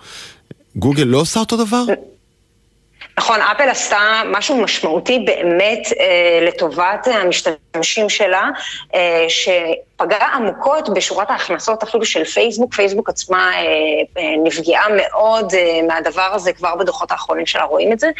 גוגל 0.77 1.05
לא 1.05 1.19
עושה 1.19 1.41
אותו 1.41 1.57
דבר? 1.57 1.83
נכון, 3.19 3.41
אפל 3.41 3.69
עשתה 3.69 4.23
משהו 4.31 4.57
משמעותי 4.57 5.19
באמת 5.27 5.89
אה, 6.01 6.47
לטובת 6.47 7.07
המשתמשים 7.07 7.62
שלה, 8.09 8.49
אה, 8.95 9.25
ש... 9.29 9.49
פגעה 9.97 10.37
עמוקות 10.37 10.89
בשורת 10.95 11.31
ההכנסות 11.31 11.83
אפילו 11.83 12.05
של 12.05 12.25
פייסבוק. 12.25 12.75
פייסבוק 12.75 13.09
עצמה 13.09 13.51
אה, 13.55 13.63
אה, 14.19 14.23
נפגעה 14.45 14.85
מאוד 14.97 15.53
מהדבר 15.89 16.31
הזה, 16.35 16.53
כבר 16.53 16.77
בדוחות 16.77 17.11
האחרונים 17.13 17.47
שלה 17.47 17.65
רואים 17.65 17.93
את 17.93 18.01
זה. 18.01 18.11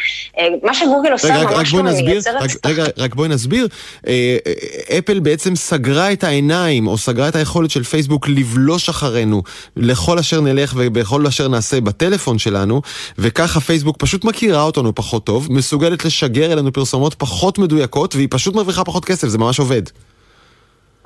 מה 0.63 0.73
שגוגל 0.73 1.11
עושה 1.11 1.35
רגע, 1.35 1.57
ממש 1.57 1.73
לא 1.73 1.83
מייצרת... 1.83 2.41
רק, 2.41 2.51
רגע, 2.65 2.83
רק 2.97 3.15
בואי 3.15 3.29
נסביר. 3.29 3.67
אפל 4.99 5.19
בעצם 5.19 5.55
סגרה 5.55 6.11
את 6.11 6.23
העיניים, 6.23 6.87
או 6.87 6.97
סגרה 6.97 7.27
את 7.27 7.35
היכולת 7.35 7.71
של 7.71 7.83
פייסבוק 7.83 8.27
לבלוש 8.27 8.89
אחרינו 8.89 9.41
לכל 9.77 10.19
אשר 10.19 10.41
נלך 10.41 10.73
ובכל 10.77 11.27
אשר 11.27 11.47
נעשה 11.47 11.81
בטלפון 11.81 12.39
שלנו, 12.39 12.81
וככה 13.17 13.59
פייסבוק 13.59 13.97
פשוט 13.99 14.25
מכירה 14.25 14.63
אותנו 14.63 14.95
פחות 14.95 15.23
טוב, 15.23 15.47
מסוגלת 15.51 16.05
לשגר 16.05 16.53
אלינו 16.53 16.73
פרסומות 16.73 17.13
פחות 17.13 17.57
מדויקות, 17.57 18.15
והיא 18.15 18.27
פשוט 18.31 18.55
מרוויחה 18.55 18.83
פחות 18.83 19.05
כסף, 19.05 19.27
זה 19.27 19.37
ממש 19.43 19.59
עובד. 19.59 19.81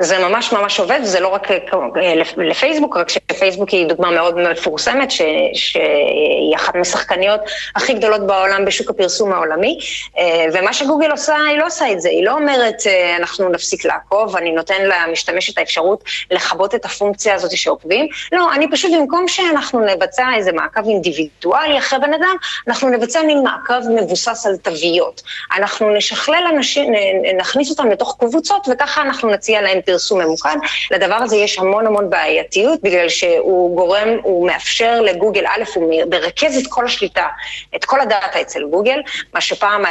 זה 0.02 0.20
ממש 0.20 0.54
ממש 0.54 0.80
עובד, 0.80 1.00
זה 1.04 1.20
לא 1.20 1.28
רק 1.28 1.52
אה, 1.52 2.16
לפייסבוק, 2.38 2.98
רק 2.98 3.10
שפייסבוק 3.10 3.70
היא 3.70 3.88
דוגמה 3.88 4.12
מאוד 4.12 4.38
מפורסמת, 4.38 5.12
ש, 5.12 5.22
שהיא 5.54 6.56
אחת 6.56 6.76
משחקניות 6.76 7.42
הכי 7.76 7.94
גדולות 7.94 8.28
בעולם 8.28 8.66
בשוק 8.66 8.90
הפרסום 8.90 9.34
העולמי, 9.34 9.80
אה, 10.18 10.46
ומה 10.54 10.74
שגוגל 10.74 11.12
עושה, 11.12 11.36
היא 11.50 11.58
לא 11.58 11.66
עושה 11.66 11.92
את 11.92 12.02
זה, 12.02 12.10
היא 12.10 12.26
לא 12.26 12.32
אומרת 12.32 12.76
אה, 12.88 13.16
אנחנו 13.18 13.50
נפסיק 13.50 13.86
לעקוב, 13.86 14.36
אני 14.36 14.52
נותן 14.52 14.82
למשתמש 14.84 15.50
את 15.50 15.58
האפשרות 15.58 16.04
לכבות 16.32 16.76
את 16.76 16.86
הפונקציה 16.86 17.36
הזאת 17.36 17.58
שעוקבים, 17.58 18.08
לא, 18.32 18.54
אני 18.54 18.72
פשוט 18.72 18.92
במקום 19.00 19.28
שאנחנו 19.28 19.86
נבצע 19.86 20.26
איזה 20.36 20.52
מעקב 20.52 20.88
אינדיבידואלי 20.88 21.78
אחרי 21.78 22.00
בן 22.00 22.14
אדם, 22.14 22.36
אנחנו 22.68 22.90
נבצע 22.90 23.22
מין 23.22 23.44
מעקב 23.44 23.90
מבוסס 23.90 24.46
על 24.46 24.58
תוויות. 24.58 25.22
אנחנו 25.58 25.90
נשכלל 25.90 26.44
אנשים, 26.56 26.94
נכניס 27.38 27.70
אותם 27.70 27.90
לתוך 27.90 28.16
קבוצות, 28.20 28.68
וככה 28.72 29.02
אנחנו 29.02 29.30
נציע 29.30 29.62
להם 29.62 29.80
פרסום 29.88 30.22
ממוקד. 30.22 30.56
לדבר 30.92 31.16
הזה 31.16 31.36
יש 31.36 31.60
המון 31.60 31.88
המון 31.88 32.10
בעייתיות, 32.10 32.80
בגלל 32.84 33.10
שהוא 33.10 33.76
גורם, 33.76 34.10
הוא 34.24 34.48
מאפשר 34.48 35.02
לגוגל, 35.02 35.46
א', 35.46 35.64
הוא 35.76 35.94
מרכז 36.10 36.58
את 36.58 36.64
כל 36.70 36.86
השליטה, 36.86 37.28
את 37.76 37.86
כל 37.86 38.02
הדאטה 38.02 38.42
אצל 38.42 38.64
גוגל, 38.72 39.00
מה 39.34 39.42
שפעם 39.42 39.84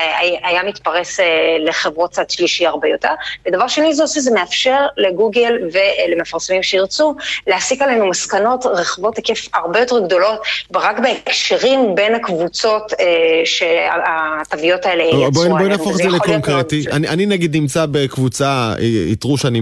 היה 0.44 0.62
מתפרס 0.62 1.20
אה, 1.20 1.56
לחברות 1.60 2.10
צד 2.10 2.30
שלישי 2.30 2.66
הרבה 2.66 2.88
יותר. 2.88 3.08
ודבר 3.46 3.68
שני 3.68 3.94
זה 3.94 4.02
עושה, 4.02 4.20
זה 4.20 4.30
מאפשר 4.30 4.86
לגוגל 4.96 5.58
ולמפרסמים 5.72 6.62
שירצו 6.62 7.14
להסיק 7.46 7.82
עלינו 7.82 8.06
מסקנות 8.06 8.66
רחבות 8.66 9.16
היקף 9.16 9.48
הרבה 9.54 9.80
יותר 9.80 10.00
גדולות, 10.00 10.40
רק 10.74 10.98
בהקשרים 10.98 11.94
בין 11.94 12.14
הקבוצות 12.14 12.92
אה, 13.00 13.06
שהתוויות 13.44 14.86
האלה 14.86 15.04
יצרו. 15.04 15.30
בואי 15.30 15.68
נהפוך 15.68 15.92
את 15.92 15.96
זה 15.96 16.08
לקונקרטי. 16.08 16.84
אני, 16.92 17.08
אני 17.08 17.26
נגיד 17.26 17.56
נמצא 17.56 17.86
בקבוצה, 17.90 18.74
יתרו 19.12 19.32
אה, 19.32 19.38
שאני 19.38 19.60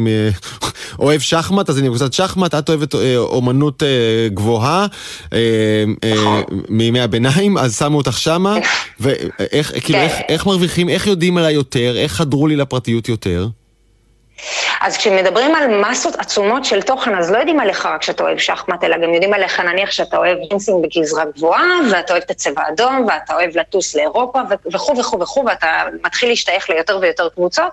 אוהב 0.98 1.20
שחמט, 1.20 1.70
אז 1.70 1.78
אני 1.78 1.88
בקבוצת 1.88 2.12
שחמט, 2.12 2.54
את 2.54 2.68
אוהבת 2.68 2.94
אה, 2.94 3.16
אומנות 3.16 3.82
אה, 3.82 3.88
גבוהה 4.28 4.86
אה, 5.32 5.84
נכון. 6.12 6.42
מימי 6.68 7.00
הביניים, 7.00 7.58
אז 7.58 7.78
שמו 7.78 7.96
אותך 7.96 8.18
שמה, 8.18 8.56
ואיך 9.00 9.72
כאילו, 9.84 9.98
כן. 10.28 10.36
מרוויחים, 10.46 10.88
איך 10.88 11.06
יודעים 11.06 11.36
עליי 11.36 11.54
יותר, 11.54 11.94
איך 11.96 12.12
חדרו 12.12 12.46
לי 12.46 12.56
לפרטיות 12.56 13.08
יותר? 13.08 13.48
אז 14.80 14.97
כשמדברים 14.97 15.55
על 15.55 15.80
מסות 15.91 16.16
עצומות 16.16 16.64
של 16.64 16.82
תוכן, 16.82 17.14
אז 17.14 17.30
לא 17.30 17.39
יודעים 17.39 17.61
עליך 17.61 17.87
רק 17.87 18.03
שאתה 18.03 18.22
אוהב 18.22 18.39
שחמט, 18.39 18.85
אלא 18.85 18.97
גם 18.97 19.14
יודעים 19.14 19.35
עליך 19.35 19.61
נניח 19.61 19.91
שאתה 19.91 20.16
אוהב 20.16 20.39
ג'ינסים 20.49 20.82
בגזרה 20.82 21.24
גבוהה, 21.24 21.62
ואתה 21.91 22.12
אוהב 22.12 22.22
את 22.22 22.30
הצבע 22.30 22.62
האדום, 22.62 23.07
ואתה 23.09 23.35
אוהב 23.35 23.57
לטוס 23.57 23.97
לאירופה, 23.97 24.41
וכו' 24.72 24.99
וכו' 24.99 25.20
וכו', 25.20 25.45
ואתה 25.47 25.85
מתחיל 26.05 26.28
להשתייך 26.28 26.70
ליותר 26.70 26.99
ויותר 27.03 27.28
קבוצות, 27.28 27.72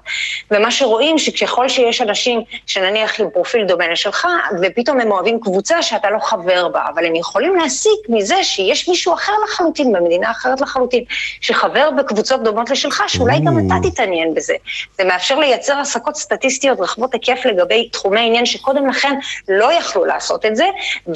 ומה 0.52 0.72
שרואים 0.72 1.18
שככל 1.18 1.70
שיש 1.70 2.02
אנשים 2.02 2.42
שנניח 2.68 3.20
עם 3.20 3.30
פרופיל 3.30 3.66
דומה 3.66 3.88
לשלך, 3.88 4.28
ופתאום 4.62 5.00
הם 5.00 5.12
אוהבים 5.12 5.40
קבוצה 5.40 5.82
שאתה 5.82 6.10
לא 6.10 6.20
חבר 6.20 6.68
בה, 6.68 6.82
אבל 6.94 7.06
הם 7.06 7.16
יכולים 7.16 7.56
להסיק 7.56 8.10
מזה 8.10 8.44
שיש 8.44 8.90
מישהו 8.90 9.14
אחר 9.14 9.34
לחלוטין, 9.44 9.94
במדינה 9.94 10.32
אחרת 10.32 10.62
לחלוטין, 10.62 11.04
שחבר 11.42 11.92
בקבוצות 11.92 12.44
דומות 12.44 12.70
לשלך, 12.70 13.04
שאולי 13.08 13.40
גם 13.40 13.68
אתה 13.68 13.90
תתעניין 13.90 14.34
בזה. 14.34 14.54
זה 14.98 15.04
מאפשר 15.04 15.40
לייצר 15.40 15.78
הסקות 15.80 16.16
סטטיסטיות 16.16 16.61
רחבות 16.70 17.14
היקף 17.14 17.40
לגבי 17.46 17.90
תחומי 17.90 18.20
עניין 18.20 18.46
שקודם 18.46 18.88
לכן 18.88 19.20
לא 19.50 19.74
יכלו 19.74 20.06
לעשות 20.06 20.46
את 20.46 20.56
זה, 20.56 20.66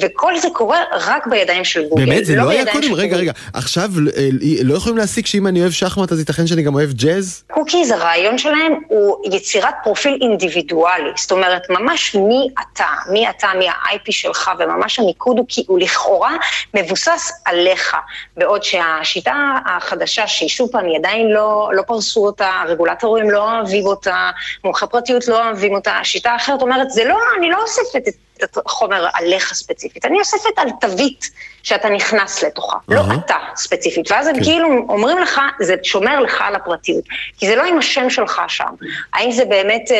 וכל 0.00 0.38
זה 0.38 0.48
קורה 0.52 0.80
רק 0.92 1.26
בידיים 1.26 1.64
של 1.64 1.88
גוגל. 1.88 2.06
באמת? 2.06 2.24
זה 2.24 2.36
לא, 2.36 2.44
לא 2.44 2.50
היה 2.50 2.72
קודם? 2.72 2.94
רגע, 2.94 3.16
רגע, 3.16 3.32
עכשיו 3.52 3.90
אה, 4.16 4.28
לא 4.62 4.74
יכולים 4.74 4.98
להסיק 4.98 5.26
שאם 5.26 5.46
אני 5.46 5.60
אוהב 5.60 5.72
שחמט 5.72 6.12
אז 6.12 6.18
ייתכן 6.18 6.46
שאני 6.46 6.62
גם 6.62 6.74
אוהב 6.74 6.92
ג'אז? 6.92 7.44
קוקיז, 7.50 7.90
הרעיון 7.90 8.38
שלהם 8.38 8.72
הוא 8.88 9.34
יצירת 9.34 9.74
פרופיל 9.84 10.18
אינדיבידואלי, 10.22 11.10
זאת 11.16 11.32
אומרת, 11.32 11.62
ממש 11.70 12.14
מי 12.14 12.48
אתה, 12.60 12.86
מי 13.12 13.30
אתה, 13.30 13.48
מי 13.58 13.68
ה-IP 13.68 14.10
שלך, 14.10 14.50
וממש 14.58 14.98
המיקוד 14.98 15.38
הוא, 15.38 15.46
הוא 15.66 15.78
לכאורה 15.78 16.36
מבוסס 16.74 17.32
עליך, 17.44 17.96
בעוד 18.36 18.62
שהשיטה 18.62 19.52
החדשה, 19.66 20.26
שהיא 20.26 20.48
שוב 20.48 20.68
פעם, 20.72 20.86
היא 20.86 20.98
עדיין 20.98 21.30
לא, 21.30 21.70
לא 21.72 21.82
פרסו 21.82 22.26
אותה, 22.26 22.50
הרגולטורים 22.64 23.30
לא 23.30 23.52
אוהבים 23.52 23.86
אותה, 23.86 24.30
מומחי 24.64 24.86
פרטיות 24.90 25.25
לא 25.28 25.44
אוהבים 25.44 25.74
אותה, 25.74 25.92
השיטה 25.92 26.30
האחרת 26.30 26.62
אומרת, 26.62 26.90
זה 26.90 27.04
לא, 27.04 27.18
אני 27.38 27.50
לא 27.50 27.62
אוספת 27.62 28.08
את 28.44 28.58
החומר 28.66 29.06
עליך 29.14 29.54
ספציפית, 29.54 30.04
אני 30.04 30.18
אוספת 30.18 30.58
על 30.58 30.68
תווית 30.80 31.30
שאתה 31.62 31.88
נכנס 31.88 32.44
לתוכה. 32.44 32.76
לא 32.88 33.00
אתה 33.14 33.34
ספציפית. 33.56 34.10
ואז 34.10 34.26
הם 34.26 34.34
כן. 34.34 34.44
כאילו 34.44 34.68
אומרים 34.88 35.18
לך, 35.18 35.40
זה 35.60 35.74
שומר 35.82 36.20
לך 36.20 36.40
על 36.40 36.54
הפרטיות, 36.54 37.04
כי 37.38 37.46
זה 37.46 37.56
לא 37.56 37.64
עם 37.64 37.78
השם 37.78 38.10
שלך 38.10 38.40
שם. 38.48 38.64
האם 39.12 39.32
זה 39.32 39.44
באמת 39.44 39.90
אה, 39.90 39.96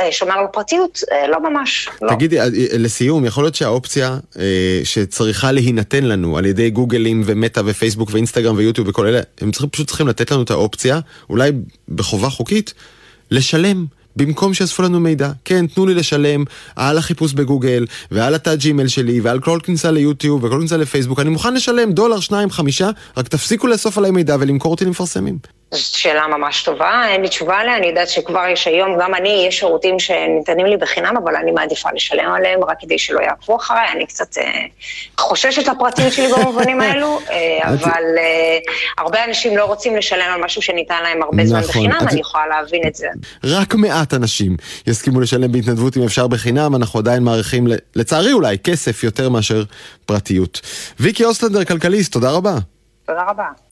אה 0.00 0.12
שומר 0.12 0.32
על 0.32 0.44
הפרטיות? 0.44 1.00
אה, 1.12 1.28
לא 1.28 1.50
ממש. 1.50 1.88
לא. 2.02 2.10
תגידי. 2.14 2.38
לסיום, 2.78 3.24
יכול 3.24 3.44
להיות 3.44 3.54
שהאופציה 3.54 4.16
שצריכה 4.84 5.52
להינתן 5.52 6.04
לנו 6.04 6.38
על 6.38 6.46
ידי 6.46 6.70
גוגלים 6.70 7.22
ומטא 7.26 7.62
ופייסבוק 7.66 8.08
ואינסטגרם 8.12 8.56
ויוטיוב 8.56 8.88
וכל 8.88 9.06
אלה, 9.06 9.20
הם 9.40 9.50
פשוט 9.52 9.88
צריכים 9.88 10.08
לתת 10.08 10.30
לנו 10.30 10.42
את 10.42 10.50
האופציה, 10.50 11.00
אולי 11.30 11.50
בחובה 11.88 12.28
חוקית, 12.28 12.74
לשלם. 13.30 13.99
במקום 14.16 14.54
שיאספו 14.54 14.82
לנו 14.82 15.00
מידע. 15.00 15.30
כן, 15.44 15.66
תנו 15.66 15.86
לי 15.86 15.94
לשלם 15.94 16.44
על 16.76 16.98
החיפוש 16.98 17.32
בגוגל, 17.32 17.86
ועל 18.10 18.34
התא 18.34 18.54
ג'ימל 18.54 18.88
שלי, 18.88 19.20
ועל 19.20 19.40
כל 19.40 19.58
כניסה 19.62 19.90
ליוטיוב, 19.90 20.44
וכל 20.44 20.58
כניסה 20.58 20.76
לפייסבוק. 20.76 21.20
אני 21.20 21.30
מוכן 21.30 21.54
לשלם 21.54 21.92
דולר, 21.92 22.20
שניים, 22.20 22.50
חמישה, 22.50 22.90
רק 23.16 23.28
תפסיקו 23.28 23.66
לאסוף 23.66 23.98
עליי 23.98 24.10
מידע 24.10 24.36
ולמכור 24.40 24.70
אותי 24.70 24.84
למפרסמים. 24.84 25.38
זאת 25.74 25.94
שאלה 25.94 26.26
ממש 26.26 26.62
טובה, 26.62 27.02
אין 27.08 27.22
לי 27.22 27.28
תשובה 27.28 27.58
עליה, 27.58 27.76
אני 27.76 27.86
יודעת 27.86 28.08
שכבר 28.08 28.46
יש 28.52 28.66
היום, 28.66 28.98
גם 29.00 29.14
אני, 29.14 29.44
יש 29.48 29.58
שירותים 29.58 29.98
שניתנים 29.98 30.66
לי 30.66 30.76
בחינם, 30.76 31.16
אבל 31.24 31.36
אני 31.36 31.50
מעדיפה 31.50 31.88
לשלם 31.94 32.32
עליהם 32.32 32.64
רק 32.64 32.76
כדי 32.80 32.98
שלא 32.98 33.20
יעקבו 33.20 33.56
אחריי, 33.56 33.88
אני 33.92 34.06
קצת 34.06 34.38
אה, 34.38 34.64
חוששת 35.18 35.68
לפרטיות 35.68 36.12
שלי 36.12 36.28
במובנים 36.32 36.80
האלו, 36.84 37.18
אה, 37.30 37.68
אבל 37.68 38.02
אה, 38.18 38.58
הרבה 38.98 39.24
אנשים 39.24 39.56
לא 39.56 39.64
רוצים 39.64 39.96
לשלם 39.96 40.30
על 40.34 40.44
משהו 40.44 40.62
שניתן 40.62 41.02
להם 41.02 41.22
הרבה 41.22 41.46
זמן 41.46 41.58
נכון, 41.58 41.70
בחינם, 41.70 42.08
אני 42.10 42.20
יכולה 42.20 42.46
להבין 42.46 42.82
את 42.86 42.94
זה. 42.94 43.08
רק 43.44 43.74
מעט 43.74 44.14
אנשים 44.14 44.56
יסכימו 44.86 45.20
לשלם 45.20 45.52
בהתנדבות 45.52 45.96
אם 45.96 46.02
אפשר 46.02 46.26
בחינם, 46.26 46.76
אנחנו 46.76 46.98
עדיין 46.98 47.22
מעריכים, 47.22 47.66
לצערי 47.96 48.32
אולי, 48.32 48.58
כסף 48.58 49.04
יותר 49.04 49.28
מאשר 49.28 49.62
פרטיות. 50.06 50.60
ויקי 51.00 51.24
אוסטנדר, 51.24 51.64
כלכליסט, 51.64 52.12
תודה 52.12 52.30
רבה. 52.30 52.54
תודה 53.06 53.22
רבה. 53.28 53.69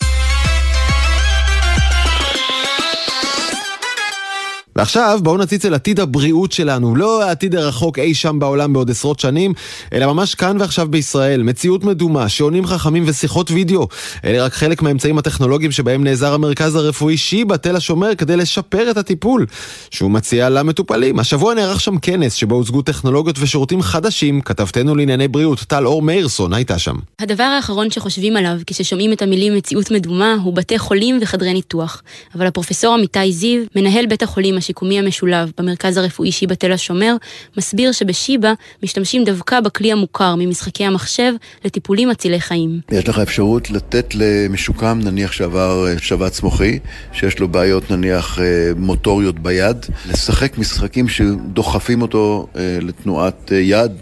ועכשיו 4.78 5.18
בואו 5.22 5.36
נציץ 5.36 5.64
אל 5.64 5.74
עתיד 5.74 6.00
הבריאות 6.00 6.52
שלנו, 6.52 6.96
לא 6.96 7.22
העתיד 7.22 7.54
הרחוק 7.54 7.98
אי 7.98 8.14
שם 8.14 8.38
בעולם 8.38 8.72
בעוד 8.72 8.90
עשרות 8.90 9.20
שנים, 9.20 9.54
אלא 9.92 10.12
ממש 10.12 10.34
כאן 10.34 10.56
ועכשיו 10.60 10.88
בישראל. 10.88 11.42
מציאות 11.42 11.84
מדומה, 11.84 12.28
שעונים 12.28 12.66
חכמים 12.66 13.04
ושיחות 13.06 13.50
וידאו. 13.50 13.88
אלה 14.24 14.44
רק 14.44 14.52
חלק 14.52 14.82
מהאמצעים 14.82 15.18
הטכנולוגיים 15.18 15.72
שבהם 15.72 16.04
נעזר 16.04 16.34
המרכז 16.34 16.74
הרפואי 16.74 17.16
שיבא 17.16 17.56
תל 17.56 17.76
השומר 17.76 18.14
כדי 18.14 18.36
לשפר 18.36 18.90
את 18.90 18.96
הטיפול 18.96 19.46
שהוא 19.90 20.10
מציע 20.10 20.48
למטופלים. 20.48 21.18
השבוע 21.18 21.54
נערך 21.54 21.80
שם 21.80 21.98
כנס 21.98 22.34
שבו 22.34 22.54
הוצגו 22.54 22.82
טכנולוגיות 22.82 23.36
ושירותים 23.38 23.82
חדשים. 23.82 24.40
כתבתנו 24.40 24.94
לענייני 24.94 25.28
בריאות, 25.28 25.58
טל 25.58 25.86
אור 25.86 26.02
מאירסון, 26.02 26.52
הייתה 26.54 26.78
שם. 26.78 26.96
הדבר 27.18 27.42
האחרון 27.42 27.90
שחושבים 27.90 28.36
עליו 28.36 28.56
כששומעים 28.66 29.12
את 29.12 29.22
המילים 29.22 29.56
מציאות 29.56 29.90
מדומה 29.90 30.34
הוא 30.42 30.56
בתי 30.56 30.78
חולים 30.78 31.18
וחדרי 31.22 31.52
ניתוח. 31.52 32.02
אבל 32.34 32.46
הפרופסור 32.46 32.94
עמיתי 32.94 33.32
זיו, 33.32 33.62
מנהל 33.76 34.06
בית 34.06 34.22
החולים 34.22 34.56
השיקומי 34.68 34.98
המשולב 34.98 35.50
במרכז 35.58 35.96
הרפואי 35.96 36.32
שיבא 36.32 36.54
תל 36.54 36.72
השומר, 36.72 37.16
מסביר 37.56 37.92
שבשיבא 37.92 38.52
משתמשים 38.82 39.24
דווקא 39.24 39.60
בכלי 39.60 39.92
המוכר 39.92 40.34
ממשחקי 40.38 40.84
המחשב 40.84 41.32
לטיפולים 41.64 42.08
מצילי 42.08 42.40
חיים. 42.40 42.80
יש 42.92 43.08
לך 43.08 43.18
אפשרות 43.18 43.70
לתת 43.70 44.14
למשוקם, 44.14 45.00
נניח 45.04 45.32
שעבר 45.32 45.86
אה, 45.88 45.98
שבץ 45.98 46.42
מוחי, 46.42 46.78
שיש 47.12 47.38
לו 47.38 47.48
בעיות 47.48 47.90
נניח 47.90 48.38
אה, 48.38 48.44
מוטוריות 48.76 49.38
ביד, 49.38 49.76
לשחק 50.10 50.58
משחקים 50.58 51.08
שדוחפים 51.08 52.02
אותו 52.02 52.46
אה, 52.56 52.78
לתנועת 52.80 53.52
יד 53.54 53.92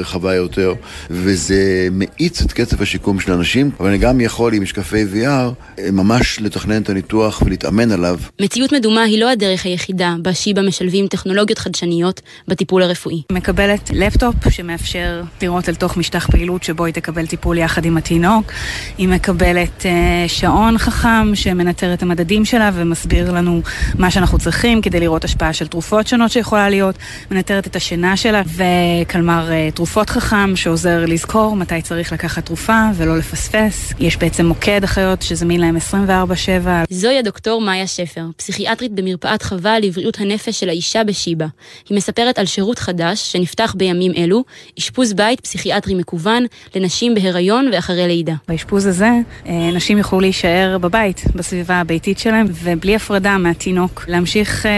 רחבה 0.00 0.34
יותר, 0.34 0.74
וזה 1.10 1.88
מאיץ 1.92 2.42
את 2.42 2.52
קצב 2.52 2.82
השיקום 2.82 3.20
של 3.20 3.32
אנשים, 3.32 3.70
אבל 3.80 3.88
אני 3.88 3.98
גם 3.98 4.20
יכול 4.20 4.54
עם 4.54 4.62
משקפי 4.62 5.04
VR 5.14 5.80
ממש 5.92 6.40
לתכנן 6.40 6.82
את 6.82 6.88
הניתוח 6.88 7.42
ולהתאמן 7.42 7.92
עליו. 7.92 8.18
מציאות 8.40 8.72
מדומה 8.72 9.02
היא 9.02 9.20
לא 9.20 9.30
הדרך 9.30 9.66
היחידה 9.66 10.09
בה 10.22 10.34
שיבא 10.34 10.62
משלבים 10.62 11.06
טכנולוגיות 11.06 11.58
חדשניות 11.58 12.20
בטיפול 12.48 12.82
הרפואי. 12.82 13.22
מקבלת 13.32 13.90
לפטופ 13.92 14.34
שמאפשר 14.50 15.22
לראות 15.42 15.68
אל 15.68 15.74
תוך 15.74 15.96
משטח 15.96 16.30
פעילות 16.30 16.62
שבו 16.62 16.84
היא 16.84 16.94
תקבל 16.94 17.26
טיפול 17.26 17.58
יחד 17.58 17.84
עם 17.84 17.96
התינוק. 17.96 18.52
היא 18.98 19.08
מקבלת 19.08 19.82
uh, 19.82 19.84
שעון 20.28 20.78
חכם 20.78 21.34
שמנטר 21.34 21.94
את 21.94 22.02
המדדים 22.02 22.44
שלה 22.44 22.70
ומסביר 22.74 23.32
לנו 23.32 23.62
מה 23.98 24.10
שאנחנו 24.10 24.38
צריכים 24.38 24.82
כדי 24.82 25.00
לראות 25.00 25.24
השפעה 25.24 25.52
של 25.52 25.66
תרופות 25.66 26.06
שונות 26.06 26.30
שיכולה 26.30 26.68
להיות. 26.68 26.94
מנטרת 27.30 27.66
את 27.66 27.76
השינה 27.76 28.16
שלה 28.16 28.42
וקלמר 28.46 29.48
uh, 29.48 29.74
תרופות 29.74 30.10
חכם 30.10 30.56
שעוזר 30.56 31.04
לזכור 31.06 31.56
מתי 31.56 31.82
צריך 31.82 32.12
לקחת 32.12 32.46
תרופה 32.46 32.82
ולא 32.96 33.18
לפספס. 33.18 33.92
יש 33.98 34.16
בעצם 34.16 34.46
מוקד 34.46 34.84
אחיות 34.84 35.22
שזמין 35.22 35.60
להם 35.60 35.76
24/7. 35.76 36.68
זוהי 36.90 37.18
הדוקטור 37.18 37.60
מאיה 37.60 37.86
שפר, 37.86 38.24
פסיכיאטרית 38.36 38.92
במרפאת 38.92 39.42
חווה 39.42 39.80
לבריאות 40.00 40.20
הנפש 40.20 40.60
של 40.60 40.68
האישה 40.68 41.04
בשיבא. 41.04 41.46
היא 41.88 41.96
מספרת 41.96 42.38
על 42.38 42.46
שירות 42.46 42.78
חדש 42.78 43.32
שנפתח 43.32 43.74
בימים 43.78 44.12
אלו, 44.16 44.44
אשפוז 44.78 45.12
בית 45.12 45.40
פסיכיאטרי 45.40 45.94
מקוון 45.94 46.46
לנשים 46.74 47.14
בהיריון 47.14 47.70
ואחרי 47.72 48.08
לידה. 48.08 48.34
באשפוז 48.48 48.86
הזה 48.86 49.10
אה, 49.46 49.70
נשים 49.72 49.98
יוכלו 49.98 50.20
להישאר 50.20 50.78
בבית, 50.80 51.24
בסביבה 51.34 51.74
הביתית 51.74 52.18
שלהם, 52.18 52.46
ובלי 52.62 52.96
הפרדה 52.96 53.38
מהתינוק, 53.38 54.04
להמשיך 54.08 54.66
אה, 54.66 54.70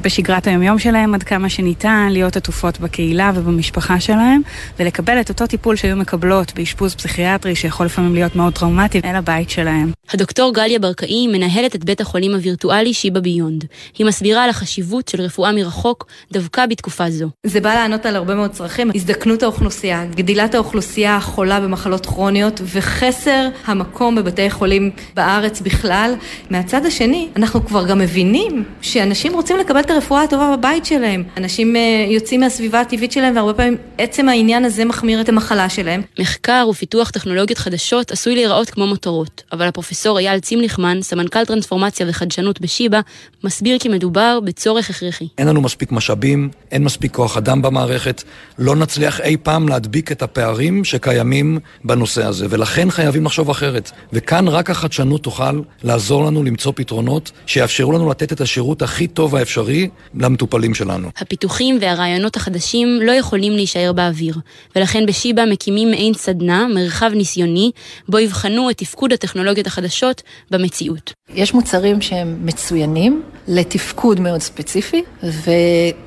בשגרת 0.00 0.46
היומיום 0.46 0.78
שלהם 0.78 1.14
עד 1.14 1.22
כמה 1.22 1.48
שניתן, 1.48 2.08
להיות 2.10 2.36
עטופות 2.36 2.80
בקהילה 2.80 3.32
ובמשפחה 3.34 4.00
שלהם, 4.00 4.42
ולקבל 4.78 5.20
את 5.20 5.28
אותו 5.28 5.46
טיפול 5.46 5.76
שהיו 5.76 5.96
מקבלות 5.96 6.52
באשפוז 6.54 6.94
פסיכיאטרי, 6.94 7.54
שיכול 7.54 7.86
לפעמים 7.86 8.14
להיות 8.14 8.36
מאוד 8.36 8.52
טראומטי, 8.52 9.00
אל 9.04 9.16
הבית 9.16 9.50
שלהם. 9.50 9.92
הדוקטור 10.10 10.54
גליה 10.54 10.78
ברקאי 10.78 11.26
מנהלת 11.26 11.74
את 11.74 11.84
בית 11.84 12.00
החולים 12.00 12.34
הווירטואלי 12.34 12.94
שיבא 12.94 13.20
ביונד. 13.20 13.64
היא 13.98 14.06
מסבירה 14.22 14.44
על 14.44 14.50
החשיבות 14.50 15.08
של 15.08 15.20
רפואה 15.20 15.52
מרחוק 15.52 16.06
דווקא 16.32 16.66
בתקופה 16.66 17.10
זו. 17.10 17.28
זה 17.46 17.60
בא 17.60 17.74
לענות 17.74 18.06
על 18.06 18.16
הרבה 18.16 18.34
מאוד 18.34 18.50
צרכים, 18.50 18.90
הזדקנות 18.94 19.42
האוכלוסייה, 19.42 20.04
גדילת 20.04 20.54
האוכלוסייה 20.54 21.16
החולה 21.16 21.60
במחלות 21.60 22.06
כרוניות 22.06 22.60
וחסר 22.64 23.48
המקום 23.64 24.14
בבתי 24.14 24.50
חולים 24.50 24.90
בארץ 25.14 25.60
בכלל. 25.60 26.14
מהצד 26.50 26.86
השני, 26.86 27.28
אנחנו 27.36 27.66
כבר 27.66 27.86
גם 27.86 27.98
מבינים 27.98 28.64
שאנשים 28.82 29.34
רוצים 29.34 29.56
לקבל 29.56 29.80
את 29.80 29.90
הרפואה 29.90 30.22
הטובה 30.22 30.56
בבית 30.56 30.86
שלהם. 30.86 31.24
אנשים 31.36 31.76
אה, 31.76 32.06
יוצאים 32.08 32.40
מהסביבה 32.40 32.80
הטבעית 32.80 33.12
שלהם 33.12 33.36
והרבה 33.36 33.54
פעמים 33.54 33.76
עצם 33.98 34.28
העניין 34.28 34.64
הזה 34.64 34.84
מחמיר 34.84 35.20
את 35.20 35.28
המחלה 35.28 35.68
שלהם. 35.68 36.02
מחקר 36.18 36.66
ופיתוח 36.70 37.10
טכנולוגיות 37.10 37.58
חדשות 37.58 38.10
עשוי 38.10 38.34
להיראות 38.34 38.70
כמו 38.70 38.86
מותרות, 38.86 39.42
אבל 39.52 39.66
הפרופסור 39.66 40.18
אייל 40.18 40.40
צימליכמן, 40.40 41.02
סמנכ"ל 41.02 41.44
טרנספורמציה 41.44 42.06
וחדשנות 42.08 42.60
בשיבא, 42.60 43.00
מסביר 43.44 43.78
כי 43.78 43.88
מדובר 43.88 44.11
בצורך 44.44 44.90
הכרחי. 44.90 45.28
אין 45.38 45.48
לנו 45.48 45.60
מספיק 45.60 45.92
משאבים, 45.92 46.50
אין 46.72 46.84
מספיק 46.84 47.14
כוח 47.14 47.36
אדם 47.36 47.62
במערכת, 47.62 48.22
לא 48.58 48.76
נצליח 48.76 49.20
אי 49.20 49.36
פעם 49.42 49.68
להדביק 49.68 50.12
את 50.12 50.22
הפערים 50.22 50.84
שקיימים 50.84 51.58
בנושא 51.84 52.24
הזה, 52.24 52.46
ולכן 52.50 52.90
חייבים 52.90 53.24
לחשוב 53.24 53.50
אחרת. 53.50 53.90
וכאן 54.12 54.48
רק 54.48 54.70
החדשנות 54.70 55.22
תוכל 55.22 55.60
לעזור 55.82 56.24
לנו 56.24 56.42
למצוא 56.42 56.72
פתרונות 56.76 57.30
שיאפשרו 57.46 57.92
לנו 57.92 58.10
לתת 58.10 58.32
את 58.32 58.40
השירות 58.40 58.82
הכי 58.82 59.06
טוב 59.06 59.36
האפשרי 59.36 59.88
למטופלים 60.14 60.74
שלנו. 60.74 61.08
הפיתוחים 61.16 61.78
והרעיונות 61.80 62.36
החדשים 62.36 62.98
לא 63.02 63.12
יכולים 63.12 63.52
להישאר 63.52 63.92
באוויר, 63.92 64.36
ולכן 64.76 65.06
בשיבא 65.06 65.44
מקימים 65.50 65.90
מעין 65.90 66.14
סדנה, 66.14 66.68
מרחב 66.74 67.10
ניסיוני, 67.14 67.70
בו 68.08 68.18
יבחנו 68.18 68.70
את 68.70 68.78
תפקוד 68.78 69.12
הטכנולוגיות 69.12 69.66
החדשות 69.66 70.22
במציאות. 70.50 71.12
יש 71.34 71.54
מוצרים 71.54 72.00
שהם 72.00 72.46
מצוינים 72.46 73.22
לתפקוד 73.48 74.01
מאוד 74.02 74.40
ספציפי, 74.40 75.02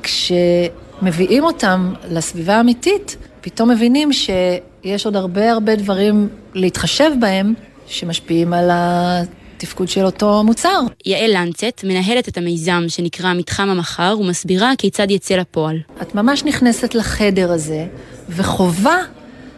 וכשמביאים 0.01 1.43
אותם 1.43 1.93
לסביבה 2.11 2.55
האמיתית, 2.55 3.15
פתאום 3.41 3.69
מבינים 3.69 4.13
שיש 4.13 5.05
עוד 5.05 5.15
הרבה 5.15 5.51
הרבה 5.51 5.75
דברים 5.75 6.29
להתחשב 6.53 7.11
בהם 7.19 7.53
שמשפיעים 7.87 8.53
על 8.53 8.69
התפקוד 8.71 9.89
של 9.89 10.05
אותו 10.05 10.43
מוצר. 10.43 10.79
יעל 11.05 11.31
לנצט 11.33 11.83
מנהלת 11.83 12.29
את 12.29 12.37
המיזם 12.37 12.83
שנקרא 12.87 13.33
מתחם 13.33 13.69
המחר 13.69 14.15
ומסבירה 14.19 14.71
כיצד 14.77 15.11
יצא 15.11 15.35
לפועל. 15.35 15.77
את 16.01 16.15
ממש 16.15 16.43
נכנסת 16.43 16.95
לחדר 16.95 17.51
הזה 17.51 17.85
וחווה 18.29 18.97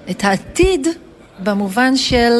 את 0.10 0.24
העתיד 0.24 0.88
במובן 1.44 1.96
של 1.96 2.32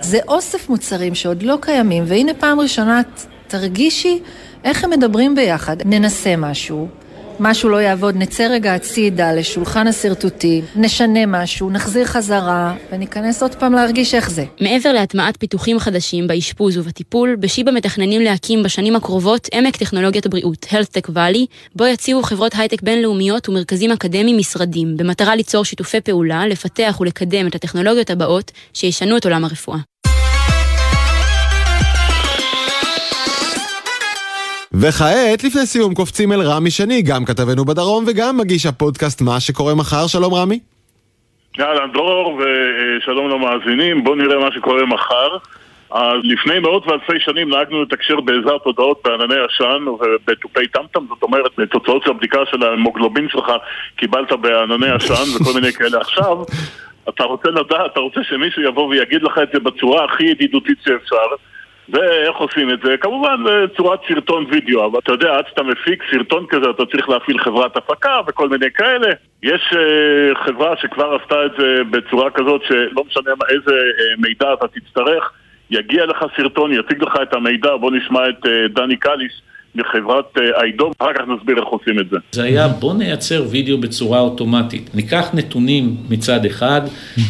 זה 0.00 0.18
אוסף 0.28 0.68
מוצרים 0.68 1.14
שעוד 1.14 1.42
לא 1.42 1.58
קיימים, 1.60 2.04
והנה 2.06 2.34
פעם 2.34 2.60
ראשונה 2.60 3.00
תרגישי 3.48 4.18
איך 4.66 4.84
הם 4.84 4.90
מדברים 4.90 5.34
ביחד. 5.34 5.76
ננסה 5.84 6.36
משהו, 6.36 6.88
משהו 7.40 7.68
לא 7.68 7.76
יעבוד, 7.76 8.16
נצא 8.16 8.46
רגע 8.50 8.74
הצידה 8.74 9.32
לשולחן 9.32 9.86
השרטוטי, 9.86 10.62
נשנה 10.76 11.26
משהו, 11.26 11.70
נחזיר 11.70 12.04
חזרה, 12.04 12.74
וניכנס 12.92 13.42
עוד 13.42 13.54
פעם 13.54 13.72
להרגיש 13.72 14.14
איך 14.14 14.30
זה. 14.30 14.44
מעבר 14.60 14.92
להטמעת 14.92 15.36
פיתוחים 15.36 15.78
חדשים 15.78 16.26
באשפוז 16.26 16.78
ובטיפול, 16.78 17.36
בשיבא 17.40 17.72
מתכננים 17.72 18.20
להקים 18.22 18.62
בשנים 18.62 18.96
הקרובות 18.96 19.48
עמק 19.52 19.76
טכנולוגיית 19.76 20.26
הבריאות, 20.26 20.66
HealthTech 20.70 21.10
Valley, 21.10 21.46
בו 21.76 21.86
יציעו 21.86 22.22
חברות 22.22 22.52
הייטק 22.54 22.82
בינלאומיות 22.82 23.48
ומרכזים 23.48 23.90
אקדמיים 23.90 24.38
משרדים, 24.38 24.96
במטרה 24.96 25.36
ליצור 25.36 25.64
שיתופי 25.64 26.00
פעולה, 26.00 26.46
לפתח 26.46 26.96
ולקדם 27.00 27.46
את 27.46 27.54
הטכנולוגיות 27.54 28.10
הבאות 28.10 28.52
שישנו 28.74 29.16
את 29.16 29.24
עולם 29.24 29.44
הרפואה. 29.44 29.78
וכעת, 34.80 35.44
לפני 35.44 35.66
סיום, 35.66 35.94
קופצים 35.94 36.32
אל 36.32 36.40
רמי 36.40 36.70
שני, 36.70 37.02
גם 37.02 37.24
כתבנו 37.24 37.64
בדרום 37.64 38.04
וגם 38.06 38.36
מגיש 38.36 38.66
הפודקאסט 38.66 39.22
מה 39.22 39.40
שקורה 39.40 39.74
מחר. 39.74 40.06
שלום 40.06 40.34
רמי. 40.34 40.58
אהלן 41.60 41.92
דרור 41.92 42.40
ושלום 42.40 43.30
למאזינים, 43.30 44.04
בואו 44.04 44.14
נראה 44.14 44.38
מה 44.38 44.48
שקורה 44.54 44.86
מחר. 44.86 45.36
אז 45.90 46.18
לפני 46.24 46.58
מאות 46.58 46.86
ואלפי 46.86 47.20
שנים 47.20 47.50
נהגנו 47.50 47.82
לתקשר 47.82 48.20
בעזרת 48.20 48.60
הודעות 48.64 49.00
בענני 49.04 49.34
עשן 49.34 49.88
ובתופי 49.88 50.66
טמטם, 50.66 51.06
זאת 51.08 51.22
אומרת, 51.22 51.50
בתוצאות 51.58 52.02
של 52.04 52.10
הבדיקה 52.10 52.38
של 52.50 52.62
ההמוגלובין 52.62 53.28
שלך 53.28 53.52
קיבלת 53.96 54.32
בענני 54.32 54.90
עשן 54.90 55.36
וכל 55.36 55.52
מיני 55.54 55.72
כאלה. 55.72 55.98
עכשיו, 55.98 56.42
אתה 57.08 57.24
רוצה 57.24 57.48
לדעת, 57.48 57.92
אתה 57.92 58.00
רוצה 58.00 58.20
שמישהו 58.22 58.62
יבוא 58.62 58.88
ויגיד 58.88 59.22
לך 59.22 59.38
את 59.42 59.48
זה 59.52 59.60
בצורה 59.60 60.04
הכי 60.04 60.24
ידידותית 60.24 60.78
שאפשר. 60.84 61.26
ואיך 61.88 62.36
עושים 62.36 62.70
את 62.70 62.78
זה? 62.84 62.96
כמובן 62.96 63.36
בצורת 63.44 64.00
סרטון 64.08 64.46
וידאו, 64.50 64.86
אבל 64.86 64.98
אתה 64.98 65.12
יודע, 65.12 65.36
עד 65.36 65.44
שאתה 65.48 65.62
מפיק 65.62 66.02
סרטון 66.10 66.46
כזה 66.48 66.70
אתה 66.70 66.86
צריך 66.86 67.08
להפעיל 67.08 67.38
חברת 67.38 67.76
הפקה 67.76 68.20
וכל 68.26 68.48
מיני 68.48 68.70
כאלה. 68.74 69.08
יש 69.42 69.72
uh, 69.72 70.44
חברה 70.44 70.76
שכבר 70.76 71.18
עשתה 71.22 71.46
את 71.46 71.50
זה 71.58 71.84
בצורה 71.90 72.30
כזאת 72.30 72.62
שלא 72.68 73.04
משנה 73.06 73.30
איזה 73.48 73.74
uh, 73.74 74.20
מידע 74.20 74.52
אתה 74.52 74.66
תצטרך, 74.68 75.32
יגיע 75.70 76.06
לך 76.06 76.24
סרטון, 76.36 76.72
יציג 76.72 77.02
לך 77.02 77.18
את 77.22 77.34
המידע, 77.34 77.76
בוא 77.76 77.90
נשמע 77.90 78.28
את 78.28 78.44
uh, 78.44 78.48
דני 78.74 78.96
קליש 78.96 79.32
מחברת 79.76 80.24
אה, 80.38 80.62
איידום, 80.62 80.92
אחר 80.98 81.12
כך 81.14 81.20
נסביר 81.20 81.56
איך 81.58 81.66
עושים 81.66 81.98
את 82.00 82.06
זה. 82.10 82.16
זה 82.32 82.42
היה 82.42 82.68
בוא 82.68 82.94
נייצר 82.94 83.44
וידאו 83.50 83.78
בצורה 83.78 84.20
אוטומטית. 84.20 84.90
ניקח 84.94 85.30
נתונים 85.34 85.96
מצד 86.08 86.44
אחד, 86.44 86.80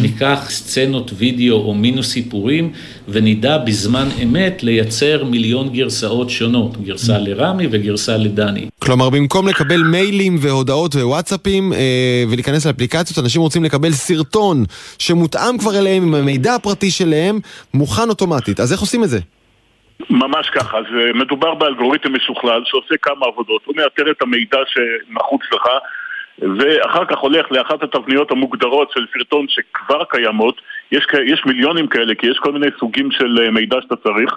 ניקח 0.01 0.47
סצנות 0.49 1.11
וידאו 1.16 1.57
או 1.57 1.74
מינוס 1.74 2.12
סיפורים, 2.12 2.72
ונדע 3.09 3.59
בזמן 3.59 4.09
אמת 4.22 4.62
לייצר 4.62 5.24
מיליון 5.24 5.68
גרסאות 5.68 6.30
שונות, 6.30 6.82
גרסה 6.82 7.18
לרמי 7.18 7.66
וגרסה 7.70 8.16
לדני. 8.16 8.66
כלומר, 8.78 9.11
במקום 9.11 9.49
לקבל 9.49 9.82
מיילים 9.82 10.36
והודעות 10.40 10.94
ווואטסאפים 10.94 11.72
אה, 11.72 12.24
ולהיכנס 12.28 12.66
לאפליקציות, 12.66 13.18
אנשים 13.18 13.42
רוצים 13.42 13.64
לקבל 13.64 13.92
סרטון 13.92 14.64
שמותאם 14.99 15.59
כבר 15.59 15.78
אליהם 15.78 16.03
עם 16.03 16.14
המידע 16.14 16.55
הפרטי 16.55 16.90
שלהם, 16.90 17.38
מוכן 17.74 18.09
אוטומטית. 18.09 18.61
אז 18.61 18.72
איך 18.72 18.80
עושים 18.80 19.05
את 19.05 19.09
זה? 19.09 19.18
ממש 20.11 20.51
ככה, 20.51 20.78
זה 20.92 21.11
מדובר 21.14 21.55
באלגוריתם 21.55 22.14
משוכלל 22.14 22.62
שעושה 22.64 22.94
כמה 23.03 23.26
עבודות, 23.26 23.62
הוא 23.64 23.76
מאתר 23.76 24.11
את 24.11 24.22
המידע 24.22 24.59
שנחוץ 24.66 25.42
לך 25.53 25.68
ואחר 26.38 27.05
כך 27.05 27.18
הולך 27.18 27.47
לאחת 27.51 27.82
התבניות 27.82 28.30
המוגדרות 28.30 28.90
של 28.94 29.07
סרטון 29.12 29.47
שכבר 29.49 30.05
קיימות, 30.11 30.61
יש, 30.92 31.07
יש 31.26 31.42
מיליונים 31.47 31.86
כאלה 31.86 32.14
כי 32.14 32.26
יש 32.26 32.38
כל 32.38 32.53
מיני 32.53 32.66
סוגים 32.80 33.11
של 33.11 33.38
אה, 33.42 33.51
מידע 33.51 33.76
שאתה 33.82 33.97
צריך. 33.97 34.34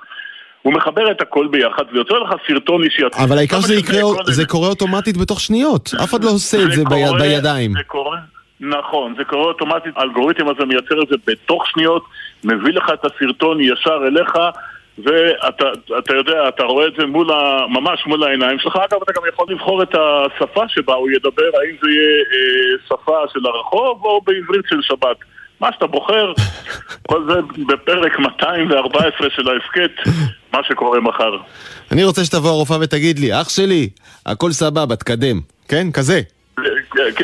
הוא 0.61 0.73
מחבר 0.73 1.11
את 1.11 1.21
הכל 1.21 1.47
ביחד 1.47 1.83
ויוצר 1.91 2.19
לך 2.19 2.29
סרטון 2.47 2.83
אישי. 2.83 3.03
אבל 3.23 3.37
העיקר 3.37 3.61
שזה 3.61 3.75
יקרה, 3.75 4.01
זה 4.23 4.45
קורה 4.45 4.67
אוטומטית 4.67 5.17
בתוך 5.17 5.39
שניות, 5.39 5.91
אף 6.03 6.09
אחד 6.09 6.23
לא 6.23 6.29
עושה 6.29 6.57
את 6.63 6.71
זה 6.71 6.83
קורה, 6.85 7.19
בידיים. 7.19 7.73
זה 7.73 7.83
קורה, 7.87 8.17
נכון, 8.59 9.13
זה 9.17 9.23
קורה 9.23 9.45
אוטומטית, 9.45 9.97
האלגוריתם 9.97 10.47
הזה 10.47 10.65
מייצר 10.65 11.03
את 11.03 11.07
זה 11.07 11.15
בתוך 11.27 11.67
שניות, 11.67 12.03
מביא 12.43 12.73
לך 12.73 12.91
את 12.93 13.05
הסרטון 13.05 13.61
ישר 13.61 13.99
אליך 14.07 14.31
ואתה 15.03 16.15
יודע, 16.15 16.47
אתה 16.47 16.63
רואה 16.63 16.87
את 16.87 16.93
זה 16.99 17.05
מול 17.05 17.31
ה, 17.31 17.67
ממש 17.69 18.03
מול 18.07 18.23
העיניים 18.23 18.59
שלך. 18.59 18.75
אגב, 18.75 18.99
אתה 19.03 19.11
גם 19.15 19.21
יכול 19.33 19.45
לבחור 19.49 19.83
את 19.83 19.95
השפה 19.95 20.63
שבה 20.67 20.93
הוא 20.93 21.09
ידבר, 21.09 21.49
האם 21.61 21.75
זה 21.81 21.89
יהיה 21.89 22.19
אה, 22.33 22.77
שפה 22.85 23.17
של 23.33 23.45
הרחוב 23.45 24.05
או 24.05 24.21
בעברית 24.21 24.65
של 24.69 24.81
שבת. 24.81 25.17
מה 25.59 25.69
שאתה 25.73 25.87
בוחר, 25.87 26.33
כל 27.09 27.25
זה 27.29 27.63
בפרק 27.67 28.19
214 28.19 29.29
של 29.29 29.49
ההסכת, 29.49 30.11
מה 30.53 30.59
שקורה 30.63 30.99
מחר. 30.99 31.37
אני 31.91 32.03
רוצה 32.03 32.25
שתבוא 32.25 32.49
הרופאה 32.49 32.77
ותגיד 32.81 33.19
לי, 33.19 33.41
אח 33.41 33.49
שלי, 33.49 33.89
הכל 34.25 34.51
סבבה, 34.51 34.95
תקדם. 34.95 35.39
כן? 35.67 35.91
כזה. 35.91 36.21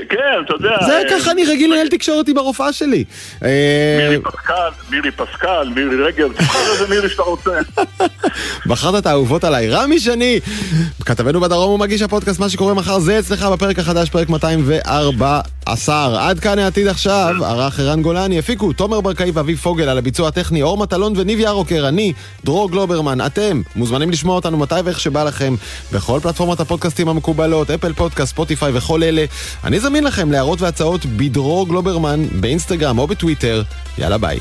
כן, 0.09 0.41
אתה 0.45 0.53
יודע... 0.53 0.85
זה 0.85 0.97
אה, 0.97 1.01
ככה 1.09 1.31
אני 1.31 1.45
רגיל 1.45 1.73
לנהל 1.73 1.87
תקשורת 1.87 2.27
עם 2.27 2.37
הרופאה 2.37 2.73
שלי. 2.73 3.03
אה, 3.43 3.97
מירי 3.99 4.21
פסקל, 4.21 4.69
מירי 4.89 5.11
פסקל, 5.11 5.69
מירי 5.75 6.03
רגב, 6.03 6.33
תבחר 6.33 6.71
איזה 6.71 6.87
מירי 6.87 7.09
שאתה 7.09 7.23
רוצה. 7.23 7.51
בחרת 8.69 9.01
את 9.01 9.05
האהובות 9.05 9.43
עליי. 9.43 9.69
רמי 9.69 9.99
שני, 9.99 10.39
כתבנו 11.05 11.41
בדרום 11.41 11.71
ומגיש 11.71 12.01
הפודקאסט 12.01 12.39
מה 12.39 12.49
שקורה 12.49 12.73
מחר, 12.73 12.99
זה 12.99 13.19
אצלך 13.19 13.43
בפרק 13.43 13.79
החדש, 13.79 14.09
פרק 14.09 14.29
214. 14.29 16.29
עד 16.29 16.39
כאן 16.39 16.59
העתיד 16.59 16.87
עכשיו, 16.87 17.35
ערך 17.45 17.79
ערן 17.79 18.01
גולני, 18.01 18.39
הפיקו 18.39 18.73
תומר 18.73 19.01
ברקאי 19.01 19.31
ואביב 19.31 19.57
פוגל 19.57 19.89
על 19.89 19.97
הביצוע 19.97 20.27
הטכני, 20.27 20.61
אור 20.61 20.77
מטלון 20.77 21.13
וניב 21.17 21.39
ירוקר, 21.39 21.87
אני, 21.87 22.13
דרור 22.43 22.71
גלוברמן, 22.71 23.25
אתם 23.25 23.61
מוזמנים 23.75 24.09
לשמוע 24.09 24.35
אותנו 24.35 24.57
מתי 24.57 24.75
ואיך 24.83 24.99
שבא 24.99 25.23
לכם, 25.23 25.55
בכל 25.91 26.19
פלטפורמות 26.23 26.59
הפודקאסטים 26.59 27.09
המקובלות, 27.09 27.71
אפל 27.71 27.93
פודקאסט, 27.93 28.31
ספוטיפיי 28.31 28.77
וכל 28.77 29.03
אלה. 29.03 29.25
אני 29.63 29.79
זמין 29.79 30.03
לכם 30.03 30.31
להערות 30.31 30.61
והצעות 30.61 31.05
בדרור 31.05 31.67
גלוברמן, 31.67 32.25
באינסטגרם 32.39 32.99
או 32.99 33.07
בטוויטר. 33.07 33.63
יאללה 33.97 34.17
ביי. 34.17 34.39